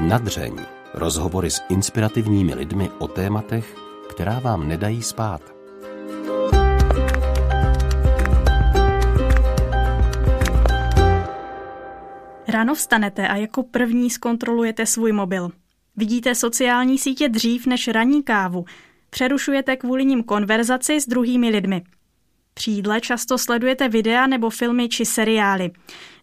Nadřeň. 0.00 0.56
Rozhovory 0.94 1.50
s 1.50 1.60
inspirativními 1.68 2.54
lidmi 2.54 2.90
o 2.98 3.08
tématech, 3.08 3.76
která 4.10 4.38
vám 4.38 4.68
nedají 4.68 5.02
spát. 5.02 5.42
Ráno 12.48 12.74
vstanete 12.74 13.28
a 13.28 13.36
jako 13.36 13.62
první 13.62 14.10
zkontrolujete 14.10 14.86
svůj 14.86 15.12
mobil. 15.12 15.50
Vidíte 15.96 16.34
sociální 16.34 16.98
sítě 16.98 17.28
dřív 17.28 17.66
než 17.66 17.88
ranní 17.88 18.22
kávu. 18.22 18.64
Přerušujete 19.10 19.76
kvůli 19.76 20.04
nim 20.04 20.22
konverzaci 20.22 21.00
s 21.00 21.08
druhými 21.08 21.50
lidmi. 21.50 21.82
Při 22.58 22.70
jídle 22.70 23.00
často 23.00 23.38
sledujete 23.38 23.88
videa 23.88 24.26
nebo 24.26 24.50
filmy 24.50 24.88
či 24.88 25.04
seriály. 25.04 25.70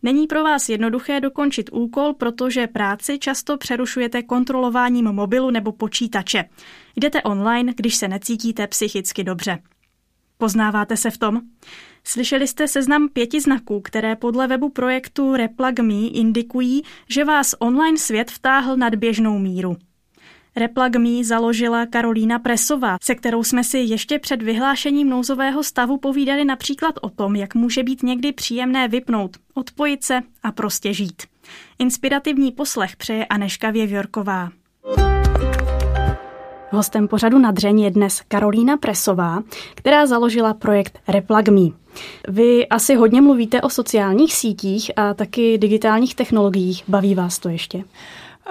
Není 0.03 0.27
pro 0.27 0.43
vás 0.43 0.69
jednoduché 0.69 1.19
dokončit 1.19 1.69
úkol, 1.73 2.13
protože 2.13 2.67
práci 2.67 3.19
často 3.19 3.57
přerušujete 3.57 4.23
kontrolováním 4.23 5.05
mobilu 5.05 5.51
nebo 5.51 5.71
počítače. 5.71 6.45
Jdete 6.95 7.21
online, 7.21 7.73
když 7.75 7.95
se 7.95 8.07
necítíte 8.07 8.67
psychicky 8.67 9.23
dobře. 9.23 9.59
Poznáváte 10.37 10.97
se 10.97 11.11
v 11.11 11.17
tom? 11.17 11.41
Slyšeli 12.03 12.47
jste 12.47 12.67
seznam 12.67 13.09
pěti 13.09 13.41
znaků, 13.41 13.81
které 13.81 14.15
podle 14.15 14.47
webu 14.47 14.69
projektu 14.69 15.35
Replug 15.35 15.79
Me 15.79 16.07
indikují, 16.07 16.81
že 17.09 17.25
vás 17.25 17.55
online 17.59 17.97
svět 17.97 18.31
vtáhl 18.31 18.77
nad 18.77 18.95
běžnou 18.95 19.39
míru. 19.39 19.77
Replug 20.57 20.95
Me 20.95 21.23
založila 21.23 21.85
Karolína 21.85 22.39
Presová, 22.39 22.97
se 23.03 23.15
kterou 23.15 23.43
jsme 23.43 23.63
si 23.63 23.77
ještě 23.77 24.19
před 24.19 24.41
vyhlášením 24.41 25.09
nouzového 25.09 25.63
stavu 25.63 25.97
povídali 25.97 26.45
například 26.45 26.95
o 27.01 27.09
tom, 27.09 27.35
jak 27.35 27.55
může 27.55 27.83
být 27.83 28.03
někdy 28.03 28.31
příjemné 28.31 28.87
vypnout, 28.87 29.37
odpojit 29.53 30.03
se 30.03 30.21
a 30.43 30.51
prostě 30.51 30.93
žít. 30.93 31.23
Inspirativní 31.79 32.51
poslech 32.51 32.95
přeje 32.95 33.25
Aneška 33.25 33.71
Věvjorková. 33.71 34.49
Hostem 36.69 37.07
pořadu 37.07 37.39
na 37.39 37.51
dřeň 37.51 37.79
je 37.79 37.91
dnes 37.91 38.21
Karolína 38.27 38.77
Presová, 38.77 39.43
která 39.75 40.05
založila 40.05 40.53
projekt 40.53 40.99
Replug 41.07 41.47
Me. 41.47 41.69
Vy 42.27 42.67
asi 42.67 42.95
hodně 42.95 43.21
mluvíte 43.21 43.61
o 43.61 43.69
sociálních 43.69 44.33
sítích 44.33 44.91
a 44.95 45.13
taky 45.13 45.57
digitálních 45.57 46.15
technologiích. 46.15 46.83
Baví 46.87 47.15
vás 47.15 47.39
to 47.39 47.49
ještě? 47.49 47.83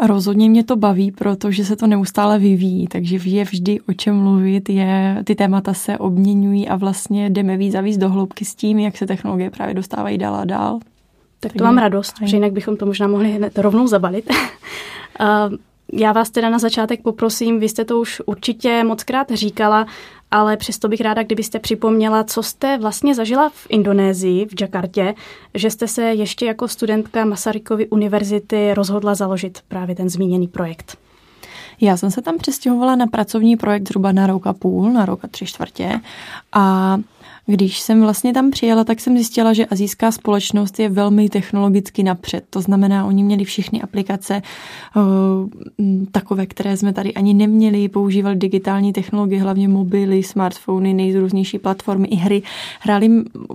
Rozhodně 0.02 0.50
mě 0.50 0.64
to 0.64 0.76
baví, 0.76 1.12
protože 1.12 1.64
se 1.64 1.76
to 1.76 1.86
neustále 1.86 2.38
vyvíjí, 2.38 2.86
takže 2.86 3.18
je 3.24 3.44
vždy 3.44 3.80
o 3.80 3.92
čem 3.92 4.16
mluvit, 4.16 4.68
je, 4.68 5.22
ty 5.24 5.34
témata 5.34 5.74
se 5.74 5.98
obměňují 5.98 6.68
a 6.68 6.76
vlastně 6.76 7.30
jdeme 7.30 7.56
víc 7.56 7.74
a 7.74 7.80
víc 7.80 7.96
do 7.96 8.08
hloubky 8.08 8.44
s 8.44 8.54
tím, 8.54 8.78
jak 8.78 8.96
se 8.96 9.06
technologie 9.06 9.50
právě 9.50 9.74
dostávají 9.74 10.18
dál 10.18 10.34
a 10.34 10.44
dál. 10.44 10.80
Tak 11.40 11.52
to 11.52 11.64
mám 11.64 11.78
radost, 11.78 12.14
že 12.22 12.36
jinak 12.36 12.52
bychom 12.52 12.76
to 12.76 12.86
možná 12.86 13.06
mohli 13.06 13.32
hned 13.32 13.58
rovnou 13.58 13.86
zabalit. 13.86 14.30
Já 15.92 16.12
vás 16.12 16.30
teda 16.30 16.50
na 16.50 16.58
začátek 16.58 17.02
poprosím, 17.02 17.60
vy 17.60 17.68
jste 17.68 17.84
to 17.84 18.00
už 18.00 18.22
určitě 18.26 18.84
mockrát 18.84 19.30
říkala, 19.30 19.86
ale 20.34 20.56
přesto 20.56 20.88
bych 20.88 21.00
ráda, 21.00 21.22
kdybyste 21.22 21.58
připomněla, 21.58 22.24
co 22.24 22.42
jste 22.42 22.78
vlastně 22.78 23.14
zažila 23.14 23.48
v 23.48 23.66
Indonésii, 23.68 24.46
v 24.46 24.60
Jakartě, 24.60 25.14
že 25.54 25.70
jste 25.70 25.88
se 25.88 26.02
ještě 26.02 26.46
jako 26.46 26.68
studentka 26.68 27.24
Masarykovy 27.24 27.88
univerzity 27.88 28.74
rozhodla 28.74 29.14
založit 29.14 29.58
právě 29.68 29.94
ten 29.94 30.08
zmíněný 30.08 30.48
projekt. 30.48 30.98
Já 31.80 31.96
jsem 31.96 32.10
se 32.10 32.22
tam 32.22 32.38
přestěhovala 32.38 32.96
na 32.96 33.06
pracovní 33.06 33.56
projekt 33.56 33.88
zhruba 33.88 34.12
na 34.12 34.26
rok 34.26 34.46
a 34.46 34.52
půl, 34.52 34.92
na 34.92 35.04
rok 35.06 35.24
a 35.24 35.28
tři 35.28 35.46
čtvrtě 35.46 36.00
a 36.52 36.96
když 37.46 37.80
jsem 37.80 38.00
vlastně 38.00 38.32
tam 38.32 38.50
přijela, 38.50 38.84
tak 38.84 39.00
jsem 39.00 39.16
zjistila, 39.16 39.52
že 39.52 39.66
azijská 39.66 40.12
společnost 40.12 40.78
je 40.78 40.88
velmi 40.88 41.28
technologicky 41.28 42.02
napřed. 42.02 42.44
To 42.50 42.60
znamená, 42.60 43.04
oni 43.06 43.24
měli 43.24 43.44
všechny 43.44 43.82
aplikace 43.82 44.42
uh, 44.96 45.02
takové, 46.12 46.46
které 46.46 46.76
jsme 46.76 46.92
tady 46.92 47.14
ani 47.14 47.34
neměli, 47.34 47.88
používali 47.88 48.36
digitální 48.36 48.92
technologie, 48.92 49.42
hlavně 49.42 49.68
mobily, 49.68 50.22
smartfony, 50.22 50.94
nejrůznější 50.94 51.58
platformy 51.58 52.08
i 52.08 52.16
hry. 52.16 52.42
Hráli 52.80 53.10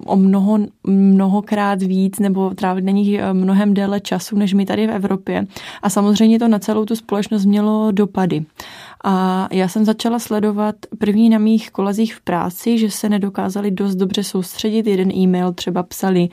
o 0.06 0.16
mnoho, 0.16 0.60
mnohokrát 0.84 1.82
víc 1.82 2.20
nebo 2.20 2.50
trávili 2.50 2.86
na 2.86 2.92
nich 2.92 3.14
eh, 3.14 3.34
mnohem 3.34 3.74
déle 3.74 4.00
času, 4.00 4.38
než 4.38 4.54
my 4.54 4.66
tady 4.66 4.88
v 4.88 4.92
Evropě. 4.92 5.48
A 5.82 5.90
samozřejmě 5.90 6.40
to 6.40 6.48
na 6.48 6.60
celou 6.60 6.86
tu 6.86 6.96
společnost 6.96 7.46
mělo 7.46 7.92
dopady. 7.92 8.46
A 9.04 9.48
já 9.52 9.68
jsem 9.68 9.86
začala 9.86 10.20
sledovat 10.20 10.76
první 10.98 11.30
na 11.30 11.38
mých 11.38 11.72
kolezích 11.72 12.16
v 12.16 12.22
práci, 12.22 12.78
že 12.78 12.92
se 12.92 13.10
nedokázali 13.10 13.72
dost 13.72 13.96
dobře 13.96 14.24
soustředit. 14.24 14.88
Jeden 14.88 15.12
e-mail 15.12 15.54
třeba 15.54 15.84
psali 15.84 16.30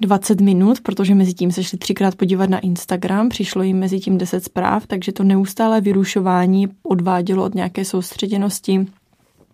20 0.00 0.40
minut, 0.40 0.80
protože 0.80 1.14
mezi 1.14 1.34
tím 1.34 1.52
se 1.52 1.64
šli 1.64 1.78
třikrát 1.78 2.14
podívat 2.14 2.50
na 2.50 2.58
Instagram, 2.58 3.28
přišlo 3.28 3.62
jim 3.62 3.78
mezi 3.78 4.00
tím 4.00 4.18
10 4.18 4.44
zpráv, 4.44 4.86
takže 4.86 5.12
to 5.12 5.24
neustále 5.24 5.80
vyrušování 5.80 6.68
odvádělo 6.82 7.44
od 7.44 7.54
nějaké 7.54 7.84
soustředěnosti 7.84 8.86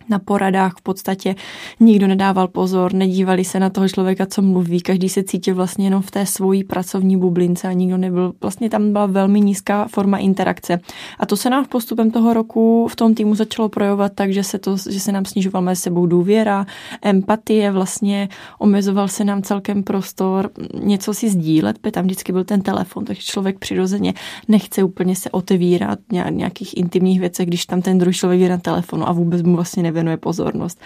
na 0.09 0.19
poradách 0.19 0.73
v 0.79 0.83
podstatě 0.83 1.35
nikdo 1.81 2.07
nedával 2.07 2.49
pozor, 2.49 2.95
nedívali 2.95 3.45
se 3.45 3.61
na 3.61 3.71
toho 3.71 3.89
člověka, 3.89 4.27
co 4.27 4.43
mluví, 4.43 4.81
každý 4.81 5.09
se 5.09 5.23
cítil 5.23 5.55
vlastně 5.55 5.87
jenom 5.87 6.03
v 6.03 6.11
té 6.11 6.27
svojí 6.27 6.65
pracovní 6.65 7.17
bublince 7.17 7.69
a 7.69 7.73
nikdo 7.73 7.97
nebyl, 7.97 8.33
vlastně 8.41 8.71
tam 8.71 8.93
byla 8.93 9.07
velmi 9.07 9.41
nízká 9.41 9.89
forma 9.89 10.19
interakce. 10.19 10.81
A 11.19 11.27
to 11.27 11.37
se 11.37 11.51
nám 11.51 11.65
v 11.65 11.69
postupem 11.69 12.11
toho 12.11 12.35
roku 12.35 12.89
v 12.91 12.97
tom 12.97 13.15
týmu 13.15 13.35
začalo 13.35 13.69
projevovat 13.69 14.13
tak, 14.15 14.33
že 14.33 14.45
se, 14.45 14.59
to, 14.59 14.77
že 14.91 15.01
se 15.01 15.13
nám 15.13 15.25
snižovala 15.25 15.65
mezi 15.65 15.83
sebou 15.83 16.07
důvěra, 16.07 16.67
empatie, 17.03 17.71
vlastně 17.71 18.29
omezoval 18.59 19.09
se 19.09 19.25
nám 19.25 19.43
celkem 19.43 19.83
prostor 19.83 20.51
něco 20.75 21.15
si 21.15 21.31
sdílet, 21.31 21.79
protože 21.79 21.93
tam 21.93 22.05
vždycky 22.05 22.33
byl 22.33 22.45
ten 22.45 22.61
telefon, 22.61 23.05
takže 23.05 23.23
člověk 23.23 23.59
přirozeně 23.59 24.15
nechce 24.49 24.83
úplně 24.83 25.17
se 25.17 25.31
otevírat 25.31 25.99
nějakých 26.31 26.77
intimních 26.77 27.21
věcech, 27.21 27.47
když 27.47 27.67
tam 27.67 27.83
ten 27.83 27.99
druhý 27.99 28.15
člověk 28.15 28.41
je 28.41 28.49
na 28.49 28.59
telefonu 28.59 29.09
a 29.09 29.13
vůbec 29.13 29.43
mu 29.43 29.55
vlastně 29.55 29.83
nevěnuje 29.93 30.17
pozornost. 30.17 30.81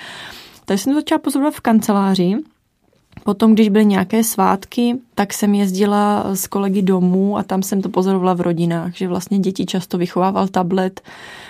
Takže 0.65 0.85
jsem 0.85 0.93
to 0.93 0.99
začala 0.99 1.19
pozorovat 1.19 1.55
v 1.55 1.61
kanceláři, 1.61 2.37
Potom, 3.25 3.55
když 3.55 3.69
byly 3.69 3.85
nějaké 3.85 4.25
svátky, 4.25 4.97
tak 5.15 5.33
jsem 5.33 5.55
jezdila 5.55 6.25
s 6.35 6.47
kolegy 6.47 6.83
domů 6.83 7.39
a 7.39 7.43
tam 7.43 7.63
jsem 7.63 7.83
to 7.83 7.89
pozorovala 7.89 8.35
v 8.35 8.41
rodinách, 8.41 8.97
že 8.97 9.09
vlastně 9.09 9.39
děti 9.39 9.67
často 9.67 9.99
vychovával 9.99 10.49
tablet. 10.49 11.01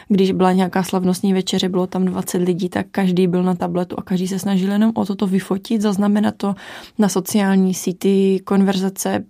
Když 0.08 0.32
byla 0.32 0.52
nějaká 0.52 0.82
slavnostní 0.82 1.32
večeře, 1.32 1.68
bylo 1.68 1.86
tam 1.86 2.04
20 2.04 2.38
lidí, 2.38 2.68
tak 2.68 2.86
každý 2.90 3.26
byl 3.26 3.42
na 3.42 3.54
tabletu 3.54 3.98
a 3.98 4.02
každý 4.02 4.28
se 4.28 4.38
snažil 4.38 4.72
jenom 4.72 4.92
o 4.94 5.04
toto 5.04 5.26
vyfotit, 5.26 5.80
zaznamenat 5.82 6.34
to 6.36 6.54
na 6.98 7.08
sociální 7.08 7.74
síti, 7.74 8.40
konverzace, 8.44 9.24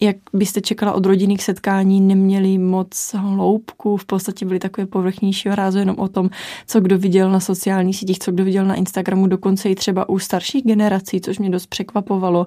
jak 0.00 0.16
byste 0.32 0.60
čekala 0.60 0.92
od 0.92 1.06
rodinných 1.06 1.42
setkání, 1.42 2.00
neměli 2.00 2.58
moc 2.58 3.14
hloubku, 3.14 3.96
v 3.96 4.04
podstatě 4.04 4.46
byly 4.46 4.58
takové 4.58 4.86
povrchnějšího 4.86 5.54
rázu 5.54 5.78
jenom 5.78 5.96
o 5.98 6.08
tom, 6.08 6.30
co 6.66 6.80
kdo 6.80 6.98
viděl 6.98 7.30
na 7.30 7.40
sociálních 7.40 7.96
sítích, 7.96 8.18
co 8.18 8.32
kdo 8.32 8.44
viděl 8.44 8.64
na 8.64 8.74
Instagramu, 8.74 9.26
dokonce 9.26 9.68
i 9.70 9.74
třeba 9.74 10.08
u 10.08 10.18
starších 10.18 10.64
generací, 10.64 11.20
což 11.20 11.38
mě 11.38 11.50
dost 11.50 11.66
překvapovalo. 11.66 12.46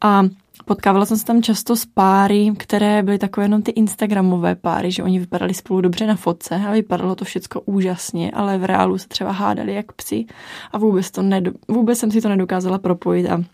A 0.00 0.22
potkávala 0.64 1.06
jsem 1.06 1.16
se 1.16 1.24
tam 1.24 1.42
často 1.42 1.76
s 1.76 1.86
páry, 1.86 2.52
které 2.56 3.02
byly 3.02 3.18
takové 3.18 3.44
jenom 3.44 3.62
ty 3.62 3.70
Instagramové 3.70 4.54
páry, 4.54 4.92
že 4.92 5.02
oni 5.02 5.18
vypadali 5.18 5.54
spolu 5.54 5.80
dobře 5.80 6.06
na 6.06 6.16
fotce 6.16 6.62
a 6.68 6.72
vypadalo 6.72 7.14
to 7.14 7.24
všechno 7.24 7.60
úžasně, 7.60 8.30
ale 8.30 8.58
v 8.58 8.64
reálu 8.64 8.98
se 8.98 9.08
třeba 9.08 9.32
hádali 9.32 9.74
jak 9.74 9.92
psi 9.92 10.24
a 10.72 10.78
vůbec, 10.78 11.10
to 11.10 11.22
vůbec 11.68 11.98
jsem 11.98 12.10
si 12.10 12.20
to 12.20 12.28
nedokázala 12.28 12.78
propojit 12.78 13.30
a 13.30 13.44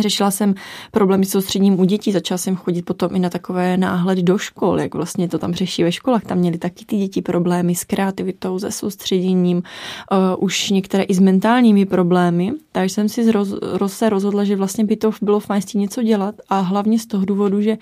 Řešila 0.00 0.30
jsem 0.30 0.54
problémy 0.90 1.26
s 1.26 1.30
soustředěním 1.30 1.80
u 1.80 1.84
dětí, 1.84 2.12
začala 2.12 2.38
jsem 2.38 2.56
chodit 2.56 2.82
potom 2.82 3.16
i 3.16 3.18
na 3.18 3.30
takové 3.30 3.76
náhledy 3.76 4.22
do 4.22 4.38
škol, 4.38 4.80
jak 4.80 4.94
vlastně 4.94 5.28
to 5.28 5.38
tam 5.38 5.54
řeší 5.54 5.82
ve 5.82 5.92
školách. 5.92 6.24
Tam 6.24 6.38
měly 6.38 6.58
taky 6.58 6.84
ty 6.84 6.96
děti 6.96 7.22
problémy 7.22 7.74
s 7.74 7.84
kreativitou, 7.84 8.58
se 8.58 8.70
soustředěním, 8.70 9.56
uh, 9.56 10.44
už 10.44 10.70
některé 10.70 11.02
i 11.02 11.14
s 11.14 11.18
mentálními 11.18 11.86
problémy. 11.86 12.52
Takže 12.72 12.94
jsem 12.94 13.08
si 13.08 13.32
roz, 13.32 13.54
roz, 13.62 13.92
se 13.92 14.08
rozhodla, 14.08 14.44
že 14.44 14.56
vlastně 14.56 14.84
by 14.84 14.96
to 14.96 15.10
bylo 15.22 15.40
fajn 15.40 15.62
s 15.62 15.64
tím 15.64 15.80
něco 15.80 16.02
dělat 16.02 16.34
a 16.48 16.60
hlavně 16.60 16.98
z 16.98 17.06
toho 17.06 17.24
důvodu, 17.24 17.60
že 17.60 17.76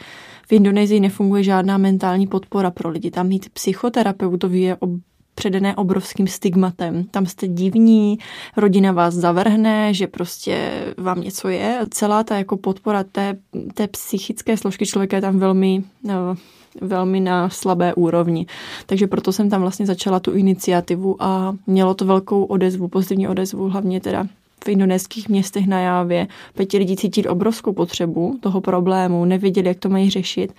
v 0.49 0.53
Indonésii 0.53 1.01
nefunguje 1.01 1.43
žádná 1.43 1.79
mentální 1.79 2.27
podpora 2.27 2.71
pro 2.71 2.91
lidi. 2.91 3.11
Tam 3.11 3.29
mít 3.29 3.49
psychoterapeutovi 3.49 4.61
je 4.61 4.77
ob 4.77 4.91
předené 5.37 5.77
obrovským 5.77 6.27
stigmatem. 6.27 7.05
Tam 7.05 7.27
jste 7.27 7.49
divní, 7.49 8.19
rodina 8.57 8.93
vás 8.93 9.15
zavrhne, 9.15 9.95
že 9.95 10.07
prostě 10.07 10.85
vám 10.99 11.21
něco 11.21 11.49
je. 11.49 11.81
Celá 11.91 12.25
ta 12.25 12.39
jako 12.39 12.57
podpora 12.57 13.05
té, 13.05 13.37
té 13.75 13.89
psychické 13.89 14.57
složky 14.57 14.87
člověka 14.87 15.17
je 15.17 15.21
tam 15.21 15.39
velmi 15.39 15.85
no, 16.05 16.37
velmi 16.81 17.21
na 17.21 17.49
slabé 17.49 17.95
úrovni. 17.95 18.47
Takže 18.87 19.07
proto 19.07 19.33
jsem 19.33 19.51
tam 19.51 19.61
vlastně 19.61 19.87
začala 19.87 20.21
tu 20.21 20.33
iniciativu 20.33 21.17
a 21.23 21.57
mělo 21.67 21.95
to 21.95 22.05
velkou 22.05 22.45
odezvu, 22.45 22.89
pozitivní 22.89 23.29
odezvu, 23.29 23.69
hlavně 23.69 24.01
teda 24.01 24.27
v 24.65 24.69
indonéských 24.69 25.29
městech 25.29 25.67
na 25.67 25.81
Jávě. 25.81 26.27
Pěti 26.55 26.79
lidi 26.79 26.97
cítili 26.97 27.29
obrovskou 27.29 27.73
potřebu 27.73 28.39
toho 28.41 28.61
problému, 28.61 29.25
nevěděli, 29.25 29.69
jak 29.69 29.79
to 29.79 29.89
mají 29.89 30.11
řešit 30.11 30.53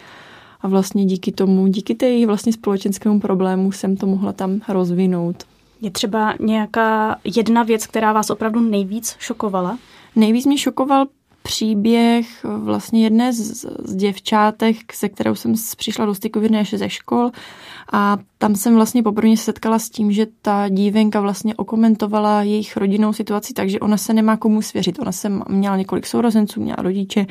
a 0.61 0.67
vlastně 0.67 1.05
díky 1.05 1.31
tomu, 1.31 1.67
díky 1.67 1.95
té 1.95 2.25
vlastně 2.25 2.53
společenskému 2.53 3.19
problému 3.19 3.71
jsem 3.71 3.97
to 3.97 4.07
mohla 4.07 4.33
tam 4.33 4.61
rozvinout. 4.67 5.43
Je 5.81 5.91
třeba 5.91 6.33
nějaká 6.39 7.19
jedna 7.23 7.63
věc, 7.63 7.87
která 7.87 8.13
vás 8.13 8.29
opravdu 8.29 8.61
nejvíc 8.61 9.15
šokovala? 9.19 9.77
Nejvíc 10.15 10.45
mě 10.45 10.57
šokoval 10.57 11.05
příběh 11.47 12.27
vlastně 12.43 13.03
jedné 13.03 13.33
z, 13.33 13.65
z 13.85 13.95
děvčátek, 13.95 14.93
se 14.93 15.09
kterou 15.09 15.35
jsem 15.35 15.53
přišla 15.77 16.05
do 16.05 16.15
styku 16.15 16.39
v 16.39 16.65
ze 16.65 16.89
škol 16.89 17.31
a 17.91 18.17
tam 18.37 18.55
jsem 18.55 18.75
vlastně 18.75 19.03
poprvé 19.03 19.37
setkala 19.37 19.79
s 19.79 19.89
tím, 19.89 20.11
že 20.11 20.27
ta 20.41 20.69
dívenka 20.69 21.21
vlastně 21.21 21.55
okomentovala 21.55 22.43
jejich 22.43 22.77
rodinnou 22.77 23.13
situaci, 23.13 23.53
takže 23.53 23.79
ona 23.79 23.97
se 23.97 24.13
nemá 24.13 24.37
komu 24.37 24.61
svěřit. 24.61 24.99
Ona 24.99 25.11
se 25.11 25.29
měla 25.49 25.77
několik 25.77 26.07
sourozenců, 26.07 26.61
měla 26.61 26.83
rodiče, 26.83 27.25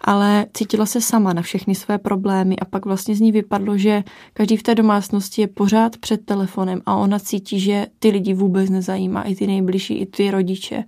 ale 0.00 0.46
cítila 0.54 0.86
se 0.86 1.00
sama 1.00 1.32
na 1.32 1.42
všechny 1.42 1.74
své 1.74 1.98
problémy 1.98 2.56
a 2.56 2.64
pak 2.64 2.86
vlastně 2.86 3.14
z 3.14 3.20
ní 3.20 3.32
vypadlo, 3.32 3.78
že 3.78 4.04
každý 4.32 4.56
v 4.56 4.62
té 4.62 4.74
domácnosti 4.74 5.42
je 5.42 5.48
pořád 5.48 5.96
před 5.96 6.24
telefonem 6.24 6.82
a 6.86 6.94
ona 6.94 7.18
cítí, 7.18 7.60
že 7.60 7.86
ty 7.98 8.10
lidi 8.10 8.34
vůbec 8.34 8.70
nezajímá, 8.70 9.22
i 9.22 9.34
ty 9.34 9.46
nejbližší, 9.46 9.94
i 9.94 10.06
ty 10.06 10.30
rodiče. 10.30 10.84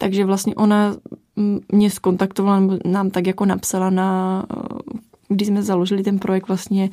Takže 0.00 0.24
vlastně 0.24 0.54
ona 0.54 0.96
mě 1.72 1.90
skontaktovala, 1.90 2.62
nám 2.84 3.10
tak 3.10 3.26
jako 3.26 3.44
napsala 3.44 3.90
na 3.90 4.44
když 5.34 5.48
jsme 5.48 5.62
založili 5.62 6.02
ten 6.02 6.18
projekt 6.18 6.48
vlastně, 6.48 6.90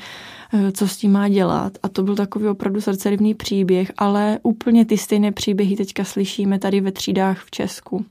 eh, 0.53 0.71
co 0.71 0.87
s 0.87 0.97
tím 0.97 1.11
má 1.11 1.29
dělat. 1.29 1.77
A 1.83 1.89
to 1.89 2.03
byl 2.03 2.15
takový 2.15 2.47
opravdu 2.47 2.81
srdcerivný 2.81 3.33
příběh, 3.33 3.91
ale 3.97 4.39
úplně 4.43 4.85
ty 4.85 4.97
stejné 4.97 5.31
příběhy 5.31 5.75
teďka 5.75 6.03
slyšíme 6.03 6.59
tady 6.59 6.81
ve 6.81 6.91
třídách 6.91 7.43
v 7.43 7.51
Česku. 7.51 8.05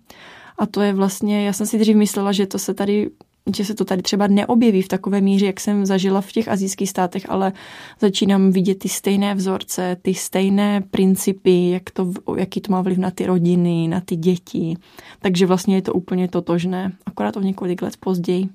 A 0.58 0.66
to 0.66 0.81
je 0.81 0.93
vlastně, 0.93 1.46
já 1.46 1.52
jsem 1.52 1.66
si 1.66 1.78
dřív 1.78 1.96
myslela, 1.96 2.32
že 2.32 2.46
to 2.46 2.58
se 2.58 2.75
tady 2.75 3.10
že 3.54 3.64
se 3.64 3.75
to 3.75 3.84
tady 3.84 4.02
třeba 4.02 4.26
neobjeví 4.26 4.82
v 4.82 4.88
takové 4.88 5.20
míře, 5.20 5.46
jak 5.46 5.60
jsem 5.60 5.87
zažila 5.87 6.20
v 6.20 6.32
těch 6.32 6.48
azijských 6.48 6.90
státech, 6.90 7.31
ale 7.31 7.52
začínám 8.00 8.50
vidět 8.50 8.78
ty 8.78 8.88
stejné 8.88 9.34
vzorce, 9.34 9.96
ty 10.02 10.14
stejné 10.14 10.81
principy, 10.90 11.70
jak 11.70 11.90
to, 11.90 12.12
jaký 12.37 12.60
to 12.60 12.72
má 12.72 12.82
vliv 12.82 12.98
na 12.98 13.10
ty 13.10 13.26
rodiny, 13.26 13.88
na 13.88 14.00
ty 14.00 14.16
děti. 14.16 14.76
Takže 15.22 15.46
vlastně 15.46 15.75
je 15.75 15.82
to 15.82 15.93
úplně 15.93 16.28
totožné, 16.28 16.93
akorát 17.06 17.37
o 17.37 17.40
několik 17.40 17.82
let 17.82 17.96
později. 18.00 18.48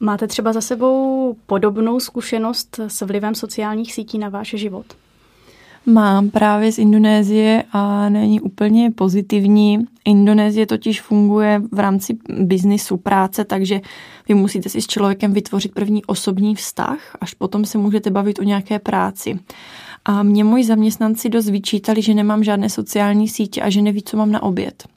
Máte 0.00 0.26
třeba 0.26 0.52
za 0.52 0.60
sebou 0.60 1.36
podobnou 1.46 2.00
zkušenost 2.00 2.80
s 2.88 3.06
vlivem 3.06 3.34
sociálních 3.34 3.92
sítí 3.94 4.18
na 4.18 4.28
váš 4.28 4.48
život? 4.48 4.86
Mám 5.86 6.30
právě 6.30 6.72
z 6.72 6.78
Indonésie 6.78 7.64
a 7.72 8.08
není 8.08 8.40
úplně 8.40 8.90
pozitivní. 8.90 9.86
Indonésie 10.08 10.66
totiž 10.66 11.00
funguje 11.00 11.62
v 11.72 11.78
rámci 11.78 12.18
biznisu 12.40 12.96
práce, 12.96 13.44
takže 13.44 13.80
vy 14.28 14.34
musíte 14.34 14.68
si 14.68 14.80
s 14.80 14.86
člověkem 14.86 15.32
vytvořit 15.32 15.74
první 15.74 16.04
osobní 16.04 16.54
vztah, 16.54 16.98
až 17.20 17.34
potom 17.34 17.64
se 17.64 17.78
můžete 17.78 18.10
bavit 18.10 18.38
o 18.38 18.42
nějaké 18.42 18.78
práci. 18.78 19.38
A 20.04 20.22
mě 20.22 20.44
moji 20.44 20.64
zaměstnanci 20.64 21.28
dost 21.28 21.48
vyčítali, 21.48 22.02
že 22.02 22.14
nemám 22.14 22.44
žádné 22.44 22.70
sociální 22.70 23.28
sítě 23.28 23.62
a 23.62 23.70
že 23.70 23.82
neví, 23.82 24.02
co 24.02 24.16
mám 24.16 24.32
na 24.32 24.42
oběd. 24.42 24.88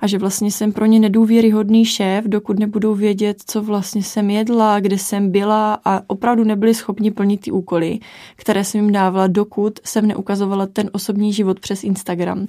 A 0.00 0.06
že 0.06 0.18
vlastně 0.18 0.50
jsem 0.50 0.72
pro 0.72 0.86
ně 0.86 1.00
nedůvěryhodný 1.00 1.84
šéf, 1.84 2.24
dokud 2.24 2.58
nebudou 2.58 2.94
vědět, 2.94 3.42
co 3.46 3.62
vlastně 3.62 4.02
jsem 4.02 4.30
jedla, 4.30 4.80
kde 4.80 4.98
jsem 4.98 5.30
byla 5.30 5.80
a 5.84 6.00
opravdu 6.06 6.44
nebyli 6.44 6.74
schopni 6.74 7.10
plnit 7.10 7.40
ty 7.40 7.50
úkoly, 7.50 7.98
které 8.36 8.64
jsem 8.64 8.80
jim 8.80 8.92
dávala, 8.92 9.26
dokud 9.26 9.80
jsem 9.84 10.06
neukazovala 10.06 10.66
ten 10.66 10.90
osobní 10.92 11.32
život 11.32 11.60
přes 11.60 11.84
Instagram. 11.84 12.46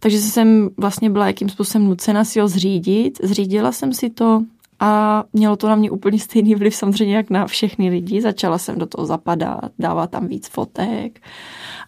Takže 0.00 0.18
jsem 0.18 0.70
vlastně 0.76 1.10
byla 1.10 1.26
jakým 1.26 1.48
způsobem 1.48 1.88
nucena 1.88 2.24
si 2.24 2.40
ho 2.40 2.48
zřídit. 2.48 3.18
Zřídila 3.22 3.72
jsem 3.72 3.92
si 3.92 4.10
to, 4.10 4.42
a 4.80 5.24
mělo 5.32 5.56
to 5.56 5.68
na 5.68 5.74
mě 5.74 5.90
úplně 5.90 6.18
stejný 6.18 6.54
vliv 6.54 6.74
samozřejmě 6.74 7.16
jak 7.16 7.30
na 7.30 7.46
všechny 7.46 7.90
lidi. 7.90 8.20
Začala 8.20 8.58
jsem 8.58 8.78
do 8.78 8.86
toho 8.86 9.06
zapadat, 9.06 9.70
dávat 9.78 10.10
tam 10.10 10.26
víc 10.26 10.48
fotek 10.48 11.20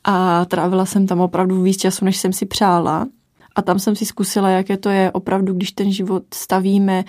a 0.05 0.44
trávila 0.44 0.87
jsem 0.87 1.06
tam 1.06 1.20
opravdu 1.20 1.62
víc 1.62 1.76
času, 1.76 2.05
než 2.05 2.17
jsem 2.17 2.32
si 2.32 2.47
přála. 2.47 3.06
A 3.54 3.62
tam 3.62 3.78
jsem 3.78 3.96
si 3.96 4.06
zkusila, 4.06 4.49
jaké 4.49 4.76
to 4.76 4.88
je 4.88 5.10
opravdu, 5.10 5.54
když 5.54 5.72
ten 5.72 5.93
život 5.93 6.22
stavíme 6.34 7.04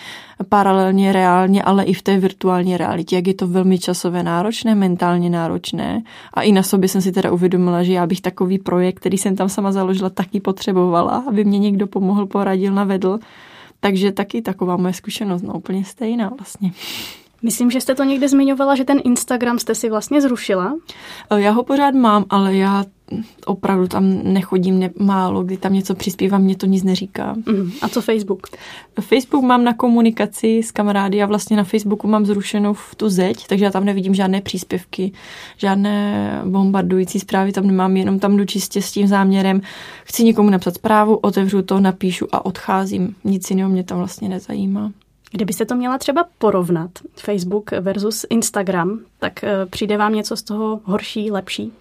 paralelně, 0.49 1.13
reálně, 1.13 1.63
ale 1.63 1.83
i 1.83 1.93
v 1.93 2.01
té 2.01 2.17
virtuální 2.17 2.77
realitě, 2.77 3.15
jak 3.15 3.27
je 3.27 3.33
to 3.33 3.47
velmi 3.47 3.79
časové 3.79 4.23
náročné, 4.23 4.75
mentálně 4.75 5.29
náročné. 5.29 6.03
A 6.33 6.41
i 6.41 6.51
na 6.51 6.63
sobě 6.63 6.89
jsem 6.89 7.01
si 7.01 7.11
teda 7.11 7.31
uvědomila, 7.31 7.83
že 7.83 7.93
já 7.93 8.07
bych 8.07 8.21
takový 8.21 8.59
projekt, 8.59 8.99
který 8.99 9.17
jsem 9.17 9.35
tam 9.35 9.49
sama 9.49 9.71
založila, 9.71 10.09
taky 10.09 10.39
potřebovala, 10.39 11.23
aby 11.27 11.45
mě 11.45 11.59
někdo 11.59 11.87
pomohl, 11.87 12.25
poradil, 12.25 12.73
navedl. 12.73 13.19
Takže 13.79 14.11
taky 14.11 14.41
taková 14.41 14.77
moje 14.77 14.93
zkušenost, 14.93 15.41
no 15.41 15.53
úplně 15.53 15.85
stejná 15.85 16.29
vlastně. 16.39 16.71
Myslím, 17.43 17.71
že 17.71 17.81
jste 17.81 17.95
to 17.95 18.03
někde 18.03 18.29
zmiňovala, 18.29 18.75
že 18.75 18.85
ten 18.85 19.01
Instagram 19.03 19.59
jste 19.59 19.75
si 19.75 19.89
vlastně 19.89 20.21
zrušila. 20.21 20.75
Já 21.35 21.51
ho 21.51 21.63
pořád 21.63 21.95
mám, 21.95 22.25
ale 22.29 22.55
já 22.55 22.85
opravdu 23.45 23.87
tam 23.87 24.23
nechodím 24.23 24.79
ne, 24.79 24.89
málo, 24.99 25.43
kdy 25.43 25.57
tam 25.57 25.73
něco 25.73 25.95
přispívám, 25.95 26.41
mě 26.41 26.55
to 26.55 26.65
nic 26.65 26.83
neříká. 26.83 27.33
Mm. 27.33 27.71
A 27.81 27.89
co 27.89 28.01
Facebook? 28.01 28.47
Facebook 29.01 29.43
mám 29.43 29.63
na 29.63 29.73
komunikaci 29.73 30.61
s 30.63 30.71
kamarády 30.71 31.23
a 31.23 31.25
vlastně 31.25 31.57
na 31.57 31.63
Facebooku 31.63 32.07
mám 32.07 32.25
zrušenou 32.25 32.73
v 32.73 32.95
tu 32.95 33.09
zeď, 33.09 33.47
takže 33.47 33.65
já 33.65 33.71
tam 33.71 33.85
nevidím 33.85 34.15
žádné 34.15 34.41
příspěvky, 34.41 35.11
žádné 35.57 36.41
bombardující 36.45 37.19
zprávy, 37.19 37.51
tam 37.51 37.67
nemám, 37.67 37.97
jenom 37.97 38.19
tam 38.19 38.37
jdu 38.37 38.45
čistě 38.45 38.81
s 38.81 38.91
tím 38.91 39.07
záměrem, 39.07 39.61
chci 40.03 40.23
někomu 40.23 40.49
napsat 40.49 40.75
zprávu, 40.75 41.15
otevřu 41.15 41.61
to, 41.61 41.79
napíšu 41.79 42.27
a 42.31 42.45
odcházím. 42.45 43.15
Nic 43.23 43.49
jiného 43.49 43.69
mě 43.69 43.83
tam 43.83 43.97
vlastně 43.97 44.29
nezajímá. 44.29 44.91
Kdybyste 45.33 45.65
to 45.65 45.75
měla 45.75 45.97
třeba 45.97 46.25
porovnat, 46.37 46.91
Facebook 47.15 47.71
versus 47.71 48.25
Instagram, 48.29 48.99
tak 49.19 49.43
eh, 49.43 49.65
přijde 49.65 49.97
vám 49.97 50.13
něco 50.13 50.37
z 50.37 50.43
toho 50.43 50.79
horší, 50.83 51.31
lepší? 51.31 51.71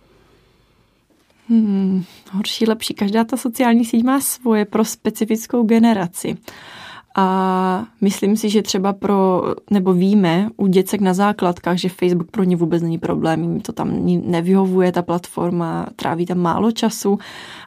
Hmm, 1.49 2.05
horší, 2.31 2.67
lepší. 2.67 2.95
Každá 2.95 3.25
ta 3.25 3.37
sociální 3.37 3.85
síť 3.85 4.05
má 4.05 4.21
svoje 4.21 4.65
pro 4.65 4.85
specifickou 4.85 5.63
generaci. 5.63 6.37
A 7.15 7.87
myslím 8.01 8.37
si, 8.37 8.51
že 8.51 8.63
třeba 8.63 8.93
pro, 8.93 9.43
nebo 9.71 9.93
víme 9.93 10.49
u 10.57 10.67
děcek 10.67 11.01
na 11.01 11.15
základkách, 11.15 11.77
že 11.77 11.89
Facebook 11.89 12.31
pro 12.31 12.45
ně 12.45 12.57
vůbec 12.57 12.83
není 12.83 12.99
problém, 12.99 13.43
jim 13.43 13.61
to 13.61 13.73
tam 13.73 14.07
nevyhovuje, 14.07 14.93
ta 14.93 15.03
platforma, 15.03 15.87
tráví 15.97 16.27
tam 16.27 16.39
málo 16.39 16.73
času, 16.73 17.19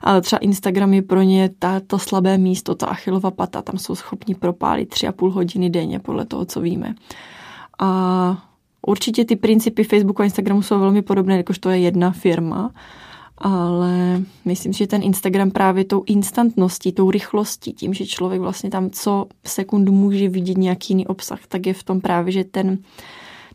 ale 0.02 0.22
třeba 0.22 0.40
Instagram 0.40 0.94
je 0.94 1.02
pro 1.02 1.22
ně 1.22 1.50
ta, 1.60 1.80
to 1.88 2.00
slabé 2.00 2.38
místo, 2.38 2.76
ta 2.76 2.88
achilova 2.88 3.32
pata, 3.32 3.62
tam 3.62 3.78
jsou 3.78 3.96
schopni 3.96 4.36
propálit 4.36 4.90
tři 4.90 5.08
a 5.08 5.12
půl 5.12 5.32
hodiny 5.32 5.70
denně, 5.70 6.00
podle 6.00 6.26
toho, 6.26 6.46
co 6.46 6.62
víme. 6.62 6.96
A 7.80 8.44
určitě 8.88 9.26
ty 9.26 9.36
principy 9.36 9.84
Facebooku 9.84 10.22
a 10.22 10.26
Instagramu 10.26 10.62
jsou 10.62 10.80
velmi 10.80 11.02
podobné, 11.02 11.38
jakož 11.38 11.60
to 11.60 11.70
je 11.70 11.80
jedna 11.80 12.12
firma, 12.12 12.72
ale 13.38 14.22
myslím, 14.46 14.74
že 14.74 14.88
ten 14.88 15.04
Instagram 15.04 15.52
právě 15.52 15.86
tou 15.86 16.04
instantností, 16.06 16.92
tou 16.92 17.12
rychlostí, 17.12 17.74
tím, 17.74 17.94
že 17.94 18.06
člověk 18.06 18.42
vlastně 18.42 18.70
tam 18.70 18.90
co 18.90 19.26
sekundu 19.46 19.92
může 19.92 20.30
vidět 20.30 20.58
nějaký 20.58 20.94
jiný 20.94 21.08
obsah, 21.08 21.40
tak 21.48 21.66
je 21.66 21.74
v 21.74 21.84
tom 21.84 22.02
právě, 22.02 22.32
že 22.32 22.44
ten, 22.44 22.78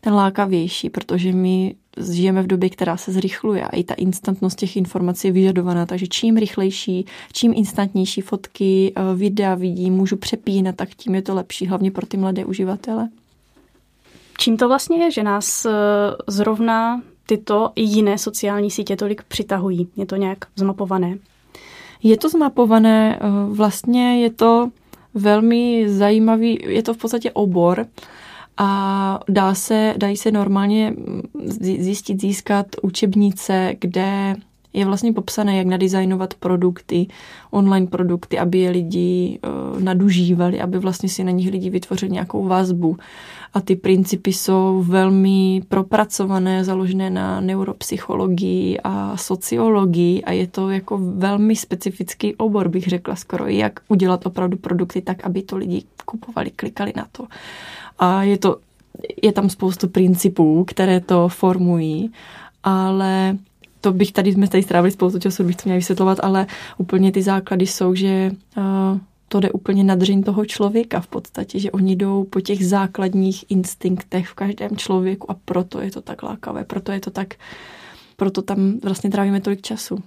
ten 0.00 0.14
lákavější, 0.14 0.90
protože 0.90 1.32
my 1.32 1.74
žijeme 1.98 2.42
v 2.42 2.46
době, 2.46 2.70
která 2.70 2.96
se 2.96 3.12
zrychluje 3.12 3.64
a 3.64 3.76
i 3.76 3.84
ta 3.84 3.94
instantnost 3.94 4.58
těch 4.58 4.76
informací 4.76 5.28
je 5.28 5.32
vyžadovaná, 5.32 5.86
takže 5.86 6.06
čím 6.06 6.36
rychlejší, 6.36 7.06
čím 7.32 7.52
instantnější 7.56 8.20
fotky, 8.20 8.92
eh, 8.96 9.14
videa 9.14 9.54
vidím, 9.54 9.94
můžu 9.94 10.16
přepínat, 10.16 10.76
tak 10.76 10.88
tím 10.88 11.14
je 11.14 11.22
to 11.22 11.34
lepší, 11.34 11.66
hlavně 11.66 11.90
pro 11.90 12.06
ty 12.06 12.16
mladé 12.16 12.44
uživatele. 12.44 13.08
Čím 14.38 14.56
to 14.56 14.68
vlastně 14.68 15.04
je, 15.04 15.10
že 15.10 15.22
nás 15.22 15.66
eh, 15.66 15.70
zrovna 16.26 17.02
tyto 17.30 17.70
i 17.76 17.82
jiné 17.82 18.18
sociální 18.18 18.70
sítě 18.70 18.96
tolik 18.96 19.22
přitahují? 19.22 19.88
Je 19.96 20.06
to 20.06 20.16
nějak 20.16 20.38
zmapované? 20.56 21.18
Je 22.02 22.16
to 22.16 22.28
zmapované, 22.28 23.18
eh, 23.20 23.20
vlastně 23.54 24.22
je 24.22 24.30
to 24.30 24.70
velmi 25.14 25.84
zajímavý, 25.86 26.58
je 26.66 26.82
to 26.82 26.94
v 26.94 26.96
podstatě 26.96 27.30
obor 27.30 27.86
a 28.56 29.20
dá 29.28 29.54
se, 29.54 29.94
dají 29.96 30.16
se 30.16 30.30
normálně 30.30 30.94
zjistit, 31.54 32.20
získat 32.20 32.66
učebnice, 32.82 33.74
kde 33.80 34.36
je 34.72 34.86
vlastně 34.86 35.12
popsané, 35.12 35.56
jak 35.56 35.66
nadizajnovat 35.66 36.34
produkty, 36.34 37.06
online 37.50 37.86
produkty, 37.86 38.38
aby 38.38 38.58
je 38.58 38.70
lidi 38.70 39.38
uh, 39.38 39.80
nadužívali, 39.80 40.60
aby 40.60 40.78
vlastně 40.78 41.08
si 41.08 41.24
na 41.24 41.30
nich 41.30 41.50
lidi 41.50 41.70
vytvořili 41.70 42.12
nějakou 42.12 42.44
vazbu 42.44 42.96
a 43.54 43.60
ty 43.60 43.76
principy 43.76 44.32
jsou 44.32 44.82
velmi 44.86 45.62
propracované, 45.68 46.64
založené 46.64 47.10
na 47.10 47.40
neuropsychologii 47.40 48.78
a 48.84 49.16
sociologii 49.16 50.24
a 50.24 50.32
je 50.32 50.46
to 50.46 50.70
jako 50.70 50.98
velmi 50.98 51.56
specifický 51.56 52.36
obor, 52.36 52.68
bych 52.68 52.86
řekla 52.86 53.16
skoro, 53.16 53.46
jak 53.46 53.80
udělat 53.88 54.26
opravdu 54.26 54.56
produkty 54.56 55.02
tak, 55.02 55.24
aby 55.24 55.42
to 55.42 55.56
lidi 55.56 55.82
kupovali, 56.04 56.50
klikali 56.50 56.92
na 56.96 57.06
to. 57.12 57.26
A 57.98 58.22
je 58.22 58.38
to, 58.38 58.56
je 59.22 59.32
tam 59.32 59.50
spoustu 59.50 59.88
principů, 59.88 60.64
které 60.64 61.00
to 61.00 61.28
formují, 61.28 62.12
ale 62.62 63.38
to 63.80 63.92
bych 63.92 64.12
tady, 64.12 64.32
jsme 64.32 64.48
tady 64.48 64.62
strávili 64.62 64.90
spoustu 64.90 65.18
času, 65.18 65.44
bych 65.44 65.56
to 65.56 65.62
měla 65.64 65.76
vysvětlovat, 65.76 66.18
ale 66.22 66.46
úplně 66.78 67.12
ty 67.12 67.22
základy 67.22 67.66
jsou, 67.66 67.94
že 67.94 68.30
uh, 68.56 68.98
to 69.32 69.40
jde 69.40 69.50
úplně 69.50 69.84
na 69.84 69.94
dřin 69.94 70.22
toho 70.22 70.44
člověka 70.44 71.00
v 71.00 71.06
podstatě, 71.06 71.58
že 71.58 71.70
oni 71.70 71.96
jdou 71.96 72.24
po 72.24 72.40
těch 72.40 72.66
základních 72.66 73.44
instinktech 73.50 74.28
v 74.28 74.34
každém 74.34 74.76
člověku 74.76 75.30
a 75.30 75.34
proto 75.44 75.80
je 75.80 75.90
to 75.90 76.00
tak 76.00 76.22
lákavé, 76.22 76.64
proto 76.64 76.92
je 76.92 77.00
to 77.00 77.10
tak, 77.10 77.34
proto 78.16 78.42
tam 78.42 78.78
vlastně 78.82 79.10
trávíme 79.10 79.40
tolik 79.40 79.62
času. 79.62 79.98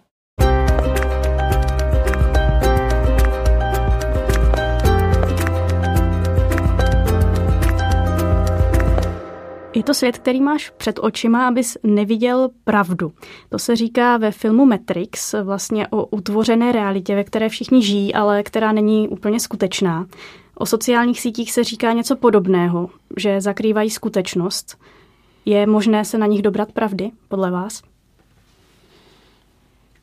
Je 9.75 9.83
to 9.83 9.93
svět, 9.93 10.17
který 10.17 10.41
máš 10.41 10.69
před 10.69 10.99
očima, 11.01 11.47
abys 11.47 11.77
neviděl 11.83 12.49
pravdu. 12.63 13.11
To 13.49 13.59
se 13.59 13.75
říká 13.75 14.17
ve 14.17 14.31
filmu 14.31 14.65
Matrix, 14.65 15.35
vlastně 15.43 15.87
o 15.87 16.05
utvořené 16.05 16.71
realitě, 16.71 17.15
ve 17.15 17.23
které 17.23 17.49
všichni 17.49 17.83
žijí, 17.83 18.13
ale 18.13 18.43
která 18.43 18.71
není 18.71 19.09
úplně 19.09 19.39
skutečná. 19.39 20.07
O 20.55 20.65
sociálních 20.65 21.21
sítích 21.21 21.51
se 21.51 21.63
říká 21.63 21.93
něco 21.93 22.15
podobného, 22.15 22.89
že 23.17 23.41
zakrývají 23.41 23.89
skutečnost. 23.89 24.77
Je 25.45 25.67
možné 25.67 26.05
se 26.05 26.17
na 26.17 26.25
nich 26.25 26.41
dobrat 26.41 26.71
pravdy, 26.71 27.11
podle 27.27 27.51
vás? 27.51 27.81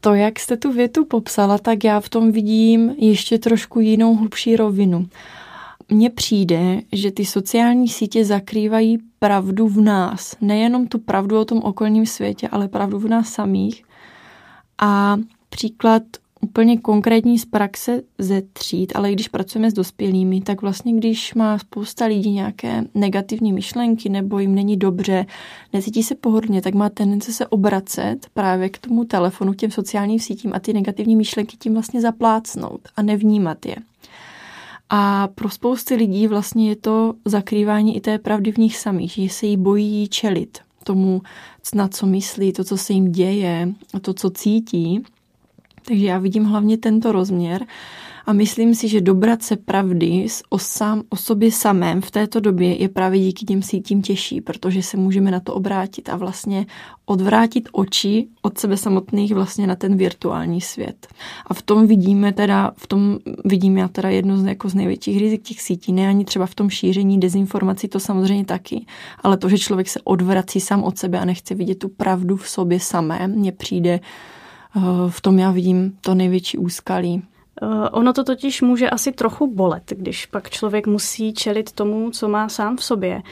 To, 0.00 0.14
jak 0.14 0.40
jste 0.40 0.56
tu 0.56 0.72
větu 0.72 1.04
popsala, 1.04 1.58
tak 1.58 1.84
já 1.84 2.00
v 2.00 2.08
tom 2.08 2.32
vidím 2.32 2.94
ještě 2.98 3.38
trošku 3.38 3.80
jinou 3.80 4.16
hlubší 4.16 4.56
rovinu 4.56 5.08
mně 5.90 6.10
přijde, 6.10 6.80
že 6.92 7.10
ty 7.10 7.24
sociální 7.24 7.88
sítě 7.88 8.24
zakrývají 8.24 8.98
pravdu 9.18 9.68
v 9.68 9.80
nás. 9.80 10.36
Nejenom 10.40 10.86
tu 10.86 10.98
pravdu 10.98 11.40
o 11.40 11.44
tom 11.44 11.58
okolním 11.58 12.06
světě, 12.06 12.48
ale 12.48 12.68
pravdu 12.68 12.98
v 12.98 13.08
nás 13.08 13.28
samých. 13.28 13.84
A 14.78 15.16
příklad 15.48 16.02
úplně 16.40 16.78
konkrétní 16.78 17.38
z 17.38 17.44
praxe 17.44 18.02
ze 18.18 18.42
tříd, 18.42 18.92
ale 18.96 19.12
když 19.12 19.28
pracujeme 19.28 19.70
s 19.70 19.74
dospělými, 19.74 20.40
tak 20.40 20.62
vlastně 20.62 20.92
když 20.92 21.34
má 21.34 21.58
spousta 21.58 22.06
lidí 22.06 22.30
nějaké 22.30 22.84
negativní 22.94 23.52
myšlenky 23.52 24.08
nebo 24.08 24.38
jim 24.38 24.54
není 24.54 24.76
dobře, 24.76 25.26
necítí 25.72 26.02
se 26.02 26.14
pohodlně, 26.14 26.62
tak 26.62 26.74
má 26.74 26.88
tendence 26.88 27.32
se 27.32 27.46
obracet 27.46 28.26
právě 28.34 28.68
k 28.68 28.78
tomu 28.78 29.04
telefonu, 29.04 29.52
k 29.52 29.56
těm 29.56 29.70
sociálním 29.70 30.18
sítím 30.18 30.52
a 30.54 30.60
ty 30.60 30.72
negativní 30.72 31.16
myšlenky 31.16 31.56
tím 31.56 31.74
vlastně 31.74 32.00
zaplácnout 32.00 32.80
a 32.96 33.02
nevnímat 33.02 33.66
je. 33.66 33.76
A 34.90 35.28
pro 35.28 35.50
spousty 35.50 35.94
lidí 35.94 36.26
vlastně 36.26 36.68
je 36.68 36.76
to 36.76 37.14
zakrývání 37.24 37.96
i 37.96 38.00
té 38.00 38.18
pravdy 38.18 38.52
v 38.52 38.58
nich 38.58 38.76
samých, 38.76 39.12
že 39.12 39.28
se 39.28 39.46
jí 39.46 39.56
bojí 39.56 40.08
čelit 40.08 40.58
tomu, 40.84 41.22
na 41.74 41.88
co 41.88 42.06
myslí, 42.06 42.52
to, 42.52 42.64
co 42.64 42.76
se 42.76 42.92
jim 42.92 43.12
děje, 43.12 43.68
to, 44.00 44.14
co 44.14 44.30
cítí. 44.30 45.02
Takže 45.84 46.06
já 46.06 46.18
vidím 46.18 46.44
hlavně 46.44 46.78
tento 46.78 47.12
rozměr 47.12 47.66
a 48.30 48.32
myslím 48.32 48.74
si, 48.74 48.88
že 48.88 49.00
dobrat 49.00 49.42
se 49.42 49.56
pravdy 49.56 50.26
o, 50.48 50.58
sám, 50.58 51.02
o 51.08 51.16
sobě 51.16 51.52
samém 51.52 52.00
v 52.00 52.10
této 52.10 52.40
době 52.40 52.82
je 52.82 52.88
právě 52.88 53.20
díky 53.20 53.44
těm 53.44 53.62
sítím 53.62 54.02
těžší, 54.02 54.40
protože 54.40 54.82
se 54.82 54.96
můžeme 54.96 55.30
na 55.30 55.40
to 55.40 55.54
obrátit 55.54 56.08
a 56.08 56.16
vlastně 56.16 56.66
odvrátit 57.06 57.68
oči 57.72 58.28
od 58.42 58.58
sebe 58.58 58.76
samotných 58.76 59.34
vlastně 59.34 59.66
na 59.66 59.76
ten 59.76 59.96
virtuální 59.96 60.60
svět. 60.60 61.06
A 61.46 61.54
v 61.54 61.62
tom 61.62 61.86
vidíme 61.86 62.32
teda, 62.32 62.72
v 62.76 62.86
tom 62.86 63.18
vidím 63.44 63.78
já 63.78 63.88
teda 63.88 64.08
jedno 64.08 64.36
z, 64.36 64.44
jako 64.44 64.68
z 64.68 64.74
největších 64.74 65.18
rizik 65.18 65.42
těch 65.42 65.60
sítí, 65.60 65.92
ne 65.92 66.08
ani 66.08 66.24
třeba 66.24 66.46
v 66.46 66.54
tom 66.54 66.70
šíření 66.70 67.20
dezinformací, 67.20 67.88
to 67.88 68.00
samozřejmě 68.00 68.44
taky, 68.44 68.86
ale 69.22 69.36
to, 69.36 69.48
že 69.48 69.58
člověk 69.58 69.88
se 69.88 70.00
odvrací 70.04 70.60
sám 70.60 70.82
od 70.82 70.98
sebe 70.98 71.18
a 71.18 71.24
nechce 71.24 71.54
vidět 71.54 71.78
tu 71.78 71.88
pravdu 71.88 72.36
v 72.36 72.48
sobě 72.48 72.80
samé, 72.80 73.28
mně 73.28 73.52
přijde 73.52 74.00
eh, 74.00 74.80
v 75.08 75.20
tom 75.20 75.38
já 75.38 75.50
vidím 75.50 75.92
to 76.00 76.14
největší 76.14 76.58
úskalí. 76.58 77.22
Eh, 77.62 77.88
ono 77.90 78.12
to 78.12 78.24
totiž 78.24 78.62
může 78.62 78.90
asi 78.90 79.12
trochu 79.12 79.54
bolet, 79.54 79.82
když 79.88 80.26
pak 80.26 80.50
člověk 80.50 80.86
musí 80.86 81.34
čelit 81.34 81.72
tomu, 81.72 82.10
co 82.10 82.28
má 82.28 82.48
sám 82.48 82.76
v 82.76 82.84
sobě. 82.84 83.22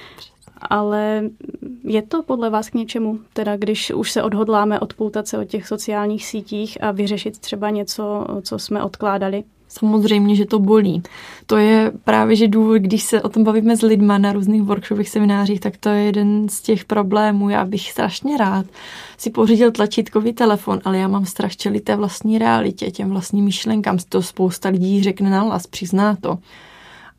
Ale 0.60 1.22
je 1.84 2.02
to 2.02 2.22
podle 2.22 2.50
vás 2.50 2.70
k 2.70 2.74
něčemu? 2.74 3.18
Teda 3.32 3.56
když 3.56 3.90
už 3.90 4.12
se 4.12 4.22
odhodláme 4.22 4.80
odpoutat 4.80 5.28
se 5.28 5.38
od 5.38 5.44
těch 5.44 5.66
sociálních 5.66 6.26
sítích 6.26 6.82
a 6.82 6.90
vyřešit 6.90 7.38
třeba 7.38 7.70
něco, 7.70 8.26
co 8.42 8.58
jsme 8.58 8.82
odkládali? 8.82 9.44
Samozřejmě, 9.78 10.36
že 10.36 10.46
to 10.46 10.58
bolí. 10.58 11.02
To 11.46 11.56
je 11.56 11.92
právě, 12.04 12.36
že 12.36 12.48
důvod, 12.48 12.82
když 12.82 13.02
se 13.02 13.22
o 13.22 13.28
tom 13.28 13.44
bavíme 13.44 13.76
s 13.76 13.82
lidma 13.82 14.18
na 14.18 14.32
různých 14.32 14.62
workshopech, 14.62 15.08
seminářích, 15.08 15.60
tak 15.60 15.76
to 15.76 15.88
je 15.88 16.02
jeden 16.02 16.48
z 16.48 16.60
těch 16.60 16.84
problémů. 16.84 17.48
Já 17.48 17.64
bych 17.64 17.90
strašně 17.90 18.36
rád 18.36 18.66
si 19.18 19.30
pořídil 19.30 19.72
tlačítkový 19.72 20.32
telefon, 20.32 20.80
ale 20.84 20.98
já 20.98 21.08
mám 21.08 21.26
strach 21.26 21.56
čelit 21.56 21.84
té 21.84 21.96
vlastní 21.96 22.38
realitě, 22.38 22.90
těm 22.90 23.10
vlastním 23.10 23.44
myšlenkám. 23.44 23.98
To 24.08 24.22
spousta 24.22 24.68
lidí 24.68 25.02
řekne 25.02 25.30
na 25.30 25.40
hlas, 25.40 25.66
přizná 25.66 26.16
to. 26.20 26.38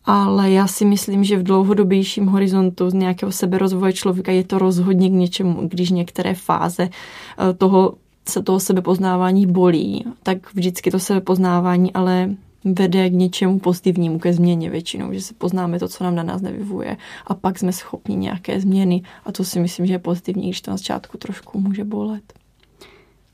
Ale 0.05 0.51
já 0.51 0.67
si 0.67 0.85
myslím, 0.85 1.23
že 1.23 1.37
v 1.37 1.43
dlouhodobějším 1.43 2.25
horizontu 2.25 2.89
z 2.89 2.93
nějakého 2.93 3.31
seberozvoje 3.31 3.93
člověka 3.93 4.31
je 4.31 4.43
to 4.43 4.59
rozhodně 4.59 5.09
k 5.09 5.13
něčemu, 5.13 5.67
když 5.67 5.89
některé 5.89 6.35
fáze 6.35 6.89
eh, 6.89 7.53
toho 7.53 7.93
se 8.29 8.43
toho 8.43 8.59
sebepoznávání 8.59 9.45
bolí, 9.45 10.05
tak 10.23 10.53
vždycky 10.53 10.91
to 10.91 10.99
sebepoznávání 10.99 11.93
ale 11.93 12.29
vede 12.63 13.09
k 13.09 13.13
něčemu 13.13 13.59
pozitivnímu, 13.59 14.19
ke 14.19 14.33
změně 14.33 14.69
většinou, 14.69 15.13
že 15.13 15.21
se 15.21 15.33
poznáme 15.33 15.79
to, 15.79 15.87
co 15.87 16.03
nám 16.03 16.15
na 16.15 16.23
nás 16.23 16.41
nevyvuje 16.41 16.97
a 17.27 17.35
pak 17.35 17.59
jsme 17.59 17.73
schopni 17.73 18.15
nějaké 18.15 18.61
změny 18.61 19.01
a 19.25 19.31
to 19.31 19.43
si 19.43 19.59
myslím, 19.59 19.85
že 19.85 19.93
je 19.93 19.99
pozitivní, 19.99 20.43
když 20.43 20.61
to 20.61 20.71
na 20.71 20.77
začátku 20.77 21.17
trošku 21.17 21.59
může 21.59 21.83
bolet. 21.83 22.33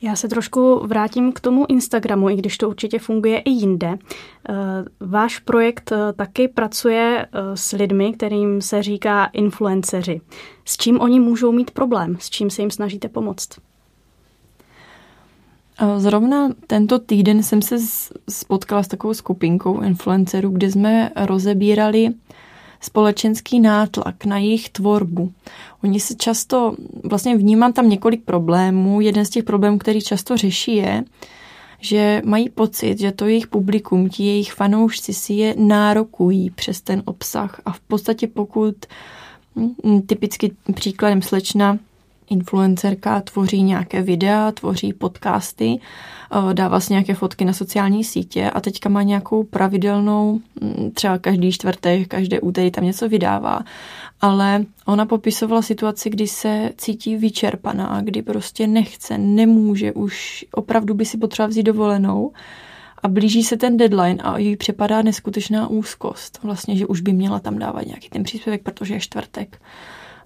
Já 0.02 0.16
se 0.16 0.28
trošku 0.28 0.88
vrátím 0.88 1.32
k 1.32 1.40
tomu 1.40 1.66
Instagramu, 1.70 2.30
i 2.30 2.36
když 2.36 2.58
to 2.58 2.70
určitě 2.70 3.00
funguje 3.00 3.40
i 3.40 3.50
jinde. 3.50 3.98
Eh, 4.50 4.54
váš 5.00 5.40
projekt 5.40 5.92
eh, 5.92 6.14
taky 6.14 6.48
pracuje 6.48 7.26
eh, 7.26 7.58
s 7.58 7.72
lidmi, 7.72 8.14
kterým 8.14 8.62
se 8.62 8.84
říká 8.84 9.26
influenceři. 9.26 10.22
S 10.66 10.78
čím 10.78 11.00
oni 11.00 11.20
můžou 11.20 11.52
mít 11.52 11.72
problém? 11.72 12.18
S 12.20 12.30
čím 12.30 12.50
se 12.50 12.62
jim 12.62 12.72
snažíte 12.72 13.10
pomoct? 13.10 13.50
Zrovna 15.98 16.50
tento 16.68 17.00
týden 17.00 17.44
jsem 17.44 17.62
se 17.62 17.76
spotkala 18.30 18.84
s 18.84 18.88
takovou 18.88 19.14
skupinkou 19.14 19.82
influencerů, 19.82 20.50
kde 20.50 20.72
jsme 20.72 21.12
rozebírali 21.16 22.10
společenský 22.82 23.60
nátlak 23.60 24.26
na 24.26 24.38
jejich 24.38 24.70
tvorbu. 24.70 25.34
Oni 25.84 26.00
se 26.00 26.16
často, 26.16 26.76
vlastně 27.04 27.38
vnímám 27.38 27.74
tam 27.74 27.90
několik 27.90 28.24
problémů. 28.24 29.02
Jeden 29.02 29.26
z 29.26 29.30
těch 29.30 29.44
problémů, 29.44 29.78
který 29.78 30.02
často 30.02 30.38
řeší, 30.38 30.76
je, 30.76 31.04
že 31.80 32.22
mají 32.26 32.50
pocit, 32.50 33.00
že 33.00 33.12
to 33.12 33.26
jejich 33.26 33.48
publikum, 33.48 34.10
ti 34.10 34.26
jejich 34.26 34.54
fanoušci 34.54 35.14
si 35.14 35.34
je 35.34 35.56
nárokují 35.58 36.50
přes 36.50 36.82
ten 36.82 37.02
obsah. 37.06 37.62
A 37.66 37.72
v 37.72 37.80
podstatě 37.80 38.28
pokud 38.28 38.76
hm, 39.56 40.02
typicky 40.02 40.52
příkladem 40.74 41.22
slečna 41.22 41.80
influencerka 42.30 43.22
tvoří 43.22 43.64
nějaké 43.64 44.02
videa, 44.02 44.52
tvoří 44.52 44.94
podcasty, 44.94 45.80
eh, 45.80 46.54
dává 46.54 46.70
vlastně 46.70 46.94
nějaké 46.94 47.14
fotky 47.14 47.46
na 47.46 47.54
sociální 47.54 48.04
sítě 48.04 48.50
a 48.50 48.62
teďka 48.62 48.90
má 48.90 49.04
nějakou 49.04 49.44
pravidelnou, 49.44 50.40
mm, 50.62 50.92
třeba 50.92 51.18
každý 51.18 51.52
čtvrtek, 51.52 52.08
každé 52.08 52.40
úterý 52.40 52.72
tam 52.72 52.84
něco 52.84 53.10
vydává. 53.10 53.60
Ale 54.22 54.66
ona 54.86 55.06
popisovala 55.06 55.62
situaci, 55.62 56.10
kdy 56.10 56.28
se 56.28 56.72
cítí 56.78 57.18
vyčerpaná, 57.18 58.02
kdy 58.04 58.22
prostě 58.22 58.68
nechce, 58.68 59.18
nemůže, 59.18 59.94
už 59.94 60.46
opravdu 60.54 60.94
by 60.94 61.06
si 61.06 61.18
potřeba 61.18 61.48
vzít 61.48 61.64
dovolenou 61.64 62.32
a 63.04 63.08
blíží 63.08 63.44
se 63.44 63.58
ten 63.58 63.78
deadline 63.78 64.24
a 64.24 64.38
jí 64.38 64.56
připadá 64.56 65.02
neskutečná 65.02 65.68
úzkost. 65.68 66.40
Vlastně, 66.44 66.76
že 66.78 66.86
už 66.86 67.02
by 67.02 67.14
měla 67.14 67.40
tam 67.40 67.60
dávat 67.60 67.86
nějaký 67.86 68.10
ten 68.10 68.24
příspěvek, 68.24 68.64
protože 68.64 68.94
je 68.94 69.00
čtvrtek. 69.00 69.62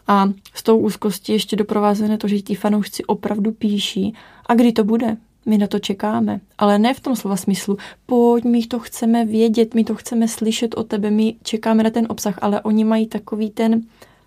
A 0.10 0.30
s 0.54 0.64
tou 0.64 0.78
úzkostí 0.78 1.34
ještě 1.34 1.56
doprovázené 1.56 2.18
to, 2.18 2.28
že 2.28 2.40
ti 2.40 2.56
fanoušci 2.56 3.06
opravdu 3.06 3.52
píší. 3.52 4.14
A 4.46 4.56
kdy 4.56 4.72
to 4.72 4.84
bude? 4.84 5.18
My 5.46 5.58
na 5.58 5.68
to 5.68 5.80
čekáme. 5.80 6.40
Ale 6.58 6.80
ne 6.80 6.94
v 6.94 7.00
tom 7.00 7.16
slova 7.16 7.36
smyslu, 7.36 7.78
pojď, 8.06 8.44
my 8.44 8.66
to 8.66 8.80
chceme 8.80 9.26
vědět, 9.26 9.74
my 9.74 9.84
to 9.84 9.96
chceme 9.96 10.28
slyšet 10.28 10.78
o 10.78 10.84
tebe, 10.84 11.12
my 11.12 11.36
čekáme 11.44 11.84
na 11.84 11.90
ten 11.90 12.06
obsah, 12.10 12.40
ale 12.42 12.62
oni 12.62 12.84
mají 12.84 13.08
takový 13.08 13.50
ten 13.50 13.82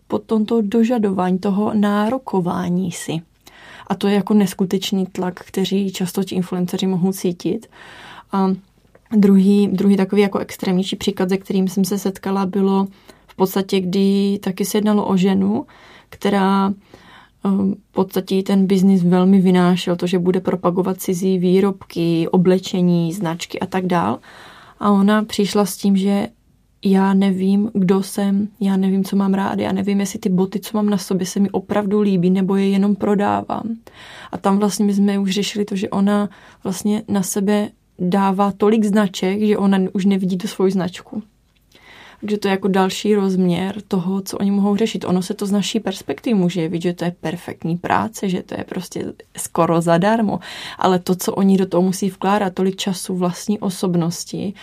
potom 0.08 0.46
to 0.46 0.60
dožadování, 0.60 1.38
toho 1.38 1.74
nárokování 1.74 2.92
si. 2.92 3.20
A 3.86 3.94
to 3.94 4.08
je 4.08 4.14
jako 4.14 4.34
neskutečný 4.34 5.06
tlak, 5.06 5.40
který 5.40 5.92
často 5.92 6.24
ti 6.24 6.34
influenceři 6.34 6.86
mohou 6.86 7.12
cítit. 7.12 7.66
A 8.32 8.50
druhý, 9.16 9.68
druhý 9.68 9.96
takový 9.96 10.22
jako 10.22 10.38
extrémnější 10.38 10.96
příklad, 10.96 11.28
se 11.28 11.36
kterým 11.36 11.68
jsem 11.68 11.84
se 11.84 11.98
setkala, 11.98 12.46
bylo 12.46 12.88
v 13.32 13.36
podstatě, 13.36 13.80
kdy 13.80 14.38
taky 14.42 14.64
se 14.64 14.78
jednalo 14.78 15.06
o 15.06 15.16
ženu, 15.16 15.66
která 16.08 16.74
ehm, 17.44 17.74
v 17.90 17.92
podstatě 17.92 18.42
ten 18.42 18.66
biznis 18.66 19.02
velmi 19.02 19.40
vynášel, 19.40 19.96
to, 19.96 20.06
že 20.06 20.18
bude 20.18 20.40
propagovat 20.40 21.00
cizí 21.00 21.38
výrobky, 21.38 22.28
oblečení, 22.28 23.12
značky 23.12 23.60
a 23.60 23.66
tak 23.66 23.86
dál. 23.86 24.18
A 24.80 24.90
ona 24.90 25.24
přišla 25.24 25.66
s 25.66 25.76
tím, 25.76 25.96
že 25.96 26.28
já 26.84 27.14
nevím, 27.14 27.70
kdo 27.74 28.02
jsem, 28.02 28.48
já 28.60 28.76
nevím, 28.76 29.04
co 29.04 29.16
mám 29.16 29.34
rád, 29.34 29.58
já 29.58 29.72
nevím, 29.72 30.00
jestli 30.00 30.18
ty 30.18 30.28
boty, 30.28 30.60
co 30.60 30.76
mám 30.76 30.90
na 30.90 30.98
sobě, 30.98 31.26
se 31.26 31.40
mi 31.40 31.50
opravdu 31.50 32.00
líbí, 32.00 32.30
nebo 32.30 32.56
je 32.56 32.68
jenom 32.68 32.94
prodávám. 32.94 33.76
A 34.32 34.38
tam 34.38 34.58
vlastně 34.58 34.84
my 34.84 34.94
jsme 34.94 35.18
už 35.18 35.30
řešili 35.30 35.64
to, 35.64 35.76
že 35.76 35.90
ona 35.90 36.28
vlastně 36.64 37.02
na 37.08 37.22
sebe 37.22 37.68
dává 37.98 38.52
tolik 38.52 38.84
značek, 38.84 39.40
že 39.40 39.58
ona 39.58 39.78
už 39.92 40.04
nevidí 40.04 40.38
tu 40.38 40.48
svoji 40.48 40.72
značku 40.72 41.22
Takže 42.23 42.38
to 42.38 42.49
je 42.49 42.50
jako 42.50 42.69
další 42.69 43.14
rozměr 43.14 43.75
toho, 43.88 44.21
co 44.21 44.38
oni 44.38 44.50
mohou 44.50 44.76
řešit. 44.76 45.05
Ono 45.05 45.23
se 45.23 45.35
to 45.35 45.47
z 45.47 45.52
naší 45.52 45.81
perspektivy 45.81 46.35
může 46.35 46.61
jevit, 46.61 46.83
že 46.83 46.93
to 46.93 47.05
je 47.05 47.14
perfektní 47.21 47.76
práce, 47.76 48.29
že 48.29 48.43
to 48.43 48.55
je 48.59 48.64
prostě 48.64 49.12
skoro 49.37 49.81
zadarmo, 49.81 50.41
ale 50.79 50.99
to, 50.99 51.14
co 51.14 51.35
oni 51.35 51.57
do 51.57 51.67
toho 51.67 51.83
musí 51.83 52.11
vkládat, 52.11 52.55
tolik 52.55 52.76
času 52.76 53.17
vlastní 53.17 53.59
osobnosti 53.59 54.55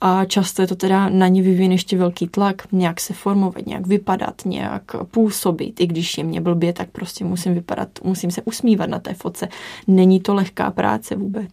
a 0.00 0.24
často 0.24 0.62
je 0.62 0.68
to 0.68 0.76
teda 0.76 1.08
na 1.08 1.28
ně 1.28 1.42
vyvíjen 1.42 1.72
ještě 1.72 1.98
velký 1.98 2.28
tlak, 2.28 2.72
nějak 2.72 3.00
se 3.00 3.14
formovat, 3.14 3.66
nějak 3.66 3.86
vypadat, 3.86 4.42
nějak 4.44 4.82
působit. 5.10 5.80
I 5.80 5.86
když 5.86 6.18
je 6.18 6.24
mě 6.24 6.40
blbě, 6.40 6.72
tak 6.72 6.90
prostě 6.90 7.24
musím 7.24 7.54
vypadat, 7.54 7.88
musím 8.04 8.30
se 8.30 8.42
usmívat 8.42 8.90
na 8.90 8.98
té 8.98 9.14
foce. 9.14 9.48
Není 9.86 10.20
to 10.20 10.34
lehká 10.34 10.70
práce 10.70 11.16
vůbec. 11.16 11.50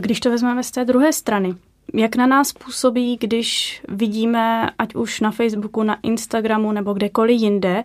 Když 0.00 0.20
to 0.20 0.30
vezmeme 0.30 0.62
z 0.62 0.70
té 0.70 0.84
druhé 0.84 1.12
strany, 1.12 1.54
jak 1.94 2.16
na 2.16 2.26
nás 2.26 2.52
působí, 2.52 3.16
když 3.20 3.82
vidíme, 3.88 4.70
ať 4.78 4.94
už 4.94 5.20
na 5.20 5.30
Facebooku, 5.30 5.82
na 5.82 5.98
Instagramu 6.02 6.72
nebo 6.72 6.92
kdekoliv 6.92 7.40
jinde, 7.40 7.82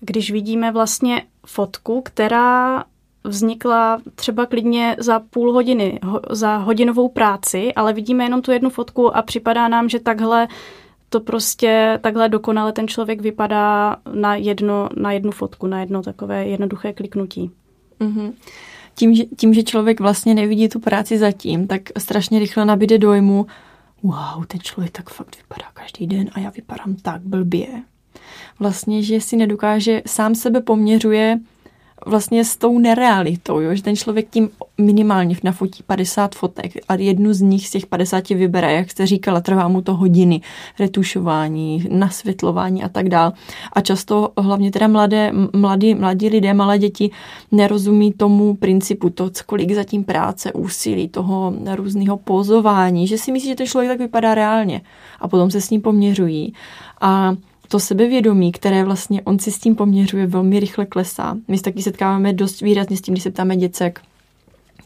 když 0.00 0.30
vidíme 0.30 0.72
vlastně 0.72 1.22
fotku, 1.46 2.02
která 2.04 2.84
vznikla 3.24 4.00
třeba 4.14 4.46
klidně 4.46 4.96
za 4.98 5.20
půl 5.20 5.52
hodiny, 5.52 6.00
za 6.30 6.56
hodinovou 6.56 7.08
práci, 7.08 7.74
ale 7.74 7.92
vidíme 7.92 8.24
jenom 8.24 8.42
tu 8.42 8.52
jednu 8.52 8.70
fotku 8.70 9.16
a 9.16 9.22
připadá 9.22 9.68
nám, 9.68 9.88
že 9.88 10.00
takhle 10.00 10.48
to 11.08 11.20
prostě 11.20 11.98
takhle 12.02 12.28
dokonale 12.28 12.72
ten 12.72 12.88
člověk 12.88 13.20
vypadá 13.20 13.96
na, 14.14 14.36
jedno, 14.36 14.88
na 14.96 15.12
jednu 15.12 15.30
fotku, 15.30 15.66
na 15.66 15.80
jedno 15.80 16.02
takové 16.02 16.46
jednoduché 16.46 16.92
kliknutí. 16.92 17.50
Mm-hmm. 18.00 18.32
Tím, 18.94 19.14
že, 19.14 19.24
tím, 19.24 19.54
že 19.54 19.62
člověk 19.62 20.00
vlastně 20.00 20.34
nevidí 20.34 20.68
tu 20.68 20.80
práci 20.80 21.18
zatím, 21.18 21.66
tak 21.66 21.82
strašně 21.98 22.38
rychle 22.38 22.64
nabíde 22.64 22.98
dojmu, 22.98 23.46
wow, 24.02 24.44
ten 24.46 24.60
člověk 24.60 24.92
tak 24.92 25.10
fakt 25.10 25.36
vypadá 25.36 25.70
každý 25.74 26.06
den 26.06 26.30
a 26.32 26.40
já 26.40 26.50
vypadám 26.50 26.94
tak 26.94 27.22
blbě. 27.22 27.66
Vlastně, 28.58 29.02
že 29.02 29.20
si 29.20 29.36
nedokáže, 29.36 30.02
sám 30.06 30.34
sebe 30.34 30.60
poměřuje 30.60 31.38
vlastně 32.06 32.44
s 32.44 32.56
tou 32.56 32.78
nerealitou, 32.78 33.60
jo? 33.60 33.74
že 33.74 33.82
ten 33.82 33.96
člověk 33.96 34.30
tím 34.30 34.50
minimálně 34.78 35.36
nafotí 35.44 35.82
50 35.82 36.34
fotek 36.34 36.72
a 36.88 36.94
jednu 36.94 37.32
z 37.32 37.40
nich 37.40 37.68
z 37.68 37.70
těch 37.70 37.86
50 37.86 38.28
vybere, 38.28 38.72
jak 38.72 38.90
jste 38.90 39.06
říkala, 39.06 39.40
trvá 39.40 39.68
mu 39.68 39.82
to 39.82 39.94
hodiny, 39.94 40.40
retušování, 40.78 41.86
nasvětlování 41.90 42.84
a 42.84 42.88
tak 42.88 43.08
dál. 43.08 43.32
A 43.72 43.80
často 43.80 44.32
hlavně 44.38 44.70
teda 44.70 44.88
mladé, 44.88 45.32
mladí, 45.56 45.94
mladí 45.94 46.28
lidé, 46.28 46.54
malé 46.54 46.78
děti 46.78 47.10
nerozumí 47.52 48.12
tomu 48.12 48.54
principu, 48.54 49.10
to, 49.10 49.30
kolik 49.46 49.72
zatím 49.72 50.04
práce, 50.04 50.52
úsilí, 50.52 51.08
toho 51.08 51.54
různého 51.74 52.16
pozování, 52.16 53.06
že 53.06 53.18
si 53.18 53.32
myslí, 53.32 53.48
že 53.48 53.54
ten 53.54 53.66
člověk 53.66 53.90
tak 53.90 53.98
vypadá 53.98 54.34
reálně 54.34 54.80
a 55.20 55.28
potom 55.28 55.50
se 55.50 55.60
s 55.60 55.70
ním 55.70 55.80
poměřují. 55.80 56.52
A 57.00 57.34
to 57.72 57.80
sebevědomí, 57.80 58.52
které 58.52 58.84
vlastně 58.84 59.22
on 59.22 59.38
si 59.38 59.50
s 59.50 59.58
tím 59.58 59.76
poměřuje, 59.76 60.26
velmi 60.26 60.60
rychle 60.60 60.86
klesá. 60.86 61.36
My 61.48 61.56
se 61.56 61.62
taky 61.62 61.82
setkáváme 61.82 62.32
dost 62.32 62.60
výrazně 62.60 62.96
s 62.96 63.00
tím, 63.00 63.14
když 63.14 63.22
se 63.22 63.30
ptáme 63.30 63.56
děcek, 63.56 64.00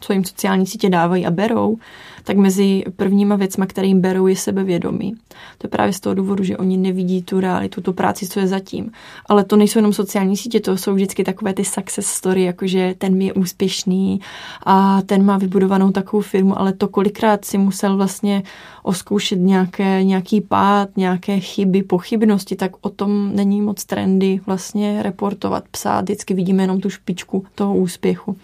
co 0.06 0.12
jim 0.12 0.24
sociální 0.24 0.66
sítě 0.66 0.90
dávají 0.90 1.26
a 1.26 1.30
berou, 1.30 1.76
tak 2.24 2.36
mezi 2.36 2.84
prvníma 2.96 3.36
věcma, 3.36 3.66
které 3.66 3.86
jim 3.86 4.00
berou, 4.00 4.26
je 4.26 4.36
sebevědomí. 4.36 5.14
To 5.58 5.66
je 5.66 5.68
právě 5.68 5.92
z 5.92 6.00
toho 6.00 6.14
důvodu, 6.14 6.44
že 6.44 6.56
oni 6.56 6.76
nevidí 6.76 7.22
tu 7.22 7.40
realitu, 7.40 7.80
tu 7.80 7.92
práci, 7.92 8.26
co 8.26 8.40
je 8.40 8.46
zatím. 8.46 8.90
Ale 9.26 9.44
to 9.44 9.56
nejsou 9.56 9.78
jenom 9.78 9.92
sociální 9.92 10.36
sítě, 10.36 10.60
to 10.60 10.76
jsou 10.76 10.94
vždycky 10.94 11.24
takové 11.24 11.54
ty 11.54 11.64
success 11.64 12.06
story, 12.06 12.42
jakože 12.42 12.94
ten 12.98 13.22
je 13.22 13.32
úspěšný 13.32 14.20
a 14.66 15.02
ten 15.02 15.24
má 15.24 15.38
vybudovanou 15.38 15.90
takovou 15.90 16.22
firmu, 16.22 16.58
ale 16.60 16.72
to 16.72 16.88
kolikrát 16.88 17.44
si 17.44 17.58
musel 17.58 17.96
vlastně 17.96 18.42
oskoušet 18.82 19.36
nějaké, 19.36 20.04
nějaký 20.04 20.40
pád, 20.40 20.96
nějaké 20.96 21.40
chyby, 21.40 21.82
pochybnosti, 21.82 22.56
tak 22.56 22.72
o 22.80 22.88
tom 22.90 23.36
není 23.36 23.62
moc 23.62 23.84
trendy 23.84 24.40
vlastně 24.46 25.02
reportovat, 25.02 25.64
psát. 25.70 26.00
Vždycky 26.00 26.34
vidíme 26.34 26.62
jenom 26.62 26.80
tu 26.80 26.90
špičku 26.90 27.44
toho 27.54 27.76
úspěchu. 27.76 28.36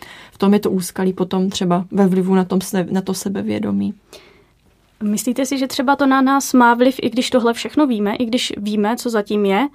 Tom 0.43 0.55
je 0.55 0.61
to 0.61 0.71
úskalí 0.71 1.13
potom 1.13 1.51
třeba 1.51 1.85
ve 1.91 2.07
vlivu 2.07 2.35
na, 2.35 2.45
tom, 2.45 2.59
na 2.91 3.03
to 3.03 3.15
sebevědomí. 3.15 3.95
Myslíte 5.03 5.47
si, 5.47 5.59
že 5.59 5.67
třeba 5.67 5.97
to 5.97 6.07
na 6.07 6.21
nás 6.21 6.53
má 6.53 6.75
vliv, 6.75 6.97
i 7.03 7.11
když 7.11 7.31
tohle 7.31 7.53
všechno 7.53 7.87
víme, 7.87 8.17
i 8.17 8.25
když 8.25 8.53
víme, 8.57 8.97
co 8.97 9.11
zatím 9.11 9.45
je, 9.45 9.69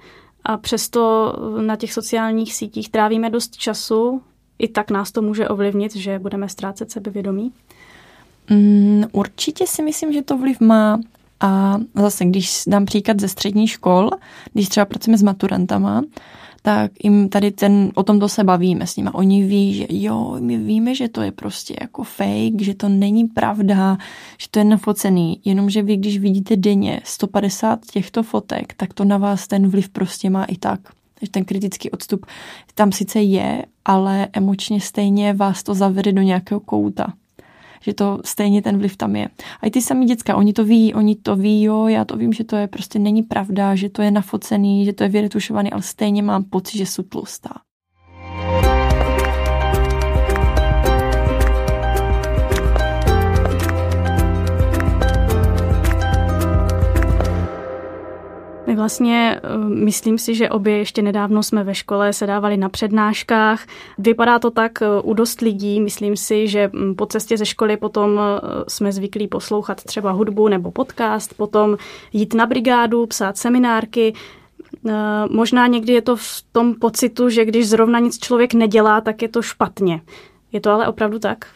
a 0.44 0.56
přesto 0.56 1.32
na 1.60 1.76
těch 1.76 1.92
sociálních 1.92 2.54
sítích 2.54 2.88
trávíme 2.88 3.30
dost 3.30 3.56
času, 3.56 4.22
i 4.58 4.68
tak 4.68 4.90
nás 4.90 5.12
to 5.12 5.22
může 5.22 5.48
ovlivnit, 5.48 5.96
že 5.96 6.18
budeme 6.18 6.48
ztrácet 6.48 6.90
sebevědomí? 6.90 7.52
Mm, 8.50 9.04
určitě 9.12 9.66
si 9.66 9.82
myslím, 9.82 10.12
že 10.12 10.22
to 10.22 10.38
vliv 10.38 10.60
má. 10.60 11.00
A 11.40 11.78
zase, 11.94 12.24
když 12.24 12.62
dám 12.66 12.84
příklad 12.84 13.20
ze 13.20 13.28
střední 13.28 13.66
škol, 13.66 14.10
když 14.52 14.68
třeba 14.68 14.86
pracujeme 14.86 15.18
s 15.18 15.22
maturantama, 15.22 16.02
tak 16.62 16.92
jim 17.04 17.28
tady 17.28 17.50
ten, 17.50 17.90
o 17.94 18.02
tomto 18.02 18.28
se 18.28 18.44
bavíme 18.44 18.86
s 18.86 18.96
nimi. 18.96 19.10
Oni 19.12 19.44
ví, 19.44 19.74
že 19.74 19.86
jo, 19.88 20.36
my 20.40 20.58
víme, 20.58 20.94
že 20.94 21.08
to 21.08 21.22
je 21.22 21.32
prostě 21.32 21.76
jako 21.80 22.04
fake, 22.04 22.60
že 22.60 22.74
to 22.74 22.88
není 22.88 23.24
pravda, 23.24 23.98
že 24.38 24.46
to 24.50 24.58
je 24.58 24.64
nafocený, 24.64 25.40
jenomže 25.44 25.82
vy, 25.82 25.96
když 25.96 26.18
vidíte 26.18 26.56
denně 26.56 27.00
150 27.04 27.86
těchto 27.86 28.22
fotek, 28.22 28.74
tak 28.76 28.94
to 28.94 29.04
na 29.04 29.18
vás 29.18 29.46
ten 29.46 29.68
vliv 29.68 29.88
prostě 29.88 30.30
má 30.30 30.44
i 30.44 30.56
tak. 30.56 30.80
Takže 31.14 31.30
ten 31.30 31.44
kritický 31.44 31.90
odstup 31.90 32.26
tam 32.74 32.92
sice 32.92 33.20
je, 33.20 33.64
ale 33.84 34.28
emočně 34.32 34.80
stejně 34.80 35.32
vás 35.32 35.62
to 35.62 35.74
zavede 35.74 36.12
do 36.12 36.22
nějakého 36.22 36.60
kouta 36.60 37.12
že 37.80 37.94
to 37.94 38.20
stejně 38.24 38.62
ten 38.62 38.78
vliv 38.78 38.96
tam 38.96 39.16
je. 39.16 39.28
A 39.60 39.66
i 39.66 39.70
ty 39.70 39.82
samý 39.82 40.06
děcka, 40.06 40.36
oni 40.36 40.52
to 40.52 40.64
ví, 40.64 40.94
oni 40.94 41.16
to 41.16 41.36
ví, 41.36 41.62
jo, 41.62 41.86
já 41.86 42.04
to 42.04 42.16
vím, 42.16 42.32
že 42.32 42.44
to 42.44 42.56
je 42.56 42.66
prostě 42.66 42.98
není 42.98 43.22
pravda, 43.22 43.74
že 43.74 43.88
to 43.88 44.02
je 44.02 44.10
nafocený, 44.10 44.84
že 44.84 44.92
to 44.92 45.02
je 45.02 45.08
vyretušovaný, 45.08 45.72
ale 45.72 45.82
stejně 45.82 46.22
mám 46.22 46.44
pocit, 46.44 46.78
že 46.78 46.86
jsou 46.86 47.02
tlustá. 47.02 47.50
My 58.68 58.76
vlastně, 58.76 59.40
eh, 59.42 59.58
myslím 59.58 60.18
si, 60.18 60.34
že 60.34 60.48
obě 60.48 60.78
ještě 60.78 61.02
nedávno 61.02 61.42
jsme 61.42 61.64
ve 61.64 61.74
škole 61.74 62.12
se 62.12 62.26
dávali 62.26 62.56
na 62.56 62.68
přednáškách. 62.68 63.66
Vypadá 63.98 64.38
to 64.38 64.50
tak 64.50 64.82
eh, 64.82 64.86
u 65.02 65.14
dost 65.14 65.40
lidí. 65.40 65.80
Myslím 65.80 66.16
si, 66.16 66.48
že 66.48 66.70
hm, 66.72 66.94
po 66.94 67.06
cestě 67.06 67.36
ze 67.36 67.46
školy 67.46 67.76
potom 67.76 68.20
eh, 68.20 68.40
jsme 68.68 68.92
zvyklí 68.92 69.28
poslouchat 69.28 69.84
třeba 69.84 70.10
hudbu 70.10 70.48
nebo 70.48 70.70
podcast, 70.70 71.34
potom 71.34 71.76
jít 72.12 72.34
na 72.34 72.46
brigádu, 72.46 73.06
psát 73.06 73.36
seminárky. 73.36 74.14
Možná 75.30 75.66
někdy 75.66 75.92
je 75.92 76.02
to 76.02 76.16
v 76.16 76.44
tom 76.52 76.74
pocitu, 76.74 77.28
že 77.28 77.44
když 77.44 77.68
zrovna 77.68 77.98
nic 77.98 78.18
člověk 78.18 78.54
nedělá, 78.54 79.00
tak 79.00 79.22
je 79.22 79.28
to 79.28 79.42
špatně. 79.42 80.00
Je 80.52 80.60
to 80.60 80.70
ale 80.70 80.88
opravdu 80.88 81.18
tak? 81.18 81.46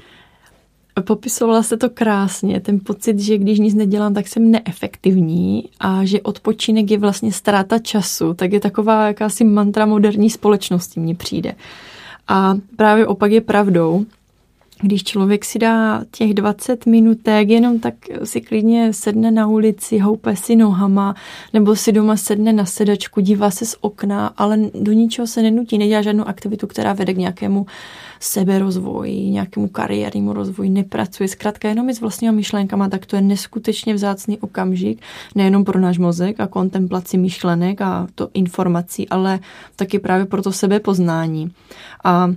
Popisovala 1.01 1.63
se 1.63 1.77
to 1.77 1.91
krásně, 1.91 2.61
ten 2.61 2.81
pocit, 2.81 3.19
že 3.19 3.39
když 3.39 3.59
nic 3.59 3.75
nedělám, 3.75 4.15
tak 4.15 4.29
jsem 4.29 4.51
neefektivní 4.51 5.69
a 5.81 6.05
že 6.05 6.21
odpočinek 6.21 6.91
je 6.91 6.99
vlastně 6.99 7.33
ztráta 7.33 7.79
času, 7.79 8.35
tak 8.35 8.53
je 8.53 8.61
taková 8.61 9.07
jakási 9.07 9.45
mantra 9.45 9.87
moderní 9.87 10.31
společnosti 10.31 11.01
mně 11.01 11.15
přijde. 11.15 11.55
A 12.29 12.55
právě 12.77 13.07
opak 13.07 13.33
je 13.33 13.41
pravdou, 13.41 14.05
když 14.83 15.05
člověk 15.05 15.45
si 15.45 15.59
dá 15.59 16.05
těch 16.11 16.35
20 16.35 16.87
minutek, 16.87 17.49
jenom 17.49 17.79
tak 17.79 17.95
si 18.25 18.41
klidně 18.41 18.93
sedne 18.93 19.31
na 19.31 19.47
ulici, 19.47 19.99
houpe 19.99 20.37
si 20.37 20.57
nohama, 20.57 21.15
nebo 21.53 21.77
si 21.77 21.93
doma 21.93 22.17
sedne 22.17 22.53
na 22.53 22.65
sedačku, 22.65 23.21
dívá 23.21 23.51
se 23.51 23.67
z 23.67 23.77
okna, 23.81 24.27
ale 24.37 24.59
do 24.81 24.93
ničeho 24.93 25.27
se 25.27 25.43
nenutí, 25.43 25.79
nedělá 25.79 26.03
žádnou 26.03 26.25
aktivitu, 26.25 26.67
která 26.67 26.93
vede 26.93 27.15
k 27.15 27.17
nějakému 27.17 27.67
seberozvoji, 28.21 29.31
nějakému 29.31 29.69
kariérnímu 29.69 30.33
rozvoji, 30.33 30.71
nepracuje, 30.71 31.29
zkrátka 31.29 31.69
jenom 31.69 31.91
s 31.91 32.01
vlastními 32.01 32.37
myšlenkama, 32.37 32.89
tak 32.89 33.07
to 33.07 33.17
je 33.17 33.23
neskutečně 33.23 33.95
vzácný 33.95 34.39
okamžik, 34.39 35.03
nejenom 35.35 35.65
pro 35.65 35.81
náš 35.81 35.99
mozek 35.99 36.41
a 36.41 36.47
kontemplaci 36.47 37.19
myšlenek 37.19 37.81
a 37.81 38.07
to 38.15 38.29
informací, 38.35 39.09
ale 39.09 39.39
taky 39.77 39.99
právě 39.99 40.27
pro 40.27 40.43
to 40.43 40.53
sebepoznání. 40.53 41.53
A 42.05 42.33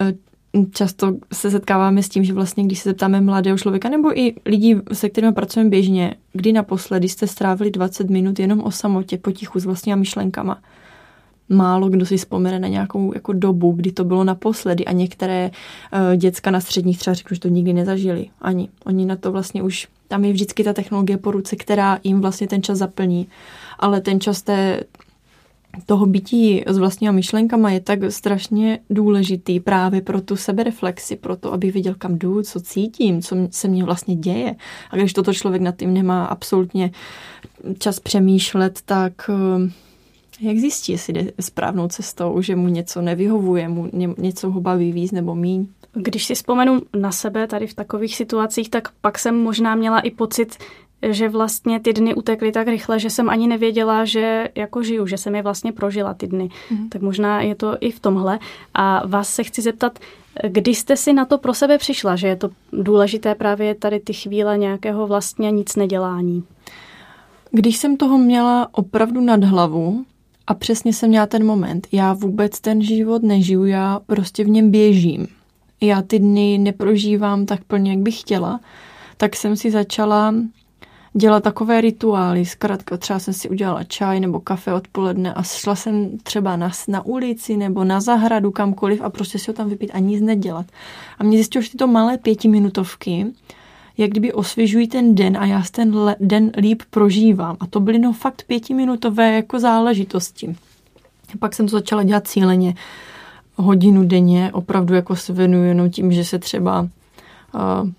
e, 0.00 0.29
často 0.72 1.16
se 1.32 1.50
setkáváme 1.50 2.02
s 2.02 2.08
tím, 2.08 2.24
že 2.24 2.32
vlastně, 2.32 2.64
když 2.64 2.78
se 2.78 2.88
zeptáme 2.88 3.20
mladého 3.20 3.58
člověka 3.58 3.88
nebo 3.88 4.18
i 4.18 4.34
lidí, 4.46 4.76
se 4.92 5.08
kterými 5.08 5.32
pracujeme 5.32 5.70
běžně, 5.70 6.14
kdy 6.32 6.52
naposledy 6.52 7.08
jste 7.08 7.26
strávili 7.26 7.70
20 7.70 8.10
minut 8.10 8.38
jenom 8.38 8.60
o 8.60 8.70
samotě, 8.70 9.18
potichu 9.18 9.60
s 9.60 9.64
vlastníma 9.64 9.96
myšlenkama. 9.96 10.58
Málo 11.48 11.88
kdo 11.88 12.06
si 12.06 12.16
vzpomene 12.16 12.58
na 12.58 12.68
nějakou 12.68 13.14
jako 13.14 13.32
dobu, 13.32 13.72
kdy 13.72 13.92
to 13.92 14.04
bylo 14.04 14.24
naposledy 14.24 14.84
a 14.84 14.92
některé 14.92 15.50
uh, 15.50 16.16
děcka 16.16 16.50
na 16.50 16.60
středních 16.60 16.98
třeba 16.98 17.14
řeknou, 17.14 17.34
že 17.34 17.40
to 17.40 17.48
nikdy 17.48 17.72
nezažili. 17.72 18.26
Ani. 18.40 18.68
Oni 18.84 19.06
na 19.06 19.16
to 19.16 19.32
vlastně 19.32 19.62
už, 19.62 19.88
tam 20.08 20.24
je 20.24 20.32
vždycky 20.32 20.64
ta 20.64 20.72
technologie 20.72 21.16
po 21.16 21.30
ruce, 21.30 21.56
která 21.56 21.98
jim 22.04 22.20
vlastně 22.20 22.48
ten 22.48 22.62
čas 22.62 22.78
zaplní. 22.78 23.26
Ale 23.78 24.00
ten 24.00 24.20
čas 24.20 24.42
té 24.42 24.80
toho 25.86 26.06
bytí 26.06 26.64
s 26.66 26.78
vlastníma 26.78 27.12
myšlenkama 27.12 27.70
je 27.70 27.80
tak 27.80 27.98
strašně 28.08 28.78
důležitý 28.90 29.60
právě 29.60 30.00
pro 30.02 30.20
tu 30.20 30.36
sebereflexi, 30.36 31.16
pro 31.16 31.36
to, 31.36 31.52
aby 31.52 31.70
viděl, 31.70 31.94
kam 31.98 32.18
jdu, 32.18 32.42
co 32.42 32.60
cítím, 32.60 33.22
co 33.22 33.36
se 33.50 33.68
mně 33.68 33.84
vlastně 33.84 34.16
děje. 34.16 34.56
A 34.90 34.96
když 34.96 35.12
toto 35.12 35.34
člověk 35.34 35.62
nad 35.62 35.76
tím 35.76 35.94
nemá 35.94 36.24
absolutně 36.24 36.90
čas 37.78 38.00
přemýšlet, 38.00 38.78
tak 38.84 39.30
eh, 39.30 39.70
jak 40.40 40.58
zjistí, 40.58 40.92
jestli 40.92 41.12
jde 41.12 41.32
správnou 41.40 41.88
cestou, 41.88 42.42
že 42.42 42.56
mu 42.56 42.68
něco 42.68 43.02
nevyhovuje, 43.02 43.68
mu 43.68 43.90
něco 44.18 44.50
ho 44.50 44.60
baví 44.60 44.92
víc 44.92 45.12
nebo 45.12 45.34
míň? 45.34 45.66
Když 45.92 46.24
si 46.24 46.34
vzpomenu 46.34 46.82
na 46.96 47.12
sebe 47.12 47.46
tady 47.46 47.66
v 47.66 47.74
takových 47.74 48.16
situacích, 48.16 48.70
tak 48.70 48.88
pak 49.00 49.18
jsem 49.18 49.36
možná 49.36 49.74
měla 49.74 50.00
i 50.00 50.10
pocit, 50.10 50.56
že 51.02 51.28
vlastně 51.28 51.80
ty 51.80 51.92
dny 51.92 52.14
utekly 52.14 52.52
tak 52.52 52.68
rychle, 52.68 53.00
že 53.00 53.10
jsem 53.10 53.30
ani 53.30 53.46
nevěděla, 53.46 54.04
že 54.04 54.48
jako 54.54 54.82
žiju, 54.82 55.06
že 55.06 55.18
jsem 55.18 55.34
je 55.34 55.42
vlastně 55.42 55.72
prožila 55.72 56.14
ty 56.14 56.26
dny. 56.26 56.48
Mm. 56.70 56.88
Tak 56.88 57.02
možná 57.02 57.40
je 57.40 57.54
to 57.54 57.76
i 57.80 57.90
v 57.90 58.00
tomhle. 58.00 58.38
A 58.74 59.06
vás 59.06 59.28
se 59.34 59.44
chci 59.44 59.62
zeptat, 59.62 59.98
kdy 60.48 60.74
jste 60.74 60.96
si 60.96 61.12
na 61.12 61.24
to 61.24 61.38
pro 61.38 61.54
sebe 61.54 61.78
přišla, 61.78 62.16
že 62.16 62.26
je 62.26 62.36
to 62.36 62.50
důležité 62.72 63.34
právě 63.34 63.74
tady 63.74 64.00
ty 64.00 64.12
chvíle 64.12 64.58
nějakého 64.58 65.06
vlastně 65.06 65.50
nic 65.50 65.76
nedělání? 65.76 66.44
Když 67.50 67.76
jsem 67.76 67.96
toho 67.96 68.18
měla 68.18 68.68
opravdu 68.72 69.20
nad 69.20 69.44
hlavu 69.44 70.04
a 70.46 70.54
přesně 70.54 70.92
jsem 70.92 71.08
měla 71.08 71.26
ten 71.26 71.46
moment, 71.46 71.86
já 71.92 72.12
vůbec 72.12 72.60
ten 72.60 72.82
život 72.82 73.22
nežiju, 73.22 73.64
já 73.64 74.00
prostě 74.06 74.44
v 74.44 74.48
něm 74.48 74.70
běžím. 74.70 75.26
Já 75.80 76.02
ty 76.02 76.18
dny 76.18 76.58
neprožívám 76.58 77.46
tak 77.46 77.64
plně, 77.64 77.90
jak 77.90 78.00
bych 78.00 78.20
chtěla, 78.20 78.60
tak 79.16 79.36
jsem 79.36 79.56
si 79.56 79.70
začala 79.70 80.34
dělat 81.12 81.42
takové 81.42 81.80
rituály. 81.80 82.46
Zkrátka 82.46 82.96
třeba 82.96 83.18
jsem 83.18 83.34
si 83.34 83.48
udělala 83.48 83.84
čaj 83.84 84.20
nebo 84.20 84.40
kafe 84.40 84.72
odpoledne 84.74 85.34
a 85.34 85.42
šla 85.42 85.74
jsem 85.74 86.18
třeba 86.22 86.56
na, 86.56 86.70
na 86.88 87.06
ulici 87.06 87.56
nebo 87.56 87.84
na 87.84 88.00
zahradu 88.00 88.50
kamkoliv 88.50 89.00
a 89.00 89.10
prostě 89.10 89.38
si 89.38 89.50
ho 89.50 89.54
tam 89.54 89.68
vypít 89.68 89.90
a 89.94 89.98
nic 89.98 90.20
nedělat. 90.22 90.66
A 91.18 91.24
mě 91.24 91.36
zjistilo, 91.36 91.62
že 91.62 91.70
tyto 91.70 91.86
malé 91.86 92.18
pětiminutovky 92.18 93.26
jak 94.00 94.10
kdyby 94.10 94.32
osvěžují 94.32 94.88
ten 94.88 95.14
den 95.14 95.36
a 95.36 95.46
já 95.46 95.62
ten 95.70 95.96
le, 95.96 96.16
den 96.20 96.52
líp 96.56 96.82
prožívám. 96.90 97.56
A 97.60 97.66
to 97.66 97.80
byly 97.80 97.98
no 97.98 98.12
fakt 98.12 98.44
pětiminutové 98.46 99.32
jako 99.32 99.60
záležitosti. 99.60 100.56
Pak 101.38 101.54
jsem 101.54 101.66
to 101.66 101.70
začala 101.70 102.02
dělat 102.02 102.26
cíleně 102.26 102.74
hodinu 103.56 104.04
denně, 104.04 104.50
opravdu 104.52 104.94
jako 104.94 105.16
se 105.16 105.32
věnuju 105.32 105.64
jenom 105.64 105.90
tím, 105.90 106.12
že 106.12 106.24
se 106.24 106.38
třeba 106.38 106.80
uh, 106.80 107.90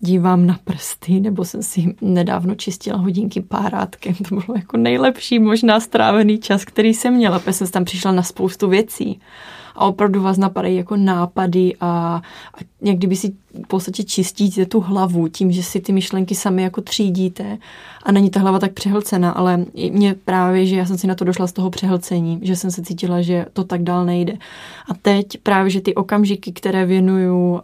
dívám 0.00 0.46
na 0.46 0.58
prsty, 0.64 1.20
nebo 1.20 1.44
jsem 1.44 1.62
si 1.62 1.94
nedávno 2.00 2.54
čistila 2.54 2.98
hodinky 2.98 3.40
párátkem. 3.40 4.14
To 4.14 4.34
bylo 4.34 4.56
jako 4.56 4.76
nejlepší 4.76 5.38
možná 5.38 5.80
strávený 5.80 6.38
čas, 6.38 6.64
který 6.64 6.94
jsem 6.94 7.14
měla, 7.14 7.38
protože 7.38 7.52
jsem 7.52 7.68
tam 7.68 7.84
přišla 7.84 8.12
na 8.12 8.22
spoustu 8.22 8.68
věcí 8.68 9.20
a 9.76 9.84
opravdu 9.84 10.22
vás 10.22 10.36
napadají 10.36 10.76
jako 10.76 10.96
nápady 10.96 11.76
a, 11.80 11.86
a 12.54 12.58
někdy 12.82 13.06
by 13.06 13.16
si 13.16 13.32
v 13.64 13.68
podstatě 13.68 14.04
čistíte 14.04 14.66
tu 14.66 14.80
hlavu 14.80 15.28
tím, 15.28 15.52
že 15.52 15.62
si 15.62 15.80
ty 15.80 15.92
myšlenky 15.92 16.34
sami 16.34 16.62
jako 16.62 16.80
třídíte 16.80 17.58
a 18.02 18.12
není 18.12 18.30
ta 18.30 18.40
hlava 18.40 18.58
tak 18.58 18.72
přehlcená, 18.72 19.30
ale 19.30 19.64
mě 19.90 20.14
právě, 20.24 20.66
že 20.66 20.76
já 20.76 20.86
jsem 20.86 20.98
si 20.98 21.06
na 21.06 21.14
to 21.14 21.24
došla 21.24 21.46
z 21.46 21.52
toho 21.52 21.70
přehlcení, 21.70 22.40
že 22.42 22.56
jsem 22.56 22.70
se 22.70 22.82
cítila, 22.82 23.22
že 23.22 23.46
to 23.52 23.64
tak 23.64 23.82
dál 23.82 24.04
nejde. 24.04 24.32
A 24.88 24.94
teď 25.02 25.26
právě, 25.42 25.70
že 25.70 25.80
ty 25.80 25.94
okamžiky, 25.94 26.52
které 26.52 26.86
věnuju 26.86 27.52
uh, 27.52 27.60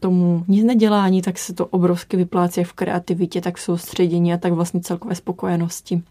tomu 0.00 0.44
nic 0.48 0.64
nedělání, 0.64 1.22
tak 1.22 1.38
se 1.38 1.54
to 1.54 1.66
obrovsky 1.66 2.16
vyplácí 2.16 2.64
v 2.64 2.72
kreativitě, 2.72 3.40
tak 3.40 3.56
v 3.56 3.60
soustředění 3.60 4.34
a 4.34 4.38
tak 4.38 4.52
vlastně 4.52 4.80
celkové 4.80 5.14
spokojenosti. 5.14 6.02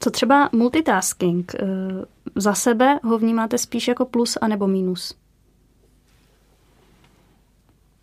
Co 0.00 0.10
třeba 0.10 0.48
multitasking? 0.52 1.54
Eh, 1.54 1.64
za 2.36 2.54
sebe 2.54 2.98
ho 3.02 3.18
vnímáte 3.18 3.58
spíš 3.58 3.88
jako 3.88 4.04
plus 4.04 4.38
anebo 4.40 4.66
minus? 4.66 5.14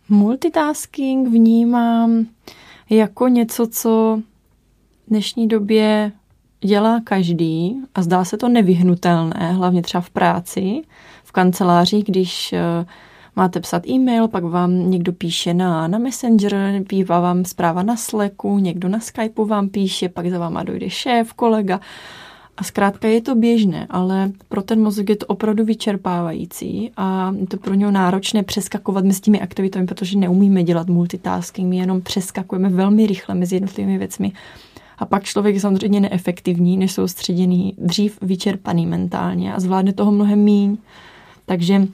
Multitasking 0.08 1.28
vnímám 1.28 2.26
jako 2.90 3.28
něco, 3.28 3.66
co 3.66 4.20
v 5.06 5.10
dnešní 5.10 5.48
době 5.48 6.12
dělá 6.60 7.00
každý 7.04 7.76
a 7.94 8.02
zdá 8.02 8.24
se 8.24 8.36
to 8.36 8.48
nevyhnutelné, 8.48 9.52
hlavně 9.52 9.82
třeba 9.82 10.00
v 10.00 10.10
práci, 10.10 10.82
v 11.24 11.32
kanceláři, 11.32 12.02
když 12.02 12.52
eh, 12.52 12.86
máte 13.36 13.60
psat 13.60 13.88
e-mail, 13.88 14.28
pak 14.28 14.44
vám 14.44 14.90
někdo 14.90 15.12
píše 15.12 15.54
na, 15.54 15.88
na 15.88 15.98
Messenger, 15.98 16.82
bývá 16.88 17.20
vám 17.20 17.44
zpráva 17.44 17.82
na 17.82 17.96
Slacku, 17.96 18.58
někdo 18.58 18.88
na 18.88 19.00
Skypeu 19.00 19.44
vám 19.44 19.68
píše, 19.68 20.08
pak 20.08 20.30
za 20.30 20.38
váma 20.38 20.62
dojde 20.62 20.90
šéf, 20.90 21.32
kolega. 21.32 21.80
A 22.56 22.64
zkrátka 22.64 23.08
je 23.08 23.20
to 23.20 23.34
běžné, 23.34 23.86
ale 23.90 24.32
pro 24.48 24.62
ten 24.62 24.82
mozek 24.82 25.08
je 25.08 25.16
to 25.16 25.26
opravdu 25.26 25.64
vyčerpávající 25.64 26.90
a 26.96 27.34
je 27.40 27.46
to 27.46 27.56
pro 27.56 27.74
něho 27.74 27.90
náročné 27.90 28.42
přeskakovat 28.42 29.04
mezi 29.04 29.20
těmi 29.20 29.40
aktivitami, 29.40 29.86
protože 29.86 30.18
neumíme 30.18 30.62
dělat 30.62 30.88
multitasking, 30.88 31.68
my 31.68 31.76
jenom 31.76 32.00
přeskakujeme 32.00 32.68
velmi 32.68 33.06
rychle 33.06 33.34
mezi 33.34 33.56
jednotlivými 33.56 33.98
věcmi. 33.98 34.32
A 34.98 35.06
pak 35.06 35.24
člověk 35.24 35.54
je 35.54 35.60
samozřejmě 35.60 36.00
neefektivní, 36.00 36.76
než 36.76 36.92
soustředěný, 36.92 37.74
dřív 37.78 38.18
vyčerpaný 38.22 38.86
mentálně 38.86 39.54
a 39.54 39.60
zvládne 39.60 39.92
toho 39.92 40.12
mnohem 40.12 40.38
míň. 40.38 40.76
Takže 41.46 41.86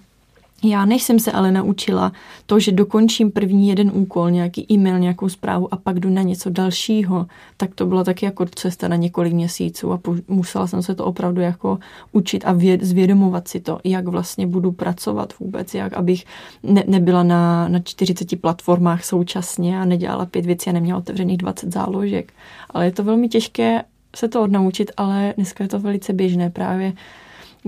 já 0.63 0.85
než 0.85 1.03
jsem 1.03 1.19
se 1.19 1.33
ale 1.33 1.53
naučila 1.53 2.13
to, 2.47 2.61
že 2.61 2.73
dokončím 2.73 3.31
první 3.31 3.69
jeden 3.69 3.91
úkol, 3.95 4.31
nějaký 4.31 4.73
e-mail, 4.73 4.99
nějakou 4.99 5.29
zprávu 5.29 5.75
a 5.75 5.77
pak 5.77 6.01
jdu 6.01 6.11
na 6.11 6.23
něco 6.23 6.51
dalšího, 6.51 7.27
tak 7.57 7.75
to 7.75 7.87
bylo 7.87 8.05
taky 8.05 8.25
jako 8.25 8.47
cesta 8.55 8.89
na 8.89 8.97
několik 8.97 9.33
měsíců 9.33 9.93
a 9.93 10.01
musela 10.29 10.67
jsem 10.67 10.83
se 10.83 10.95
to 10.95 11.05
opravdu 11.05 11.41
jako 11.41 11.79
učit 12.13 12.45
a 12.47 12.53
věd, 12.53 12.83
zvědomovat 12.83 13.49
si 13.49 13.61
to, 13.61 13.79
jak 13.85 14.09
vlastně 14.09 14.47
budu 14.47 14.73
pracovat 14.73 15.35
vůbec, 15.41 15.75
jak 15.75 15.93
abych 15.93 16.25
ne, 16.63 16.85
nebyla 16.87 17.23
na, 17.23 17.69
na 17.69 17.79
40 17.79 18.41
platformách 18.41 19.05
současně 19.05 19.81
a 19.81 19.85
nedělala 19.85 20.27
pět 20.27 20.47
věcí 20.47 20.71
a 20.71 20.73
neměla 20.73 20.99
otevřených 20.99 21.39
20 21.39 21.75
záložek. 21.75 22.33
Ale 22.71 22.85
je 22.85 22.93
to 22.93 23.05
velmi 23.05 23.29
těžké 23.29 23.83
se 24.17 24.29
to 24.29 24.43
odnaučit, 24.43 24.91
ale 24.97 25.35
dneska 25.37 25.65
je 25.65 25.69
to 25.69 25.79
velice 25.79 26.13
běžné 26.13 26.51
právě 26.51 26.93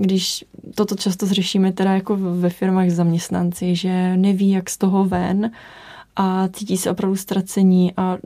když 0.01 0.45
toto 0.75 0.95
často 0.95 1.25
zřešíme 1.25 1.71
teda 1.71 1.93
jako 1.93 2.15
ve 2.17 2.49
firmách 2.49 2.89
zaměstnanci, 2.89 3.75
že 3.75 4.17
neví, 4.17 4.49
jak 4.49 4.69
z 4.69 4.77
toho 4.77 5.05
ven 5.05 5.51
a 6.15 6.47
cítí 6.47 6.77
se 6.77 6.91
opravdu 6.91 7.15
ztracení 7.15 7.93
a 7.97 8.17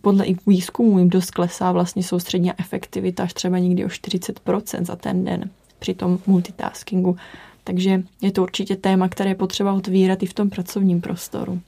podle 0.00 0.24
i 0.24 0.36
výzkumu 0.46 0.98
jim 0.98 1.10
dost 1.10 1.30
klesá 1.30 1.72
vlastně 1.72 2.02
soustřední 2.02 2.52
efektivita 2.58 3.22
až 3.22 3.34
třeba 3.34 3.58
někdy 3.58 3.84
o 3.84 3.88
40% 3.88 4.84
za 4.84 4.96
ten 4.96 5.24
den 5.24 5.50
při 5.78 5.94
tom 5.94 6.18
multitaskingu. 6.26 7.16
Takže 7.64 8.02
je 8.20 8.32
to 8.32 8.42
určitě 8.42 8.76
téma, 8.76 9.08
které 9.08 9.30
je 9.30 9.34
potřeba 9.34 9.72
otvírat 9.72 10.22
i 10.22 10.26
v 10.26 10.34
tom 10.34 10.50
pracovním 10.50 11.00
prostoru. 11.00 11.60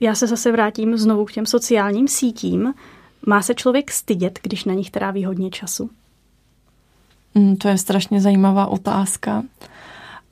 Já 0.00 0.14
se 0.14 0.26
zase 0.26 0.52
vrátím 0.52 0.98
znovu 0.98 1.24
k 1.24 1.32
těm 1.32 1.46
sociálním 1.46 2.08
sítím. 2.08 2.74
Má 3.26 3.42
se 3.42 3.54
člověk 3.54 3.90
stydět, 3.90 4.38
když 4.42 4.64
na 4.64 4.74
nich 4.74 4.90
tráví 4.90 5.24
hodně 5.24 5.50
času? 5.50 5.90
Mm, 7.38 7.56
to 7.56 7.68
je 7.68 7.78
strašně 7.78 8.20
zajímavá 8.20 8.66
otázka. 8.66 9.42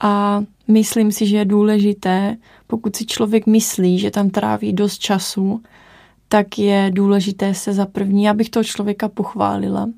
A 0.00 0.42
myslím 0.68 1.12
si, 1.12 1.26
že 1.26 1.36
je 1.36 1.44
důležité, 1.44 2.36
pokud 2.66 2.96
si 2.96 3.06
člověk 3.06 3.46
myslí, 3.46 3.98
že 3.98 4.10
tam 4.10 4.30
tráví 4.30 4.72
dost 4.72 4.98
času, 4.98 5.62
tak 6.28 6.58
je 6.58 6.90
důležité 6.94 7.54
se 7.54 7.72
za 7.72 7.86
první, 7.86 8.24
já 8.24 8.34
bych 8.34 8.50
toho 8.50 8.64
člověka 8.64 9.08
pochválila, 9.08 9.88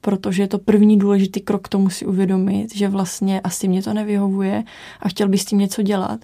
protože 0.00 0.42
je 0.42 0.48
to 0.48 0.58
první 0.58 0.98
důležitý 0.98 1.40
krok 1.40 1.64
k 1.64 1.68
tomu 1.68 1.90
si 1.90 2.06
uvědomit, 2.06 2.76
že 2.76 2.88
vlastně 2.88 3.40
asi 3.40 3.68
mě 3.68 3.82
to 3.82 3.94
nevyhovuje 3.94 4.64
a 5.00 5.08
chtěl 5.08 5.28
bych 5.28 5.42
s 5.42 5.44
tím 5.44 5.58
něco 5.58 5.82
dělat. 5.82 6.20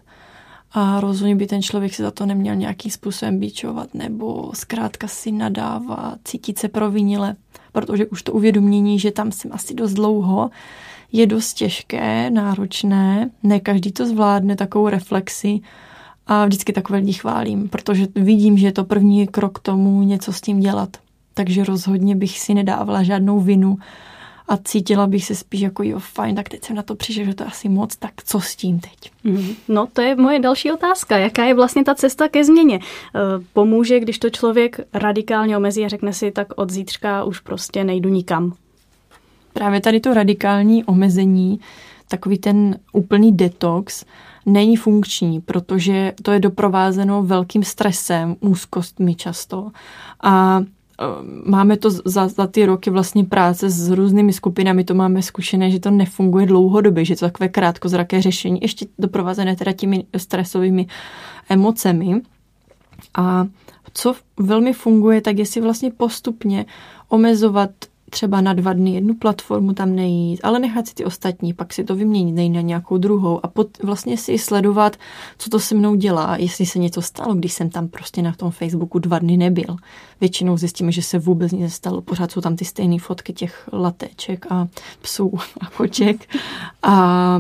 A 0.72 1.00
rozhodně 1.00 1.36
by 1.36 1.46
ten 1.46 1.62
člověk 1.62 1.94
se 1.94 2.02
za 2.02 2.10
to 2.10 2.26
neměl 2.26 2.54
nějakým 2.54 2.90
způsobem 2.90 3.38
bíčovat 3.38 3.94
nebo 3.94 4.50
zkrátka 4.54 5.08
si 5.08 5.32
nadávat, 5.32 6.18
cítit 6.24 6.58
se 6.58 6.68
provinile 6.68 7.36
protože 7.74 8.06
už 8.06 8.22
to 8.22 8.32
uvědomění, 8.32 8.98
že 8.98 9.10
tam 9.10 9.32
jsem 9.32 9.52
asi 9.52 9.74
dost 9.74 9.92
dlouho, 9.92 10.50
je 11.12 11.26
dost 11.26 11.54
těžké, 11.54 12.30
náročné, 12.30 13.30
ne 13.42 13.60
každý 13.60 13.92
to 13.92 14.06
zvládne, 14.06 14.56
takovou 14.56 14.88
reflexi 14.88 15.60
a 16.26 16.44
vždycky 16.46 16.72
takové 16.72 16.98
lidi 16.98 17.12
chválím, 17.12 17.68
protože 17.68 18.06
vidím, 18.14 18.58
že 18.58 18.66
je 18.66 18.72
to 18.72 18.84
první 18.84 19.26
krok 19.26 19.58
k 19.58 19.62
tomu 19.62 20.02
něco 20.02 20.32
s 20.32 20.40
tím 20.40 20.60
dělat. 20.60 20.96
Takže 21.34 21.64
rozhodně 21.64 22.16
bych 22.16 22.40
si 22.40 22.54
nedávala 22.54 23.02
žádnou 23.02 23.40
vinu 23.40 23.76
a 24.48 24.56
cítila 24.56 25.06
bych 25.06 25.24
se 25.24 25.34
spíš 25.34 25.60
jako 25.60 25.82
jo, 25.82 25.98
fajn, 25.98 26.36
tak 26.36 26.48
teď 26.48 26.64
jsem 26.64 26.76
na 26.76 26.82
to 26.82 26.94
přišel, 26.94 27.24
že 27.24 27.34
to 27.34 27.42
je 27.42 27.48
asi 27.48 27.68
moc, 27.68 27.96
tak 27.96 28.12
co 28.24 28.40
s 28.40 28.56
tím 28.56 28.80
teď? 28.80 29.12
Mhm. 29.24 29.54
No 29.68 29.86
to 29.92 30.02
je 30.02 30.16
moje 30.16 30.40
další 30.40 30.72
otázka. 30.72 31.18
Jaká 31.18 31.44
je 31.44 31.54
vlastně 31.54 31.84
ta 31.84 31.94
cesta 31.94 32.28
ke 32.28 32.44
změně? 32.44 32.78
Eh, 32.78 33.20
pomůže, 33.52 34.00
když 34.00 34.18
to 34.18 34.30
člověk 34.30 34.80
radikálně 34.92 35.56
omezí 35.56 35.84
a 35.84 35.88
řekne 35.88 36.12
si, 36.12 36.30
tak 36.30 36.48
od 36.56 36.70
zítřka 36.70 37.24
už 37.24 37.40
prostě 37.40 37.84
nejdu 37.84 38.08
nikam. 38.08 38.54
Právě 39.52 39.80
tady 39.80 40.00
to 40.00 40.14
radikální 40.14 40.84
omezení, 40.84 41.60
takový 42.08 42.38
ten 42.38 42.78
úplný 42.92 43.32
detox, 43.32 44.04
není 44.46 44.76
funkční, 44.76 45.40
protože 45.40 46.12
to 46.22 46.32
je 46.32 46.40
doprovázeno 46.40 47.22
velkým 47.22 47.64
stresem, 47.64 48.36
úzkostmi 48.40 49.14
často. 49.14 49.70
A 50.22 50.62
máme 51.44 51.76
to 51.76 51.90
za, 51.90 52.28
za 52.28 52.46
ty 52.46 52.66
roky 52.66 52.90
vlastně 52.90 53.24
práce 53.24 53.70
s 53.70 53.90
různými 53.90 54.32
skupinami, 54.32 54.84
to 54.84 54.94
máme 54.94 55.22
zkušené, 55.22 55.70
že 55.70 55.80
to 55.80 55.90
nefunguje 55.90 56.46
dlouhodobě, 56.46 57.04
že 57.04 57.16
to 57.16 57.26
takové 57.26 57.48
krátkozraké 57.48 58.22
řešení, 58.22 58.58
ještě 58.62 58.86
doprovázené 58.98 59.56
teda 59.56 59.72
těmi 59.72 60.04
stresovými 60.16 60.86
emocemi. 61.48 62.20
A 63.14 63.46
co 63.94 64.14
velmi 64.40 64.72
funguje, 64.72 65.20
tak 65.20 65.38
je 65.38 65.46
si 65.46 65.60
vlastně 65.60 65.90
postupně 65.90 66.66
omezovat 67.08 67.70
třeba 68.10 68.40
na 68.40 68.52
dva 68.52 68.72
dny 68.72 68.94
jednu 68.94 69.14
platformu 69.14 69.72
tam 69.72 69.94
nejít, 69.94 70.40
ale 70.42 70.58
nechat 70.58 70.86
si 70.86 70.94
ty 70.94 71.04
ostatní, 71.04 71.54
pak 71.54 71.72
si 71.72 71.84
to 71.84 71.94
vyměnit, 71.94 72.32
nejít 72.32 72.52
na 72.52 72.60
nějakou 72.60 72.98
druhou 72.98 73.44
a 73.44 73.48
pod, 73.48 73.82
vlastně 73.82 74.16
si 74.16 74.38
sledovat, 74.38 74.96
co 75.38 75.50
to 75.50 75.60
se 75.60 75.74
mnou 75.74 75.94
dělá, 75.94 76.36
jestli 76.36 76.66
se 76.66 76.78
něco 76.78 77.02
stalo, 77.02 77.34
když 77.34 77.52
jsem 77.52 77.70
tam 77.70 77.88
prostě 77.88 78.22
na 78.22 78.32
tom 78.32 78.50
Facebooku 78.50 78.98
dva 78.98 79.18
dny 79.18 79.36
nebyl. 79.36 79.76
Většinou 80.20 80.56
zjistíme, 80.56 80.92
že 80.92 81.02
se 81.02 81.18
vůbec 81.18 81.52
nic 81.52 81.60
nestalo, 81.60 82.00
pořád 82.00 82.30
jsou 82.30 82.40
tam 82.40 82.56
ty 82.56 82.64
stejné 82.64 82.98
fotky 82.98 83.32
těch 83.32 83.68
lateček 83.72 84.46
a 84.50 84.68
psů 85.00 85.32
a 85.60 85.70
koček 85.70 86.28
a 86.82 87.38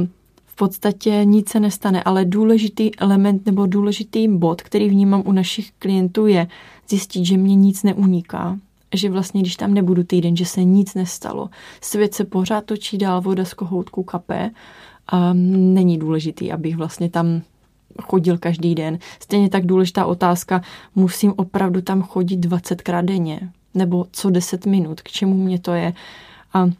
v 0.54 0.56
podstatě 0.56 1.20
nic 1.24 1.48
se 1.48 1.60
nestane, 1.60 2.02
ale 2.02 2.24
důležitý 2.24 2.96
element 2.96 3.46
nebo 3.46 3.66
důležitý 3.66 4.28
bod, 4.28 4.62
který 4.62 4.88
vnímám 4.88 5.22
u 5.26 5.32
našich 5.32 5.72
klientů 5.78 6.26
je 6.26 6.46
zjistit, 6.88 7.24
že 7.24 7.36
mě 7.36 7.54
nic 7.54 7.82
neuniká, 7.82 8.58
že 8.96 9.10
vlastně, 9.10 9.40
když 9.40 9.56
tam 9.56 9.74
nebudu 9.74 10.04
týden, 10.04 10.36
že 10.36 10.46
se 10.46 10.64
nic 10.64 10.94
nestalo. 10.94 11.50
Svět 11.80 12.14
se 12.14 12.24
pořád 12.24 12.64
točí 12.64 12.98
dál, 12.98 13.20
voda 13.20 13.44
z 13.44 13.54
kohoutku 13.54 14.02
kape 14.02 14.50
a 15.06 15.32
není 15.32 15.98
důležitý, 15.98 16.52
abych 16.52 16.76
vlastně 16.76 17.10
tam 17.10 17.42
chodil 18.02 18.38
každý 18.38 18.74
den. 18.74 18.98
Stejně 19.20 19.48
tak 19.48 19.66
důležitá 19.66 20.06
otázka, 20.06 20.62
musím 20.94 21.34
opravdu 21.36 21.80
tam 21.82 22.02
chodit 22.02 22.36
20krát 22.36 23.04
denně, 23.04 23.40
nebo 23.74 24.06
co 24.12 24.30
10 24.30 24.66
minut, 24.66 25.00
k 25.00 25.08
čemu 25.08 25.34
mě 25.34 25.58
to 25.58 25.72
je. 25.72 25.92
A 26.54 26.70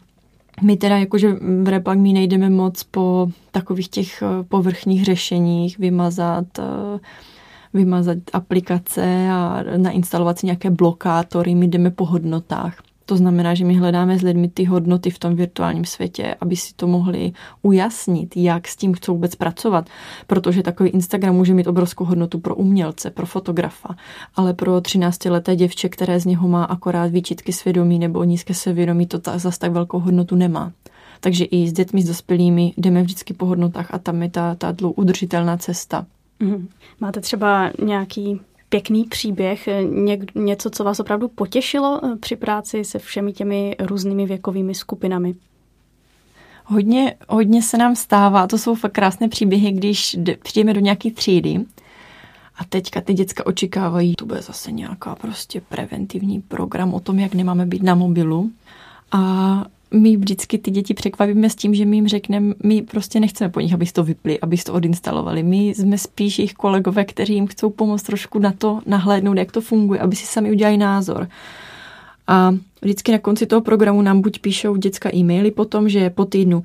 my 0.61 0.77
teda 0.77 0.97
jakože 0.97 1.33
v 1.63 1.67
Repak 1.67 1.97
my 1.99 2.13
nejdeme 2.13 2.49
moc 2.49 2.83
po 2.83 3.27
takových 3.51 3.89
těch 3.89 4.21
eh, 4.21 4.43
povrchních 4.43 5.05
řešeních, 5.05 5.79
vymazat 5.79 6.45
uh, 6.59 6.65
vymazat 7.75 8.17
aplikace 8.33 9.29
a 9.31 9.63
nainstalovat 9.77 10.39
si 10.39 10.45
nějaké 10.45 10.69
blokátory, 10.69 11.55
my 11.55 11.67
jdeme 11.67 11.91
po 11.91 12.05
hodnotách. 12.05 12.77
To 13.05 13.17
znamená, 13.17 13.53
že 13.53 13.65
my 13.65 13.73
hledáme 13.73 14.19
s 14.19 14.21
lidmi 14.21 14.47
ty 14.47 14.63
hodnoty 14.63 15.09
v 15.09 15.19
tom 15.19 15.35
virtuálním 15.35 15.85
světě, 15.85 16.35
aby 16.41 16.55
si 16.55 16.73
to 16.75 16.87
mohli 16.87 17.31
ujasnit, 17.61 18.37
jak 18.37 18.67
s 18.67 18.75
tím 18.75 18.93
chcou 18.93 19.13
vůbec 19.13 19.35
pracovat. 19.35 19.89
Protože 20.27 20.63
takový 20.63 20.89
Instagram 20.89 21.35
může 21.35 21.53
mít 21.53 21.67
obrovskou 21.67 22.05
hodnotu 22.05 22.39
pro 22.39 22.55
umělce, 22.55 23.11
pro 23.11 23.25
fotografa, 23.25 23.95
ale 24.35 24.53
pro 24.53 24.77
13-leté 24.77 25.55
děvče, 25.55 25.89
které 25.89 26.19
z 26.19 26.25
něho 26.25 26.47
má 26.47 26.63
akorát 26.63 27.11
výčitky 27.11 27.53
svědomí 27.53 27.99
nebo 27.99 28.23
nízké 28.23 28.53
sevědomí, 28.53 29.07
to 29.07 29.19
ta, 29.19 29.37
zase 29.37 29.59
tak 29.59 29.71
velkou 29.71 29.99
hodnotu 29.99 30.35
nemá. 30.35 30.71
Takže 31.19 31.45
i 31.45 31.67
s 31.67 31.73
dětmi, 31.73 32.01
s 32.01 32.07
dospělými 32.07 32.73
jdeme 32.77 33.03
vždycky 33.03 33.33
po 33.33 33.45
hodnotách 33.45 33.93
a 33.93 33.97
tam 33.97 34.23
je 34.23 34.29
ta, 34.29 34.55
ta 34.55 34.71
dlouho 34.71 34.93
udržitelná 34.93 35.57
cesta. 35.57 36.05
Mm. 36.39 36.67
Máte 36.99 37.21
třeba 37.21 37.71
nějaký 37.83 38.41
pěkný 38.69 39.03
příběh, 39.03 39.69
ně, 39.89 40.19
něco, 40.35 40.69
co 40.69 40.83
vás 40.83 40.99
opravdu 40.99 41.27
potěšilo 41.27 42.01
eh, 42.03 42.15
při 42.15 42.35
práci 42.35 42.83
se 42.83 42.99
všemi 42.99 43.33
těmi 43.33 43.75
různými 43.79 44.25
věkovými 44.25 44.75
skupinami? 44.75 45.35
Hodně, 46.65 47.15
hodně 47.29 47.61
se 47.61 47.77
nám 47.77 47.95
stává, 47.95 48.47
to 48.47 48.57
jsou 48.57 48.75
fakt 48.75 48.91
krásné 48.91 49.29
příběhy, 49.29 49.71
když 49.71 50.17
přijdeme 50.43 50.73
do 50.73 50.79
nějaké 50.79 51.11
třídy 51.11 51.65
a 52.57 52.63
teďka 52.63 53.01
ty 53.01 53.13
děcka 53.13 53.45
očekávají, 53.45 54.15
tu 54.15 54.25
bude 54.25 54.41
zase 54.41 54.71
nějaká 54.71 55.15
prostě 55.15 55.61
preventivní 55.61 56.41
program 56.41 56.93
o 56.93 56.99
tom, 56.99 57.19
jak 57.19 57.33
nemáme 57.33 57.65
být 57.65 57.83
na 57.83 57.95
mobilu. 57.95 58.51
A 59.11 59.65
my 59.95 60.17
vždycky 60.17 60.57
ty 60.57 60.71
děti 60.71 60.93
překvapíme 60.93 61.49
s 61.49 61.55
tím, 61.55 61.75
že 61.75 61.85
my 61.85 61.97
jim 61.97 62.07
řekneme, 62.07 62.53
my 62.63 62.81
prostě 62.81 63.19
nechceme 63.19 63.49
po 63.49 63.59
nich, 63.59 63.73
aby 63.73 63.85
to 63.85 64.03
vypli, 64.03 64.39
aby 64.39 64.57
to 64.57 64.73
odinstalovali. 64.73 65.43
My 65.43 65.67
jsme 65.67 65.97
spíš 65.97 66.39
jejich 66.39 66.53
kolegové, 66.53 67.05
kteří 67.05 67.33
jim 67.33 67.47
chcou 67.47 67.69
pomoct 67.69 68.03
trošku 68.03 68.39
na 68.39 68.51
to 68.51 68.81
nahlédnout, 68.85 69.37
jak 69.37 69.51
to 69.51 69.61
funguje, 69.61 69.99
aby 69.99 70.15
si 70.15 70.25
sami 70.25 70.51
udělali 70.51 70.77
názor. 70.77 71.27
A 72.27 72.55
vždycky 72.81 73.11
na 73.11 73.17
konci 73.17 73.45
toho 73.45 73.61
programu 73.61 74.01
nám 74.01 74.21
buď 74.21 74.39
píšou 74.39 74.75
děcka 74.75 75.09
e-maily 75.15 75.51
potom, 75.51 75.89
že 75.89 76.09
po 76.09 76.25
týdnu 76.25 76.63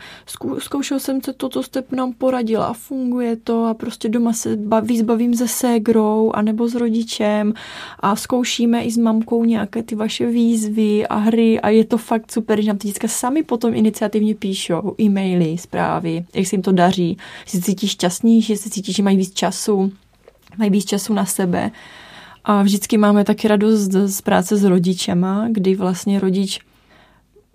zkoušel 0.58 1.00
jsem 1.00 1.22
se 1.22 1.32
to, 1.32 1.48
co 1.48 1.62
jste 1.62 1.82
nám 1.92 2.12
poradila 2.12 2.66
a 2.66 2.72
funguje 2.72 3.36
to 3.36 3.64
a 3.64 3.74
prostě 3.74 4.08
doma 4.08 4.32
se 4.32 4.56
baví, 4.56 4.98
zbavím 4.98 5.34
se 5.34 5.48
ségrou 5.48 6.30
a 6.34 6.42
nebo 6.42 6.68
s 6.68 6.74
rodičem 6.74 7.54
a 8.00 8.16
zkoušíme 8.16 8.82
i 8.82 8.90
s 8.90 8.96
mamkou 8.96 9.44
nějaké 9.44 9.82
ty 9.82 9.94
vaše 9.94 10.26
výzvy 10.26 11.06
a 11.06 11.16
hry 11.16 11.60
a 11.60 11.68
je 11.68 11.84
to 11.84 11.98
fakt 11.98 12.32
super, 12.32 12.62
že 12.62 12.68
nám 12.68 12.78
ty 12.78 12.88
děcka 12.88 13.08
sami 13.08 13.42
potom 13.42 13.74
iniciativně 13.74 14.34
píšou 14.34 14.94
e-maily, 15.00 15.58
zprávy, 15.58 16.24
jak 16.34 16.46
se 16.46 16.54
jim 16.56 16.62
to 16.62 16.72
daří, 16.72 17.16
že 17.44 17.58
se 17.58 17.64
cítí 17.64 17.88
šťastní, 17.88 18.42
že 18.42 18.56
se 18.56 18.70
cítí, 18.70 18.92
že 18.92 19.02
mají 19.02 19.16
víc 19.16 19.34
času, 19.34 19.92
mají 20.58 20.70
víc 20.70 20.84
času 20.84 21.14
na 21.14 21.26
sebe 21.26 21.70
a 22.44 22.62
vždycky 22.62 22.98
máme 22.98 23.24
taky 23.24 23.48
radost 23.48 23.92
z 23.92 24.20
práce 24.20 24.56
s 24.56 24.64
rodičema, 24.64 25.48
kdy 25.50 25.74
vlastně 25.74 26.20
rodič 26.20 26.60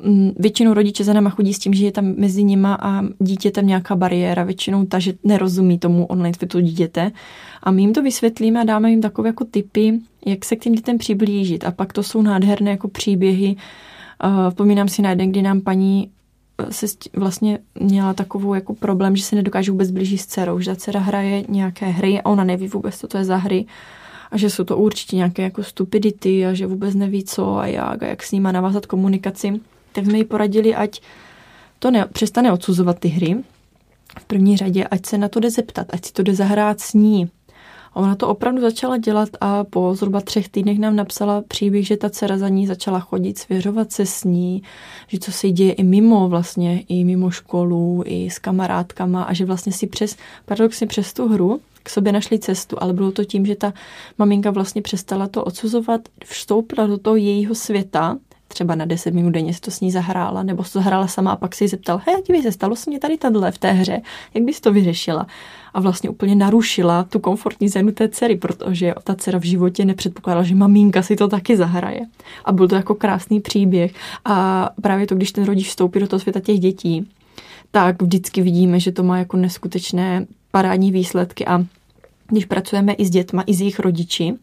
mm, 0.04 0.32
Většinou 0.40 0.74
rodiče 0.74 1.04
za 1.04 1.14
náma 1.14 1.30
chodí 1.30 1.54
s 1.54 1.60
tím, 1.60 1.74
že 1.74 1.86
je 1.86 1.92
tam 1.92 2.14
mezi 2.18 2.44
nima 2.44 2.78
a 2.82 3.02
dítětem 3.20 3.68
nějaká 3.68 3.96
bariéra, 3.96 4.44
většinou 4.44 4.86
ta, 4.86 5.00
že 5.00 5.14
nerozumí 5.24 5.80
tomu 5.80 6.06
online 6.06 6.34
světu 6.34 6.60
dítěte. 6.60 7.12
A 7.64 7.72
my 7.72 7.82
jim 7.82 7.94
to 7.94 8.02
vysvětlíme 8.02 8.62
a 8.62 8.64
dáme 8.64 8.90
jim 8.90 9.02
takové 9.02 9.30
jako 9.30 9.46
typy, 9.46 10.00
jak 10.26 10.46
se 10.46 10.56
k 10.56 10.60
těm 10.60 10.74
dětem 10.74 10.98
přiblížit. 10.98 11.66
A 11.66 11.72
pak 11.72 11.94
to 11.94 12.04
jsou 12.04 12.22
nádherné 12.22 12.72
jako 12.72 12.88
příběhy. 12.88 13.56
Vzpomínám 14.50 14.88
si 14.88 15.02
na 15.02 15.10
jeden, 15.10 15.32
kdy 15.32 15.42
nám 15.42 15.62
paní 15.62 16.12
e, 16.58 16.74
se 16.74 16.86
vlastně 17.16 17.60
měla 17.80 18.14
takovou 18.14 18.54
jako 18.54 18.74
problém, 18.74 19.16
že 19.16 19.24
se 19.24 19.36
nedokáže 19.36 19.72
vůbec 19.72 19.92
blížit 19.92 20.22
s 20.22 20.26
dcerou, 20.26 20.60
že 20.60 20.72
ta 20.72 20.76
dcera 20.76 21.00
hraje 21.00 21.44
nějaké 21.50 21.86
hry 21.86 22.22
a 22.22 22.30
ona 22.30 22.44
neví 22.44 22.68
vůbec, 22.68 22.98
co 22.98 23.08
to 23.08 23.18
je 23.18 23.24
za 23.24 23.38
hry 23.38 23.66
a 24.36 24.38
že 24.38 24.50
jsou 24.50 24.64
to 24.64 24.78
určitě 24.78 25.16
nějaké 25.16 25.42
jako 25.42 25.64
stupidity 25.64 26.46
a 26.46 26.54
že 26.54 26.68
vůbec 26.68 26.96
neví 26.96 27.24
co 27.24 27.58
a 27.58 27.68
jak 27.68 28.04
a 28.04 28.06
jak 28.06 28.24
s 28.24 28.32
nima 28.32 28.52
navázat 28.52 28.86
komunikaci, 28.86 29.60
tak 29.92 30.06
jsme 30.06 30.18
jí 30.18 30.24
poradili, 30.24 30.76
ať 30.76 31.02
to 31.80 31.92
ne, 31.92 32.06
přestane 32.14 32.52
odsuzovat 32.52 33.00
ty 33.00 33.08
hry 33.08 33.38
v 34.20 34.26
první 34.26 34.58
řadě, 34.58 34.84
ať 34.84 35.06
se 35.06 35.18
na 35.18 35.30
to 35.30 35.40
jde 35.40 35.52
zeptat, 35.52 35.88
ať 35.90 36.06
si 36.06 36.14
to 36.14 36.24
jde 36.24 36.36
zahrát 36.36 36.80
s 36.80 36.94
ní. 36.94 37.30
A 37.94 37.96
ona 37.96 38.16
to 38.16 38.28
opravdu 38.28 38.62
začala 38.62 38.98
dělat 38.98 39.30
a 39.42 39.64
po 39.64 39.96
zhruba 39.96 40.22
třech 40.22 40.50
týdnech 40.50 40.80
nám 40.80 40.96
napsala 40.96 41.44
příběh, 41.48 41.88
že 41.88 41.98
ta 41.98 42.10
dcera 42.10 42.38
za 42.38 42.50
ní 42.50 42.68
začala 42.68 43.00
chodit, 43.00 43.38
svěřovat 43.38 43.92
se 43.92 44.06
s 44.06 44.24
ní, 44.24 44.64
že 45.08 45.20
co 45.20 45.32
se 45.32 45.52
děje 45.52 45.74
i 45.74 45.84
mimo 45.84 46.30
vlastně, 46.30 46.82
i 46.88 47.04
mimo 47.04 47.32
školu, 47.32 48.04
i 48.06 48.30
s 48.30 48.40
kamarádkama 48.40 49.24
a 49.24 49.34
že 49.34 49.46
vlastně 49.46 49.72
si 49.72 49.88
přes, 49.88 50.16
paradoxně 50.46 50.88
přes 50.88 51.14
tu 51.14 51.28
hru 51.28 51.62
k 51.86 51.90
sobě 51.90 52.12
našli 52.12 52.40
cestu, 52.40 52.78
ale 52.80 52.94
bylo 52.94 53.12
to 53.12 53.24
tím, 53.26 53.46
že 53.46 53.56
ta 53.56 53.74
maminka 54.18 54.52
vlastně 54.52 54.82
přestala 54.82 55.28
to 55.28 55.44
odsuzovat, 55.44 56.02
vstoupila 56.26 56.88
do 56.88 56.98
toho 56.98 57.16
jejího 57.16 57.56
světa, 57.56 58.18
třeba 58.48 58.76
na 58.76 58.86
10 58.86 59.14
minut 59.14 59.30
denně 59.30 59.54
si 59.54 59.62
to 59.62 59.72
s 59.72 59.82
ní 59.82 59.92
zahrála, 59.92 60.44
nebo 60.44 60.64
se 60.64 60.74
to 60.74 60.80
zahrála 60.80 61.08
sama 61.08 61.32
a 61.32 61.36
pak 61.36 61.56
si 61.56 61.64
ji 61.64 61.68
zeptal, 61.68 62.02
hej, 62.06 62.16
dívej 62.28 62.42
se, 62.42 62.52
stalo 62.52 62.76
se 62.76 62.90
mě 62.90 63.00
tady 63.00 63.18
tahle 63.18 63.52
v 63.52 63.58
té 63.58 63.72
hře, 63.72 64.02
jak 64.34 64.44
bys 64.44 64.62
to 64.62 64.74
vyřešila? 64.74 65.28
A 65.74 65.80
vlastně 65.80 66.10
úplně 66.10 66.36
narušila 66.36 67.04
tu 67.04 67.20
komfortní 67.20 67.70
zónu 67.70 67.92
té 67.92 68.10
dcery, 68.10 68.36
protože 68.36 68.94
ta 69.04 69.16
dcera 69.16 69.40
v 69.40 69.44
životě 69.44 69.86
nepředpokládala, 69.86 70.44
že 70.44 70.56
maminka 70.56 71.02
si 71.02 71.16
to 71.16 71.28
taky 71.28 71.58
zahraje. 71.58 72.02
A 72.46 72.52
byl 72.52 72.68
to 72.68 72.76
jako 72.76 72.96
krásný 72.96 73.40
příběh. 73.40 73.92
A 74.26 74.70
právě 74.82 75.08
to, 75.08 75.16
když 75.16 75.32
ten 75.32 75.46
rodič 75.46 75.68
vstoupí 75.68 76.00
do 76.00 76.08
toho 76.08 76.20
světa 76.20 76.40
těch 76.40 76.60
dětí, 76.60 77.08
tak 77.72 78.02
vždycky 78.02 78.42
vidíme, 78.42 78.80
že 78.80 78.92
to 78.92 79.04
má 79.04 79.18
jako 79.18 79.38
neskutečné 79.38 80.26
parádní 80.56 80.92
výsledky 80.92 81.46
a 81.46 81.66
když 82.28 82.46
pracujeme 82.46 82.94
i 82.94 83.06
s 83.06 83.10
dětma, 83.10 83.44
i 83.48 83.54
s 83.54 83.60
jejich 83.60 83.80
rodiči, 83.80 84.34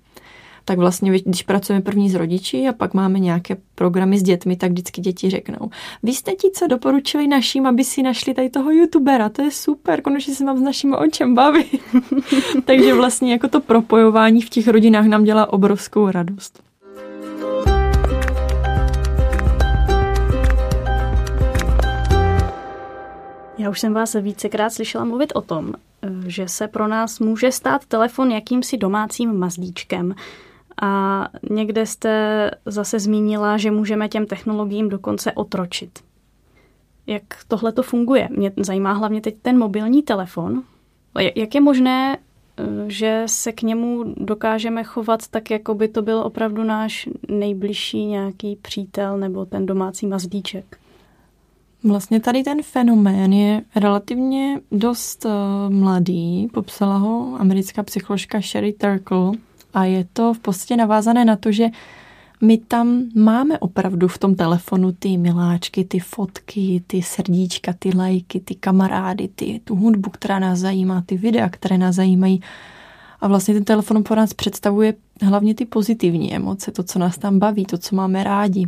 tak 0.64 0.78
vlastně, 0.78 1.18
když 1.24 1.42
pracujeme 1.42 1.82
první 1.82 2.10
s 2.10 2.14
rodiči 2.14 2.68
a 2.68 2.72
pak 2.72 2.94
máme 2.94 3.18
nějaké 3.18 3.56
programy 3.74 4.18
s 4.18 4.22
dětmi, 4.22 4.56
tak 4.56 4.70
vždycky 4.70 5.00
děti 5.00 5.30
řeknou, 5.30 5.70
vy 6.02 6.12
jste 6.12 6.32
ti 6.32 6.50
co 6.50 6.66
doporučili 6.66 7.26
naším, 7.26 7.66
aby 7.66 7.84
si 7.84 8.02
našli 8.02 8.34
tady 8.34 8.50
toho 8.50 8.70
youtubera, 8.70 9.28
to 9.28 9.42
je 9.42 9.50
super, 9.50 10.02
konečně 10.02 10.34
se 10.34 10.44
mám 10.44 10.58
s 10.58 10.60
naším 10.60 10.94
o 10.94 11.06
čem 11.06 11.34
bavit. 11.34 11.80
Takže 12.64 12.94
vlastně 12.94 13.32
jako 13.32 13.48
to 13.48 13.60
propojování 13.60 14.42
v 14.42 14.50
těch 14.50 14.68
rodinách 14.68 15.06
nám 15.06 15.24
dělá 15.24 15.52
obrovskou 15.52 16.10
radost. 16.10 16.62
Já 23.58 23.70
už 23.70 23.80
jsem 23.80 23.94
vás 23.94 24.16
vícekrát 24.20 24.72
slyšela 24.72 25.04
mluvit 25.04 25.32
o 25.34 25.40
tom, 25.40 25.72
že 26.26 26.48
se 26.48 26.68
pro 26.68 26.88
nás 26.88 27.18
může 27.18 27.52
stát 27.52 27.86
telefon 27.86 28.30
jakýmsi 28.30 28.76
domácím 28.76 29.38
mazdíčkem. 29.38 30.14
A 30.82 31.28
někde 31.50 31.86
jste 31.86 32.50
zase 32.66 32.98
zmínila, 32.98 33.56
že 33.56 33.70
můžeme 33.70 34.08
těm 34.08 34.26
technologiím 34.26 34.88
dokonce 34.88 35.32
otročit. 35.32 35.98
Jak 37.06 37.22
tohle 37.48 37.72
to 37.72 37.82
funguje? 37.82 38.28
Mě 38.30 38.52
zajímá 38.56 38.92
hlavně 38.92 39.20
teď 39.20 39.36
ten 39.42 39.58
mobilní 39.58 40.02
telefon. 40.02 40.62
Jak 41.34 41.54
je 41.54 41.60
možné 41.60 42.18
že 42.86 43.22
se 43.26 43.52
k 43.52 43.62
němu 43.62 44.14
dokážeme 44.16 44.84
chovat 44.84 45.28
tak, 45.28 45.50
jako 45.50 45.74
by 45.74 45.88
to 45.88 46.02
byl 46.02 46.18
opravdu 46.18 46.64
náš 46.64 47.08
nejbližší 47.28 48.06
nějaký 48.06 48.56
přítel 48.56 49.18
nebo 49.18 49.44
ten 49.44 49.66
domácí 49.66 50.06
mazdíček? 50.06 50.78
Vlastně 51.84 52.20
tady 52.20 52.42
ten 52.42 52.62
fenomén 52.62 53.32
je 53.32 53.62
relativně 53.76 54.60
dost 54.72 55.24
uh, 55.24 55.74
mladý. 55.74 56.48
Popsala 56.52 56.96
ho 56.96 57.36
americká 57.38 57.82
psycholožka 57.82 58.40
Sherry 58.40 58.72
Turkle 58.72 59.32
a 59.74 59.84
je 59.84 60.06
to 60.12 60.34
v 60.34 60.38
podstatě 60.38 60.76
navázané 60.76 61.24
na 61.24 61.36
to, 61.36 61.52
že 61.52 61.66
my 62.40 62.58
tam 62.58 63.02
máme 63.14 63.58
opravdu 63.58 64.08
v 64.08 64.18
tom 64.18 64.34
telefonu 64.34 64.92
ty 64.92 65.18
miláčky, 65.18 65.84
ty 65.84 65.98
fotky, 65.98 66.82
ty 66.86 67.02
srdíčka, 67.02 67.74
ty 67.78 67.96
lajky, 67.96 68.40
ty 68.40 68.54
kamarády, 68.54 69.28
ty, 69.28 69.60
tu 69.64 69.76
hudbu, 69.76 70.10
která 70.10 70.38
nás 70.38 70.58
zajímá, 70.58 71.02
ty 71.06 71.16
videa, 71.16 71.48
které 71.48 71.78
nás 71.78 71.94
zajímají. 71.94 72.40
A 73.20 73.28
vlastně 73.28 73.54
ten 73.54 73.64
telefon 73.64 74.02
pro 74.02 74.16
nás 74.16 74.34
představuje 74.34 74.94
hlavně 75.22 75.54
ty 75.54 75.66
pozitivní 75.66 76.34
emoce, 76.34 76.72
to, 76.72 76.82
co 76.82 76.98
nás 76.98 77.18
tam 77.18 77.38
baví, 77.38 77.64
to, 77.64 77.78
co 77.78 77.96
máme 77.96 78.24
rádi. 78.24 78.66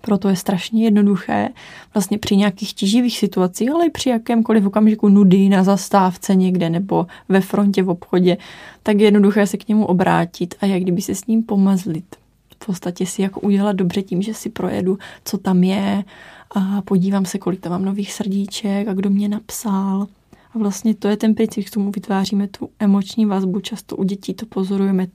Proto 0.00 0.28
je 0.28 0.36
strašně 0.36 0.84
jednoduché 0.84 1.48
vlastně 1.94 2.18
při 2.18 2.36
nějakých 2.36 2.74
tíživých 2.74 3.18
situacích, 3.18 3.70
ale 3.70 3.86
i 3.86 3.90
při 3.90 4.08
jakémkoliv 4.08 4.66
okamžiku 4.66 5.08
nudy 5.08 5.48
na 5.48 5.64
zastávce 5.64 6.34
někde 6.34 6.70
nebo 6.70 7.06
ve 7.28 7.40
frontě 7.40 7.82
v 7.82 7.90
obchodě, 7.90 8.36
tak 8.82 8.98
je 8.98 9.04
jednoduché 9.04 9.46
se 9.46 9.56
k 9.56 9.68
němu 9.68 9.86
obrátit 9.86 10.54
a 10.60 10.66
jak 10.66 10.82
kdyby 10.82 11.02
se 11.02 11.14
s 11.14 11.26
ním 11.26 11.42
pomazlit. 11.42 12.16
V 12.62 12.66
podstatě 12.66 13.06
si 13.06 13.22
jako 13.22 13.40
udělat 13.40 13.76
dobře 13.76 14.02
tím, 14.02 14.22
že 14.22 14.34
si 14.34 14.50
projedu, 14.50 14.98
co 15.24 15.38
tam 15.38 15.64
je 15.64 16.04
a 16.50 16.82
podívám 16.82 17.24
se, 17.24 17.38
kolik 17.38 17.60
tam 17.60 17.72
mám 17.72 17.84
nových 17.84 18.12
srdíček 18.12 18.88
a 18.88 18.94
kdo 18.94 19.10
mě 19.10 19.28
napsal. 19.28 20.06
A 20.54 20.58
vlastně 20.58 20.94
to 20.94 21.08
je 21.08 21.16
ten 21.16 21.34
princip, 21.34 21.66
k 21.66 21.70
tomu 21.70 21.90
vytváříme 21.90 22.48
tu 22.48 22.70
emoční 22.78 23.26
vazbu. 23.26 23.60
Často 23.60 23.96
u 23.96 24.04
dětí 24.04 24.34
to 24.34 24.46
pozorujeme 24.46 25.06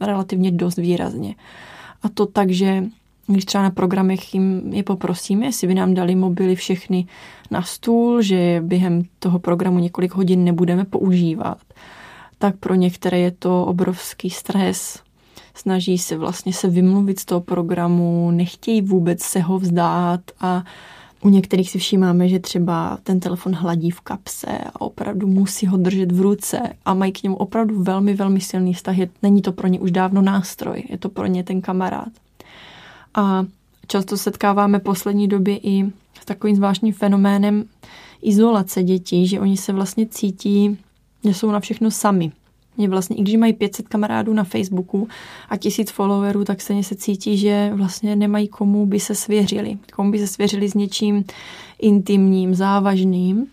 relativně 0.00 0.50
dost 0.50 0.76
výrazně. 0.76 1.34
A 2.02 2.08
to 2.08 2.26
tak, 2.26 2.50
že 2.50 2.84
když 3.32 3.44
třeba 3.44 3.64
na 3.64 3.70
programech 3.70 4.34
jim 4.34 4.72
je 4.74 4.82
poprosíme, 4.82 5.46
jestli 5.46 5.66
by 5.66 5.74
nám 5.74 5.94
dali 5.94 6.14
mobily 6.14 6.56
všechny 6.56 7.06
na 7.50 7.62
stůl, 7.62 8.22
že 8.22 8.62
během 8.64 9.02
toho 9.18 9.38
programu 9.38 9.78
několik 9.78 10.14
hodin 10.14 10.44
nebudeme 10.44 10.84
používat, 10.84 11.58
tak 12.38 12.56
pro 12.56 12.74
některé 12.74 13.18
je 13.18 13.30
to 13.30 13.66
obrovský 13.66 14.30
stres. 14.30 15.02
Snaží 15.54 15.98
se 15.98 16.16
vlastně 16.16 16.52
se 16.52 16.68
vymluvit 16.68 17.18
z 17.18 17.24
toho 17.24 17.40
programu, 17.40 18.30
nechtějí 18.30 18.82
vůbec 18.82 19.22
se 19.22 19.40
ho 19.40 19.58
vzdát 19.58 20.20
a 20.40 20.64
u 21.24 21.28
některých 21.28 21.70
si 21.70 21.78
všímáme, 21.78 22.28
že 22.28 22.38
třeba 22.38 22.98
ten 23.02 23.20
telefon 23.20 23.54
hladí 23.54 23.90
v 23.90 24.00
kapse 24.00 24.58
a 24.74 24.80
opravdu 24.80 25.26
musí 25.26 25.66
ho 25.66 25.76
držet 25.76 26.12
v 26.12 26.20
ruce 26.20 26.60
a 26.84 26.94
mají 26.94 27.12
k 27.12 27.22
němu 27.22 27.36
opravdu 27.36 27.82
velmi, 27.82 28.14
velmi 28.14 28.40
silný 28.40 28.74
vztah. 28.74 28.96
Není 29.22 29.42
to 29.42 29.52
pro 29.52 29.68
ně 29.68 29.80
už 29.80 29.90
dávno 29.90 30.22
nástroj, 30.22 30.84
je 30.88 30.98
to 30.98 31.08
pro 31.08 31.26
ně 31.26 31.44
ten 31.44 31.60
kamarád. 31.60 32.08
A 33.14 33.44
často 33.86 34.16
setkáváme 34.16 34.78
poslední 34.78 35.28
době 35.28 35.56
i 35.56 35.84
s 36.22 36.24
takovým 36.24 36.56
zvláštním 36.56 36.92
fenoménem 36.92 37.64
izolace 38.22 38.82
dětí, 38.82 39.26
že 39.26 39.40
oni 39.40 39.56
se 39.56 39.72
vlastně 39.72 40.06
cítí, 40.06 40.78
že 41.24 41.34
jsou 41.34 41.50
na 41.50 41.60
všechno 41.60 41.90
sami. 41.90 42.32
Mě 42.76 42.88
vlastně, 42.88 43.16
i 43.16 43.22
když 43.22 43.36
mají 43.36 43.52
500 43.52 43.88
kamarádů 43.88 44.34
na 44.34 44.44
Facebooku 44.44 45.08
a 45.48 45.56
tisíc 45.56 45.90
followerů, 45.90 46.44
tak 46.44 46.60
se 46.60 46.82
se 46.82 46.94
cítí, 46.94 47.38
že 47.38 47.70
vlastně 47.74 48.16
nemají 48.16 48.48
komu 48.48 48.86
by 48.86 49.00
se 49.00 49.14
svěřili. 49.14 49.78
Komu 49.92 50.10
by 50.10 50.18
se 50.18 50.26
svěřili 50.26 50.68
s 50.68 50.74
něčím 50.74 51.24
intimním, 51.78 52.54
závažným. 52.54 53.46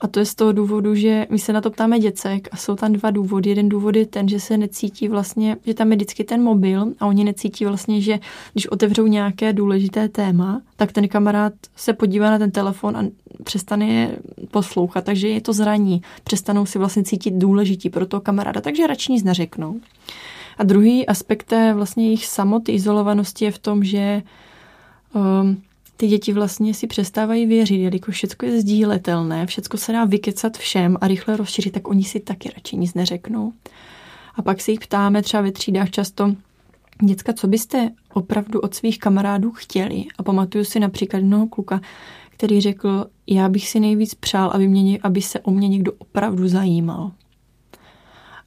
A 0.00 0.08
to 0.08 0.18
je 0.18 0.26
z 0.26 0.34
toho 0.34 0.52
důvodu, 0.52 0.94
že 0.94 1.26
my 1.30 1.38
se 1.38 1.52
na 1.52 1.60
to 1.60 1.70
ptáme 1.70 1.98
děcek 1.98 2.48
a 2.52 2.56
jsou 2.56 2.76
tam 2.76 2.92
dva 2.92 3.10
důvody. 3.10 3.50
Jeden 3.50 3.68
důvod 3.68 3.96
je 3.96 4.06
ten, 4.06 4.28
že 4.28 4.40
se 4.40 4.58
necítí 4.58 5.08
vlastně, 5.08 5.56
že 5.66 5.74
tam 5.74 5.90
je 5.90 5.96
vždycky 5.96 6.24
ten 6.24 6.42
mobil 6.42 6.86
a 7.00 7.06
oni 7.06 7.24
necítí 7.24 7.64
vlastně, 7.64 8.00
že 8.00 8.18
když 8.52 8.66
otevřou 8.66 9.06
nějaké 9.06 9.52
důležité 9.52 10.08
téma, 10.08 10.62
tak 10.76 10.92
ten 10.92 11.08
kamarád 11.08 11.52
se 11.76 11.92
podívá 11.92 12.30
na 12.30 12.38
ten 12.38 12.50
telefon 12.50 12.96
a 12.96 13.04
přestane 13.44 13.88
je 13.88 14.18
poslouchat, 14.50 15.04
takže 15.04 15.28
je 15.28 15.40
to 15.40 15.52
zraní. 15.52 16.02
Přestanou 16.24 16.66
si 16.66 16.78
vlastně 16.78 17.02
cítit 17.02 17.34
důležití 17.34 17.90
pro 17.90 18.06
toho 18.06 18.20
kamaráda, 18.20 18.60
takže 18.60 18.86
radši 18.86 19.12
nic 19.12 19.24
neřeknou. 19.24 19.80
A 20.58 20.64
druhý 20.64 21.06
aspekt 21.06 21.44
té 21.44 21.74
vlastně 21.74 22.04
jejich 22.04 22.26
samoty, 22.26 22.72
izolovanosti 22.72 23.44
je 23.44 23.50
v 23.50 23.58
tom, 23.58 23.84
že 23.84 24.22
um, 25.14 25.62
ty 26.00 26.06
děti 26.06 26.32
vlastně 26.32 26.74
si 26.74 26.86
přestávají 26.86 27.46
věřit, 27.46 27.76
jelikož 27.76 28.14
všechno 28.14 28.48
je 28.48 28.60
sdíletelné, 28.60 29.46
všechno 29.46 29.78
se 29.78 29.92
dá 29.92 30.04
vykecat 30.04 30.56
všem 30.56 30.96
a 31.00 31.08
rychle 31.08 31.36
rozšířit, 31.36 31.72
tak 31.72 31.88
oni 31.88 32.04
si 32.04 32.20
taky 32.20 32.50
radši 32.54 32.76
nic 32.76 32.94
neřeknou. 32.94 33.52
A 34.34 34.42
pak 34.42 34.60
se 34.60 34.70
jich 34.70 34.80
ptáme 34.80 35.22
třeba 35.22 35.42
ve 35.42 35.52
třídách 35.52 35.90
často, 35.90 36.34
děcka, 37.02 37.32
co 37.32 37.46
byste 37.46 37.90
opravdu 38.14 38.60
od 38.60 38.74
svých 38.74 38.98
kamarádů 38.98 39.52
chtěli? 39.52 40.04
A 40.18 40.22
pamatuju 40.22 40.64
si 40.64 40.80
například 40.80 41.18
jednoho 41.18 41.46
kluka, 41.46 41.80
který 42.30 42.60
řekl, 42.60 43.06
já 43.26 43.48
bych 43.48 43.68
si 43.68 43.80
nejvíc 43.80 44.14
přál, 44.14 44.50
aby, 44.54 44.68
mě, 44.68 44.98
aby 45.02 45.22
se 45.22 45.40
o 45.40 45.50
mě 45.50 45.68
někdo 45.68 45.92
opravdu 45.98 46.48
zajímal. 46.48 47.12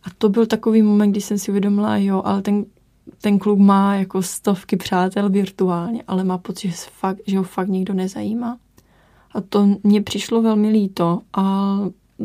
A 0.04 0.08
to 0.18 0.30
byl 0.30 0.46
takový 0.46 0.82
moment, 0.82 1.12
kdy 1.12 1.22
jsem 1.22 1.38
si 1.38 1.52
uvědomila, 1.52 1.98
jo, 1.98 2.22
ale 2.26 2.42
ten 2.42 2.66
ten 3.22 3.40
kluk 3.40 3.60
má 3.60 3.96
jako 3.96 4.22
stovky 4.22 4.78
přátel 4.78 5.30
virtuálně, 5.30 6.04
ale 6.08 6.24
má 6.24 6.38
pocit, 6.38 6.68
že, 6.68 6.76
fakt, 6.92 7.18
že 7.28 7.38
ho 7.38 7.44
fakt 7.44 7.68
nikdo 7.68 7.94
nezajímá. 7.94 8.58
A 9.34 9.42
to 9.42 9.68
mně 9.84 10.02
přišlo 10.02 10.42
velmi 10.42 10.70
líto 10.70 11.22
a 11.34 11.78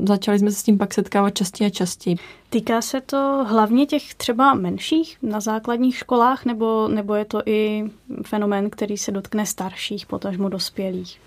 začali 0.05 0.38
jsme 0.38 0.51
se 0.51 0.57
s 0.57 0.62
tím 0.62 0.79
pak 0.79 0.94
setkávat 0.94 1.31
častěji 1.31 1.66
a 1.66 1.70
častěji. 1.70 2.16
Týká 2.51 2.83
se 2.83 3.01
to 3.01 3.44
hlavně 3.49 3.87
těch 3.87 4.14
třeba 4.14 4.55
menších 4.55 5.18
na 5.22 5.40
základních 5.40 5.96
školách, 5.96 6.44
nebo, 6.44 6.88
nebo 6.88 7.14
je 7.14 7.25
to 7.25 7.42
i 7.46 7.85
fenomén, 8.27 8.70
který 8.70 8.96
se 8.96 9.12
dotkne 9.12 9.46
starších, 9.46 10.07
potažmo 10.07 10.49
dospělých? 10.49 11.20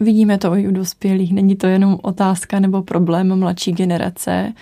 Vidíme 0.00 0.38
to 0.38 0.56
i 0.56 0.68
u 0.68 0.70
dospělých. 0.70 1.32
Není 1.32 1.56
to 1.56 1.66
jenom 1.66 1.98
otázka 2.02 2.60
nebo 2.60 2.82
problém 2.82 3.38
mladší 3.38 3.72
generace. 3.72 4.52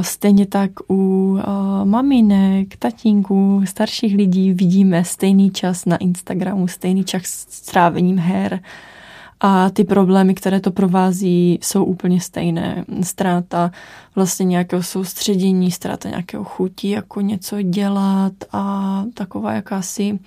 Stejně 0.00 0.46
tak 0.46 0.70
u 0.90 1.38
maminek, 1.84 2.76
tatínků, 2.76 3.62
starších 3.64 4.14
lidí 4.14 4.52
vidíme 4.52 5.04
stejný 5.04 5.50
čas 5.50 5.84
na 5.84 5.96
Instagramu, 5.96 6.68
stejný 6.68 7.04
čas 7.04 7.22
s 7.22 7.46
strávením 7.50 8.18
her. 8.18 8.60
A 9.40 9.70
ty 9.70 9.84
problémy, 9.84 10.34
které 10.34 10.60
to 10.60 10.70
provází, 10.70 11.58
jsou 11.62 11.84
úplně 11.84 12.20
stejné. 12.20 12.84
Ztráta 13.02 13.70
vlastně 14.14 14.44
nějakého 14.46 14.82
soustředění, 14.82 15.70
ztráta 15.70 16.08
nějakého 16.08 16.44
chutí, 16.44 16.90
jako 16.90 17.20
něco 17.20 17.62
dělat 17.62 18.32
a 18.52 19.04
taková 19.14 19.52
jakási 19.52 20.12
uh, 20.12 20.18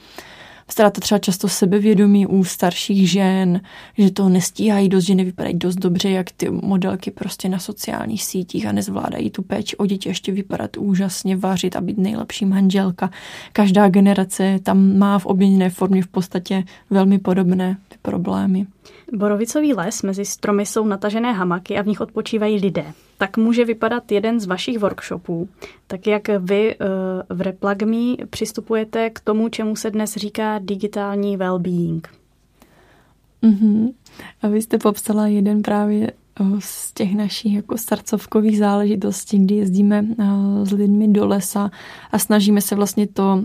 ztráta 0.71 1.01
třeba 1.01 1.19
často 1.19 1.47
sebevědomí 1.47 2.27
u 2.27 2.43
starších 2.43 3.11
žen, 3.11 3.61
že 3.97 4.11
to 4.11 4.29
nestíhají 4.29 4.89
dost, 4.89 5.03
že 5.03 5.15
nevypadají 5.15 5.57
dost 5.57 5.75
dobře, 5.75 6.09
jak 6.09 6.31
ty 6.31 6.49
modelky 6.49 7.11
prostě 7.11 7.49
na 7.49 7.59
sociálních 7.59 8.23
sítích 8.23 8.65
a 8.65 8.71
nezvládají 8.71 9.29
tu 9.29 9.41
péči 9.41 9.77
o 9.77 9.85
děti 9.85 10.09
ještě 10.09 10.31
vypadat 10.31 10.77
úžasně, 10.77 11.37
vařit 11.37 11.75
a 11.75 11.81
být 11.81 11.97
nejlepší 11.97 12.45
manželka. 12.45 13.11
Každá 13.53 13.89
generace 13.89 14.59
tam 14.63 14.97
má 14.97 15.19
v 15.19 15.25
obměněné 15.25 15.69
formě 15.69 16.03
v 16.03 16.07
podstatě 16.07 16.63
velmi 16.89 17.19
podobné 17.19 17.77
problémy. 18.01 18.67
Borovicový 19.13 19.73
les, 19.73 20.03
mezi 20.03 20.25
stromy 20.25 20.65
jsou 20.65 20.85
natažené 20.85 21.33
hamaky 21.33 21.77
a 21.77 21.81
v 21.81 21.87
nich 21.87 22.01
odpočívají 22.01 22.59
lidé. 22.59 22.85
Tak 23.17 23.37
může 23.37 23.65
vypadat 23.65 24.11
jeden 24.11 24.39
z 24.39 24.45
vašich 24.45 24.79
workshopů. 24.79 25.49
Tak 25.87 26.07
jak 26.07 26.27
vy 26.39 26.75
eh, 26.75 26.85
v 27.29 27.41
Replagmi 27.41 28.17
přistupujete 28.29 29.09
k 29.09 29.19
tomu, 29.19 29.49
čemu 29.49 29.75
se 29.75 29.91
dnes 29.91 30.15
říká 30.15 30.59
digitální 30.59 31.37
well-being? 31.37 32.01
Mm-hmm. 33.43 33.93
A 34.41 34.47
vy 34.47 34.61
jste 34.61 34.77
popsala 34.77 35.27
jeden 35.27 35.61
právě 35.61 36.11
eh, 36.11 36.43
z 36.59 36.93
těch 36.93 37.15
našich 37.15 37.55
jako 37.55 37.77
srdcovkových 37.77 38.57
záležitostí, 38.57 39.39
kdy 39.39 39.55
jezdíme 39.55 40.05
eh, 40.19 40.25
s 40.65 40.71
lidmi 40.71 41.07
do 41.07 41.27
lesa 41.27 41.71
a 42.11 42.19
snažíme 42.19 42.61
se 42.61 42.75
vlastně 42.75 43.07
to 43.07 43.43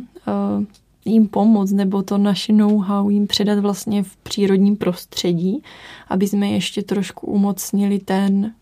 jim 1.05 1.29
pomoct 1.29 1.73
nebo 1.73 2.03
to 2.03 2.19
naše 2.19 2.53
know-how 2.53 3.11
jim 3.11 3.27
předat 3.27 3.59
vlastně 3.59 4.03
v 4.03 4.17
přírodním 4.17 4.77
prostředí, 4.77 5.63
aby 6.09 6.29
jsme 6.29 6.49
ještě 6.49 6.83
trošku 6.83 7.27
umocnili 7.27 7.99
ten, 7.99 8.55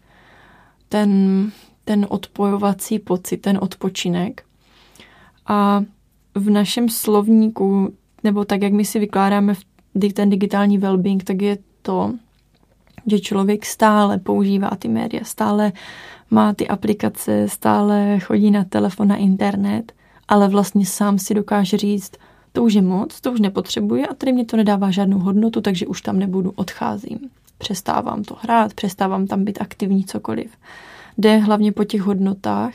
ten, 0.88 1.52
ten 1.84 2.06
odpojovací 2.08 2.98
pocit, 2.98 3.36
ten 3.36 3.58
odpočinek. 3.62 4.44
A 5.46 5.84
v 6.34 6.50
našem 6.50 6.88
slovníku, 6.88 7.92
nebo 8.24 8.44
tak, 8.44 8.62
jak 8.62 8.72
my 8.72 8.84
si 8.84 8.98
vykládáme 8.98 9.54
ten 10.14 10.30
digitální 10.30 10.80
well-being, 10.80 11.22
tak 11.24 11.42
je 11.42 11.58
to, 11.82 12.14
že 13.06 13.20
člověk 13.20 13.66
stále 13.66 14.18
používá 14.18 14.70
ty 14.78 14.88
média, 14.88 15.24
stále 15.24 15.72
má 16.30 16.54
ty 16.54 16.68
aplikace, 16.68 17.48
stále 17.48 18.18
chodí 18.20 18.50
na 18.50 18.64
telefon, 18.64 19.08
na 19.08 19.16
internet, 19.16 19.92
ale 20.28 20.48
vlastně 20.48 20.86
sám 20.86 21.18
si 21.18 21.34
dokáže 21.34 21.76
říct, 21.76 22.12
to 22.52 22.62
už 22.62 22.74
je 22.74 22.82
moc, 22.82 23.20
to 23.20 23.32
už 23.32 23.40
nepotřebuje 23.40 24.06
a 24.06 24.14
tady 24.14 24.32
mě 24.32 24.44
to 24.44 24.56
nedává 24.56 24.90
žádnou 24.90 25.18
hodnotu, 25.18 25.60
takže 25.60 25.86
už 25.86 26.02
tam 26.02 26.18
nebudu, 26.18 26.52
odcházím. 26.56 27.18
Přestávám 27.58 28.22
to 28.24 28.36
hrát, 28.40 28.74
přestávám 28.74 29.26
tam 29.26 29.44
být 29.44 29.60
aktivní, 29.60 30.04
cokoliv. 30.04 30.50
jde 31.18 31.36
hlavně 31.36 31.72
po 31.72 31.84
těch 31.84 32.00
hodnotách, 32.00 32.74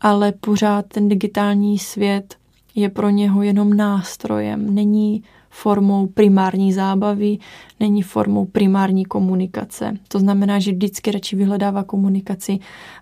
ale 0.00 0.32
pořád 0.32 0.86
ten 0.86 1.08
digitální 1.08 1.78
svět 1.78 2.36
je 2.74 2.88
pro 2.88 3.10
něho 3.10 3.42
jenom 3.42 3.76
nástrojem, 3.76 4.74
není 4.74 5.22
formou 5.50 6.06
primární 6.06 6.72
zábavy, 6.72 7.38
není 7.80 8.02
formou 8.02 8.44
primární 8.44 9.04
komunikace. 9.04 9.98
To 10.08 10.18
znamená, 10.18 10.58
že 10.58 10.72
vždycky 10.72 11.10
radši 11.10 11.36
vyhledává 11.36 11.84
komunikaci 11.84 12.58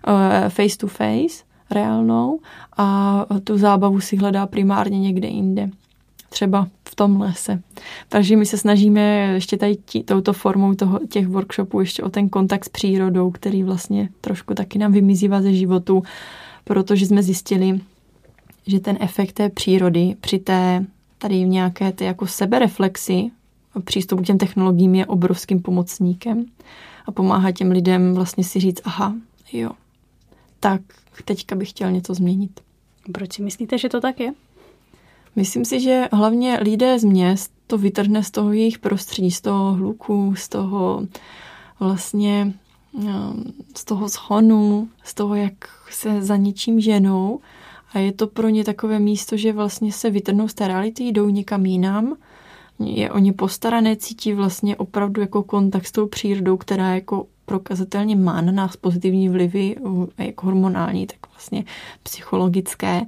eh, 0.07 0.49
face 0.49 0.77
to 0.77 0.87
face, 0.87 1.43
reálnou, 1.71 2.39
a 2.77 3.25
tu 3.43 3.57
zábavu 3.57 3.99
si 3.99 4.15
hledá 4.15 4.47
primárně 4.47 4.99
někde 4.99 5.27
jinde 5.27 5.69
třeba 6.35 6.67
v 6.89 6.95
tom 6.95 7.21
lese. 7.21 7.61
Takže 8.09 8.37
my 8.37 8.45
se 8.45 8.57
snažíme 8.57 9.01
ještě 9.33 9.57
tady 9.57 9.75
tí, 9.75 10.03
touto 10.03 10.33
formou 10.33 10.73
toho, 10.73 10.99
těch 11.09 11.27
workshopů 11.27 11.79
ještě 11.79 12.03
o 12.03 12.09
ten 12.09 12.29
kontakt 12.29 12.65
s 12.65 12.69
přírodou, 12.69 13.31
který 13.31 13.63
vlastně 13.63 14.09
trošku 14.21 14.53
taky 14.53 14.79
nám 14.79 14.91
vymizívá 14.91 15.41
ze 15.41 15.53
životu, 15.53 16.03
protože 16.63 17.05
jsme 17.05 17.23
zjistili, 17.23 17.79
že 18.67 18.79
ten 18.79 18.97
efekt 18.99 19.33
té 19.33 19.49
přírody 19.49 20.15
při 20.21 20.39
té 20.39 20.85
tady 21.17 21.39
nějaké 21.39 21.91
té 21.91 22.05
jako 22.05 22.27
sebereflexi 22.27 23.31
přístupu 23.83 24.23
k 24.23 24.25
těm 24.25 24.37
technologiím 24.37 24.95
je 24.95 25.05
obrovským 25.05 25.61
pomocníkem 25.61 26.45
a 27.05 27.11
pomáhá 27.11 27.51
těm 27.51 27.71
lidem 27.71 28.13
vlastně 28.13 28.43
si 28.43 28.59
říct, 28.59 28.81
aha, 28.83 29.15
jo, 29.53 29.71
tak 30.59 30.81
teďka 31.25 31.55
bych 31.55 31.69
chtěl 31.69 31.91
něco 31.91 32.13
změnit. 32.13 32.59
Proč 33.11 33.33
si 33.33 33.41
myslíte, 33.41 33.77
že 33.77 33.89
to 33.89 34.01
tak 34.01 34.19
je? 34.19 34.33
Myslím 35.35 35.65
si, 35.65 35.79
že 35.79 36.09
hlavně 36.11 36.59
lidé 36.61 36.99
z 36.99 37.03
měst 37.03 37.51
to 37.67 37.77
vytrhne 37.77 38.23
z 38.23 38.31
toho 38.31 38.53
jejich 38.53 38.79
prostředí, 38.79 39.31
z 39.31 39.41
toho 39.41 39.73
hluku, 39.73 40.33
z 40.37 40.49
toho 40.49 41.07
vlastně 41.79 42.53
um, 42.91 43.43
z 43.77 43.85
toho 43.85 44.09
schonu, 44.09 44.89
z 45.03 45.13
toho, 45.13 45.35
jak 45.35 45.53
se 45.89 46.21
za 46.21 46.35
něčím 46.35 46.79
ženou 46.79 47.39
a 47.93 47.99
je 47.99 48.11
to 48.11 48.27
pro 48.27 48.49
ně 48.49 48.63
takové 48.63 48.99
místo, 48.99 49.37
že 49.37 49.53
vlastně 49.53 49.91
se 49.91 50.09
vytrhnou 50.09 50.47
z 50.47 50.53
té 50.53 50.67
reality, 50.67 51.03
jdou 51.03 51.29
někam 51.29 51.65
jinam, 51.65 52.15
je 52.79 53.11
o 53.11 53.19
ně 53.19 53.33
postarané, 53.33 53.95
cítí 53.95 54.33
vlastně 54.33 54.75
opravdu 54.75 55.21
jako 55.21 55.43
kontakt 55.43 55.85
s 55.85 55.91
tou 55.91 56.07
přírodou, 56.07 56.57
která 56.57 56.95
jako 56.95 57.27
prokazatelně 57.45 58.15
má 58.15 58.41
na 58.41 58.51
nás 58.51 58.75
pozitivní 58.75 59.29
vlivy, 59.29 59.75
jak 60.17 60.43
hormonální, 60.43 61.07
tak 61.07 61.17
vlastně 61.33 61.63
psychologické. 62.03 63.01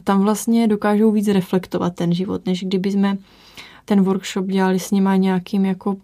A 0.00 0.02
tam 0.02 0.20
vlastně 0.20 0.68
dokážou 0.68 1.10
víc 1.10 1.28
reflektovat 1.28 1.94
ten 1.94 2.14
život, 2.14 2.46
než 2.46 2.64
kdyby 2.64 2.90
jsme 2.90 3.18
ten 3.84 4.02
workshop 4.02 4.46
dělali 4.46 4.78
s 4.78 4.90
nima 4.90 5.16
nějakým 5.16 5.64
jako 5.64 5.96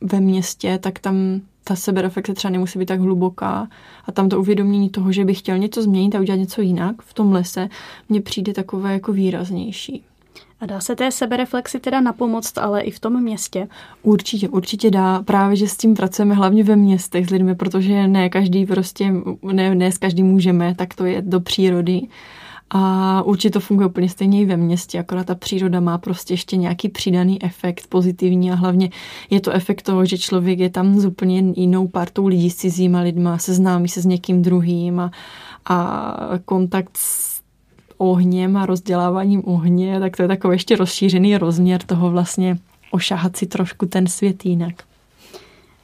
ve 0.00 0.20
městě, 0.20 0.78
tak 0.82 0.98
tam 0.98 1.40
ta 1.64 1.76
sebereflexe 1.76 2.34
třeba 2.34 2.50
nemusí 2.50 2.78
být 2.78 2.86
tak 2.86 3.00
hluboká 3.00 3.68
a 4.06 4.12
tam 4.12 4.28
to 4.28 4.40
uvědomění 4.40 4.90
toho, 4.90 5.12
že 5.12 5.24
bych 5.24 5.38
chtěl 5.38 5.58
něco 5.58 5.82
změnit 5.82 6.14
a 6.14 6.20
udělat 6.20 6.36
něco 6.36 6.62
jinak 6.62 7.02
v 7.02 7.14
tom 7.14 7.32
lese, 7.32 7.68
mně 8.08 8.20
přijde 8.20 8.52
takové 8.52 8.92
jako 8.92 9.12
výraznější. 9.12 10.04
A 10.60 10.66
dá 10.66 10.80
se 10.80 10.96
té 10.96 11.10
sebereflexi 11.10 11.80
teda 11.80 12.00
napomoct, 12.00 12.58
ale 12.58 12.80
i 12.80 12.90
v 12.90 13.00
tom 13.00 13.22
městě? 13.22 13.68
Určitě, 14.02 14.48
určitě 14.48 14.90
dá. 14.90 15.22
Právě, 15.22 15.56
že 15.56 15.68
s 15.68 15.76
tím 15.76 15.94
pracujeme 15.94 16.34
hlavně 16.34 16.64
ve 16.64 16.76
městech 16.76 17.26
s 17.26 17.30
lidmi, 17.30 17.54
protože 17.54 18.08
ne 18.08 18.28
každý 18.28 18.66
prostě, 18.66 19.12
ne, 19.52 19.74
ne 19.74 19.92
s 19.92 19.98
každým 19.98 20.26
můžeme, 20.26 20.74
tak 20.74 20.94
to 20.94 21.04
je 21.04 21.22
do 21.22 21.40
přírody. 21.40 22.02
A 22.70 23.22
určitě 23.22 23.50
to 23.50 23.60
funguje 23.60 23.88
úplně 23.88 24.08
stejně 24.08 24.40
i 24.40 24.44
ve 24.44 24.56
městě, 24.56 24.98
akorát 24.98 25.26
ta 25.26 25.34
příroda 25.34 25.80
má 25.80 25.98
prostě 25.98 26.32
ještě 26.32 26.56
nějaký 26.56 26.88
přidaný 26.88 27.42
efekt 27.42 27.86
pozitivní 27.88 28.52
a 28.52 28.54
hlavně 28.54 28.90
je 29.30 29.40
to 29.40 29.50
efekt 29.50 29.82
toho, 29.82 30.04
že 30.04 30.18
člověk 30.18 30.58
je 30.58 30.70
tam 30.70 31.00
s 31.00 31.04
úplně 31.04 31.44
jinou 31.56 31.88
partou 31.88 32.26
lidí, 32.26 32.50
s 32.50 32.56
cizíma 32.56 33.00
lidma, 33.00 33.38
seznámí 33.38 33.88
se 33.88 34.02
s 34.02 34.06
někým 34.06 34.42
druhým 34.42 35.00
a, 35.00 35.10
a 35.66 36.16
kontakt 36.44 36.96
s 36.96 37.40
ohněm 37.98 38.56
a 38.56 38.66
rozděláváním 38.66 39.42
ohně, 39.44 40.00
tak 40.00 40.16
to 40.16 40.22
je 40.22 40.28
takový 40.28 40.54
ještě 40.54 40.76
rozšířený 40.76 41.36
rozměr 41.36 41.82
toho 41.82 42.10
vlastně 42.10 42.58
ošahat 42.90 43.36
si 43.36 43.46
trošku 43.46 43.86
ten 43.86 44.06
svět 44.06 44.46
jinak. 44.46 44.89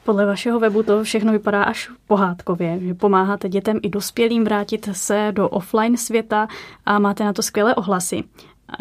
Podle 0.07 0.26
vašeho 0.26 0.61
webu 0.61 0.82
to 0.82 1.04
všechno 1.04 1.32
vypadá 1.32 1.62
až 1.62 1.90
pohádkově, 2.07 2.80
že 2.80 2.94
pomáháte 2.94 3.48
dětem 3.48 3.78
i 3.82 3.88
dospělým 3.88 4.44
vrátit 4.44 4.88
se 4.92 5.32
do 5.34 5.48
offline 5.48 5.96
světa 5.96 6.48
a 6.84 6.98
máte 6.98 7.24
na 7.24 7.32
to 7.32 7.42
skvělé 7.42 7.74
ohlasy. 7.74 8.24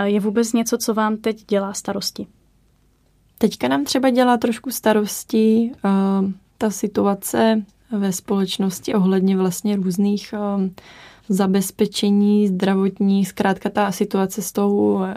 Je 0.03 0.19
vůbec 0.19 0.53
něco, 0.53 0.77
co 0.77 0.93
vám 0.93 1.17
teď 1.17 1.45
dělá 1.45 1.73
starosti? 1.73 2.27
Teďka 3.37 3.67
nám 3.67 3.83
třeba 3.83 4.09
dělá 4.09 4.37
trošku 4.37 4.71
starosti 4.71 5.71
uh, 5.85 6.29
ta 6.57 6.69
situace 6.69 7.63
ve 7.91 8.11
společnosti 8.11 8.93
ohledně 8.93 9.37
vlastně 9.37 9.75
různých 9.75 10.33
uh, 10.33 10.67
zabezpečení 11.29 12.47
zdravotní, 12.47 13.25
zkrátka 13.25 13.69
ta 13.69 13.91
situace 13.91 14.41
s 14.41 14.51
tou 14.51 14.75
uh, 14.75 15.07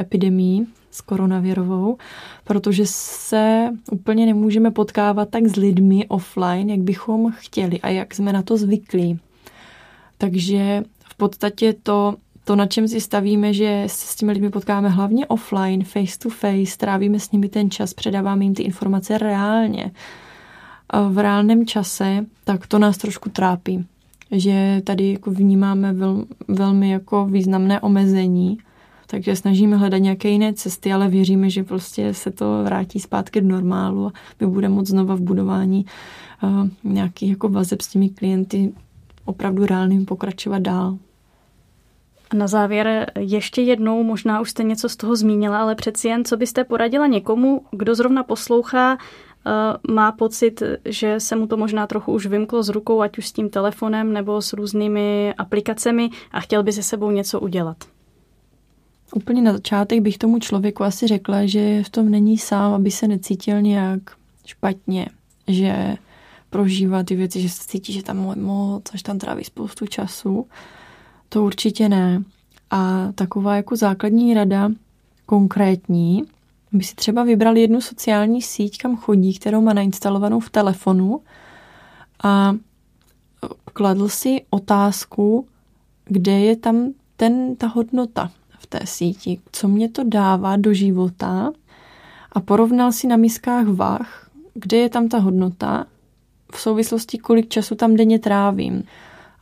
epidemí 0.00 0.66
s 0.92 1.00
koronavirovou, 1.00 1.96
protože 2.44 2.82
se 2.86 3.70
úplně 3.92 4.26
nemůžeme 4.26 4.70
potkávat 4.70 5.28
tak 5.28 5.46
s 5.46 5.56
lidmi 5.56 6.06
offline, 6.08 6.70
jak 6.70 6.80
bychom 6.80 7.32
chtěli 7.32 7.80
a 7.80 7.88
jak 7.88 8.14
jsme 8.14 8.32
na 8.32 8.42
to 8.42 8.56
zvyklí. 8.56 9.18
Takže 10.18 10.84
v 11.04 11.16
podstatě 11.16 11.74
to, 11.82 12.14
to 12.44 12.56
na 12.56 12.66
čem 12.66 12.88
si 12.88 13.00
stavíme, 13.00 13.52
že 13.52 13.84
se 13.86 14.06
s 14.06 14.14
těmi 14.14 14.32
lidmi 14.32 14.50
potkáme 14.50 14.88
hlavně 14.88 15.26
offline, 15.26 15.84
face 15.84 16.18
to 16.18 16.30
face, 16.30 16.76
trávíme 16.78 17.18
s 17.18 17.30
nimi 17.30 17.48
ten 17.48 17.70
čas, 17.70 17.94
předáváme 17.94 18.44
jim 18.44 18.54
ty 18.54 18.62
informace 18.62 19.18
reálně, 19.18 19.90
v 21.08 21.18
reálném 21.18 21.66
čase, 21.66 22.26
tak 22.44 22.66
to 22.66 22.78
nás 22.78 22.96
trošku 22.96 23.30
trápí. 23.30 23.86
Že 24.30 24.82
tady 24.84 25.12
jako 25.12 25.30
vnímáme 25.30 25.92
vel, 25.92 26.24
velmi 26.48 26.90
jako 26.90 27.26
významné 27.26 27.80
omezení 27.80 28.58
takže 29.12 29.36
snažíme 29.36 29.76
hledat 29.76 29.98
nějaké 29.98 30.28
jiné 30.28 30.52
cesty, 30.52 30.92
ale 30.92 31.08
věříme, 31.08 31.50
že 31.50 31.64
prostě 31.64 32.14
se 32.14 32.30
to 32.30 32.62
vrátí 32.64 33.00
zpátky 33.00 33.40
do 33.40 33.48
normálu 33.48 34.06
a 34.06 34.12
my 34.40 34.46
budeme 34.46 34.74
moc 34.74 34.88
znova 34.88 35.14
v 35.14 35.20
budování 35.20 35.86
uh, 36.42 36.68
nějakých 36.84 37.30
jako 37.30 37.48
vazeb 37.48 37.80
s 37.80 37.88
těmi 37.88 38.08
klienty 38.08 38.72
opravdu 39.24 39.66
reálným 39.66 40.06
pokračovat 40.06 40.58
dál. 40.58 40.98
A 42.30 42.36
na 42.36 42.46
závěr 42.46 43.12
ještě 43.18 43.62
jednou, 43.62 44.02
možná 44.02 44.40
už 44.40 44.50
jste 44.50 44.62
něco 44.62 44.88
z 44.88 44.96
toho 44.96 45.16
zmínila, 45.16 45.60
ale 45.60 45.74
přeci 45.74 46.08
jen, 46.08 46.24
co 46.24 46.36
byste 46.36 46.64
poradila 46.64 47.06
někomu, 47.06 47.62
kdo 47.70 47.94
zrovna 47.94 48.22
poslouchá, 48.22 48.92
uh, 48.92 49.94
má 49.94 50.12
pocit, 50.12 50.62
že 50.84 51.20
se 51.20 51.36
mu 51.36 51.46
to 51.46 51.56
možná 51.56 51.86
trochu 51.86 52.12
už 52.12 52.26
vymklo 52.26 52.62
z 52.62 52.68
rukou, 52.68 53.00
ať 53.00 53.18
už 53.18 53.28
s 53.28 53.32
tím 53.32 53.50
telefonem 53.50 54.12
nebo 54.12 54.42
s 54.42 54.52
různými 54.52 55.34
aplikacemi 55.38 56.10
a 56.30 56.40
chtěl 56.40 56.62
by 56.62 56.72
se 56.72 56.82
sebou 56.82 57.10
něco 57.10 57.40
udělat. 57.40 57.91
Úplně 59.14 59.42
na 59.42 59.52
začátek 59.52 60.00
bych 60.00 60.18
tomu 60.18 60.38
člověku 60.38 60.84
asi 60.84 61.06
řekla, 61.06 61.46
že 61.46 61.82
v 61.82 61.90
tom 61.90 62.10
není 62.10 62.38
sám, 62.38 62.72
aby 62.72 62.90
se 62.90 63.08
necítil 63.08 63.62
nějak 63.62 64.00
špatně, 64.46 65.06
že 65.48 65.96
prožívá 66.50 67.02
ty 67.02 67.16
věci, 67.16 67.40
že 67.40 67.48
se 67.48 67.62
cítí, 67.66 67.92
že 67.92 68.02
tam 68.02 68.40
moc, 68.40 68.82
až 68.94 69.02
tam 69.02 69.18
tráví 69.18 69.44
spoustu 69.44 69.86
času. 69.86 70.46
To 71.28 71.44
určitě 71.44 71.88
ne. 71.88 72.22
A 72.70 73.12
taková 73.14 73.56
jako 73.56 73.76
základní 73.76 74.34
rada, 74.34 74.70
konkrétní, 75.26 76.24
by 76.72 76.84
si 76.84 76.94
třeba 76.94 77.24
vybral 77.24 77.56
jednu 77.56 77.80
sociální 77.80 78.42
síť, 78.42 78.78
kam 78.78 78.96
chodí, 78.96 79.34
kterou 79.34 79.60
má 79.60 79.72
nainstalovanou 79.72 80.40
v 80.40 80.50
telefonu 80.50 81.20
a 82.24 82.54
kladl 83.72 84.08
si 84.08 84.42
otázku, 84.50 85.46
kde 86.04 86.32
je 86.32 86.56
tam 86.56 86.92
ten, 87.16 87.56
ta 87.56 87.66
hodnota, 87.66 88.30
té 88.72 88.86
síti, 88.86 89.38
co 89.52 89.68
mě 89.68 89.88
to 89.88 90.04
dává 90.04 90.56
do 90.56 90.74
života 90.74 91.52
a 92.32 92.40
porovnal 92.40 92.92
si 92.92 93.06
na 93.06 93.16
miskách 93.16 93.66
vah, 93.66 94.30
kde 94.54 94.76
je 94.76 94.88
tam 94.88 95.08
ta 95.08 95.18
hodnota 95.18 95.84
v 96.52 96.60
souvislosti, 96.60 97.18
kolik 97.18 97.48
času 97.48 97.74
tam 97.74 97.96
denně 97.96 98.18
trávím. 98.18 98.82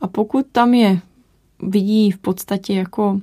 A 0.01 0.07
pokud 0.07 0.45
tam 0.51 0.73
je, 0.73 0.99
vidí 1.63 2.11
v 2.11 2.17
podstatě 2.17 2.73
jako 2.73 3.21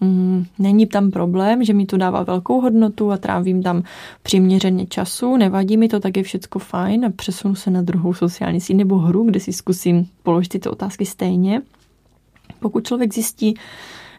mm, 0.00 0.44
není 0.58 0.86
tam 0.86 1.10
problém, 1.10 1.64
že 1.64 1.72
mi 1.72 1.86
to 1.86 1.96
dává 1.96 2.22
velkou 2.22 2.60
hodnotu 2.60 3.12
a 3.12 3.16
trávím 3.16 3.62
tam 3.62 3.82
přiměřeně 4.22 4.86
času, 4.86 5.36
nevadí 5.36 5.76
mi 5.76 5.88
to, 5.88 6.00
tak 6.00 6.16
je 6.16 6.22
všecko 6.22 6.58
fajn 6.58 7.04
a 7.04 7.10
přesunu 7.10 7.54
se 7.54 7.70
na 7.70 7.82
druhou 7.82 8.14
sociální 8.14 8.60
síť 8.60 8.76
nebo 8.76 8.98
hru, 8.98 9.24
kde 9.24 9.40
si 9.40 9.52
zkusím 9.52 10.08
položit 10.22 10.48
tyto 10.48 10.70
otázky 10.70 11.06
stejně. 11.06 11.62
Pokud 12.60 12.86
člověk 12.86 13.14
zjistí, 13.14 13.54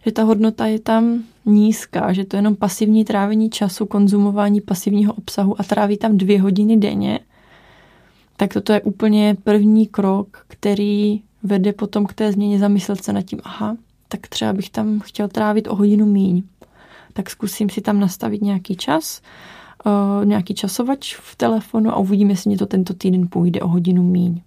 že 0.05 0.11
ta 0.11 0.23
hodnota 0.23 0.65
je 0.65 0.79
tam 0.79 1.23
nízká, 1.45 2.13
že 2.13 2.25
to 2.25 2.35
je 2.35 2.37
jenom 2.37 2.55
pasivní 2.55 3.05
trávení 3.05 3.49
času, 3.49 3.85
konzumování 3.85 4.61
pasivního 4.61 5.13
obsahu 5.13 5.61
a 5.61 5.63
tráví 5.63 5.97
tam 5.97 6.17
dvě 6.17 6.41
hodiny 6.41 6.77
denně, 6.77 7.19
tak 8.37 8.53
toto 8.53 8.73
je 8.73 8.81
úplně 8.81 9.37
první 9.43 9.87
krok, 9.87 10.45
který 10.47 11.21
vede 11.43 11.73
potom 11.73 12.05
k 12.05 12.13
té 12.13 12.31
změně 12.31 12.59
zamyslet 12.59 13.03
se 13.03 13.13
nad 13.13 13.21
tím, 13.21 13.39
aha, 13.43 13.77
tak 14.07 14.27
třeba 14.27 14.53
bych 14.53 14.69
tam 14.69 14.99
chtěl 14.99 15.27
trávit 15.27 15.67
o 15.67 15.75
hodinu 15.75 16.05
míň. 16.05 16.43
Tak 17.13 17.29
zkusím 17.29 17.69
si 17.69 17.81
tam 17.81 17.99
nastavit 17.99 18.41
nějaký 18.41 18.75
čas, 18.75 19.21
uh, 19.85 20.25
nějaký 20.25 20.53
časovač 20.53 21.15
v 21.15 21.35
telefonu 21.35 21.91
a 21.91 21.97
uvidíme, 21.97 22.31
jestli 22.31 22.49
mě 22.49 22.57
to 22.57 22.65
tento 22.65 22.93
týden 22.93 23.27
půjde 23.27 23.61
o 23.61 23.67
hodinu 23.67 24.03
míň. 24.03 24.41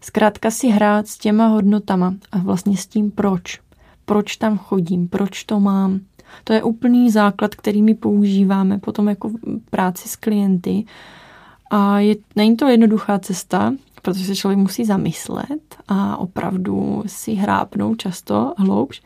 Zkrátka 0.00 0.50
si 0.50 0.68
hrát 0.68 1.08
s 1.08 1.18
těma 1.18 1.46
hodnotama 1.46 2.14
a 2.32 2.38
vlastně 2.38 2.76
s 2.76 2.86
tím 2.86 3.10
proč. 3.10 3.60
Proč 4.04 4.36
tam 4.36 4.58
chodím, 4.58 5.08
proč 5.08 5.44
to 5.44 5.60
mám. 5.60 6.00
To 6.44 6.52
je 6.52 6.62
úplný 6.62 7.10
základ, 7.10 7.54
který 7.54 7.82
my 7.82 7.94
používáme 7.94 8.78
potom 8.78 9.08
jako 9.08 9.28
v 9.28 9.38
práci 9.70 10.08
s 10.08 10.16
klienty. 10.16 10.84
A 11.70 11.98
je, 11.98 12.16
není 12.36 12.56
to 12.56 12.68
jednoduchá 12.68 13.18
cesta, 13.18 13.74
protože 14.02 14.24
se 14.24 14.36
člověk 14.36 14.58
musí 14.58 14.84
zamyslet 14.84 15.76
a 15.88 16.16
opravdu 16.16 17.02
si 17.06 17.34
hrápnout 17.34 17.98
často 17.98 18.54
hloubš, 18.58 19.02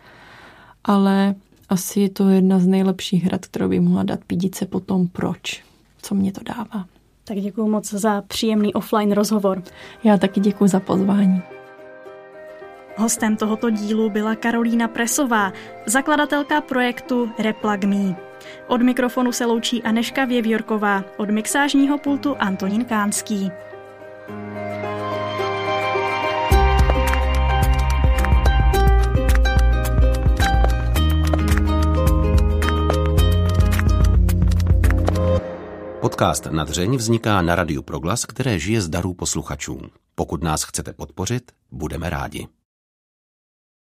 ale 0.85 1.35
asi 1.69 2.01
je 2.01 2.11
to 2.11 2.29
jedna 2.29 2.59
z 2.59 2.67
nejlepších 2.67 3.25
hrad, 3.25 3.47
kterou 3.47 3.69
by 3.69 3.81
mohla 3.81 4.03
dát 4.03 4.21
pídit 4.27 4.55
se 4.55 4.67
potom 4.67 5.09
proč, 5.09 5.65
co 6.03 6.15
mě 6.15 6.33
to 6.33 6.41
dává. 6.45 6.87
Tak 7.25 7.39
děkuji 7.39 7.69
moc 7.69 7.91
za 7.91 8.23
příjemný 8.23 8.75
offline 8.75 9.13
rozhovor. 9.13 9.63
Já 10.05 10.19
taky 10.19 10.41
děkuji 10.41 10.69
za 10.69 10.81
pozvání. 10.81 11.56
Hostem 12.99 13.37
tohoto 13.37 13.71
dílu 13.71 14.11
byla 14.11 14.35
Karolína 14.35 14.89
Presová, 14.89 15.53
zakladatelka 15.87 16.61
projektu 16.61 17.31
Replug 17.39 17.85
Me. 17.85 18.17
Od 18.67 18.83
mikrofonu 18.83 19.33
se 19.33 19.45
loučí 19.47 19.83
Aneška 19.83 20.25
Věvjorková, 20.25 21.05
od 21.17 21.31
mixážního 21.31 21.99
pultu 21.99 22.37
Antonín 22.39 22.85
Kánský. 22.85 23.51
Podcast 36.01 36.47
na 36.47 36.65
dřeň 36.65 36.97
vzniká 36.97 37.43
na 37.43 37.55
Radiu 37.55 37.83
Proglas, 37.83 38.25
které 38.25 38.59
žije 38.59 38.81
z 38.81 38.89
darů 38.89 39.15
posluchačů. 39.15 39.81
Pokud 40.15 40.43
nás 40.43 40.63
chcete 40.63 40.93
podpořit, 40.93 41.53
budeme 41.71 42.11
rádi. 42.11 42.49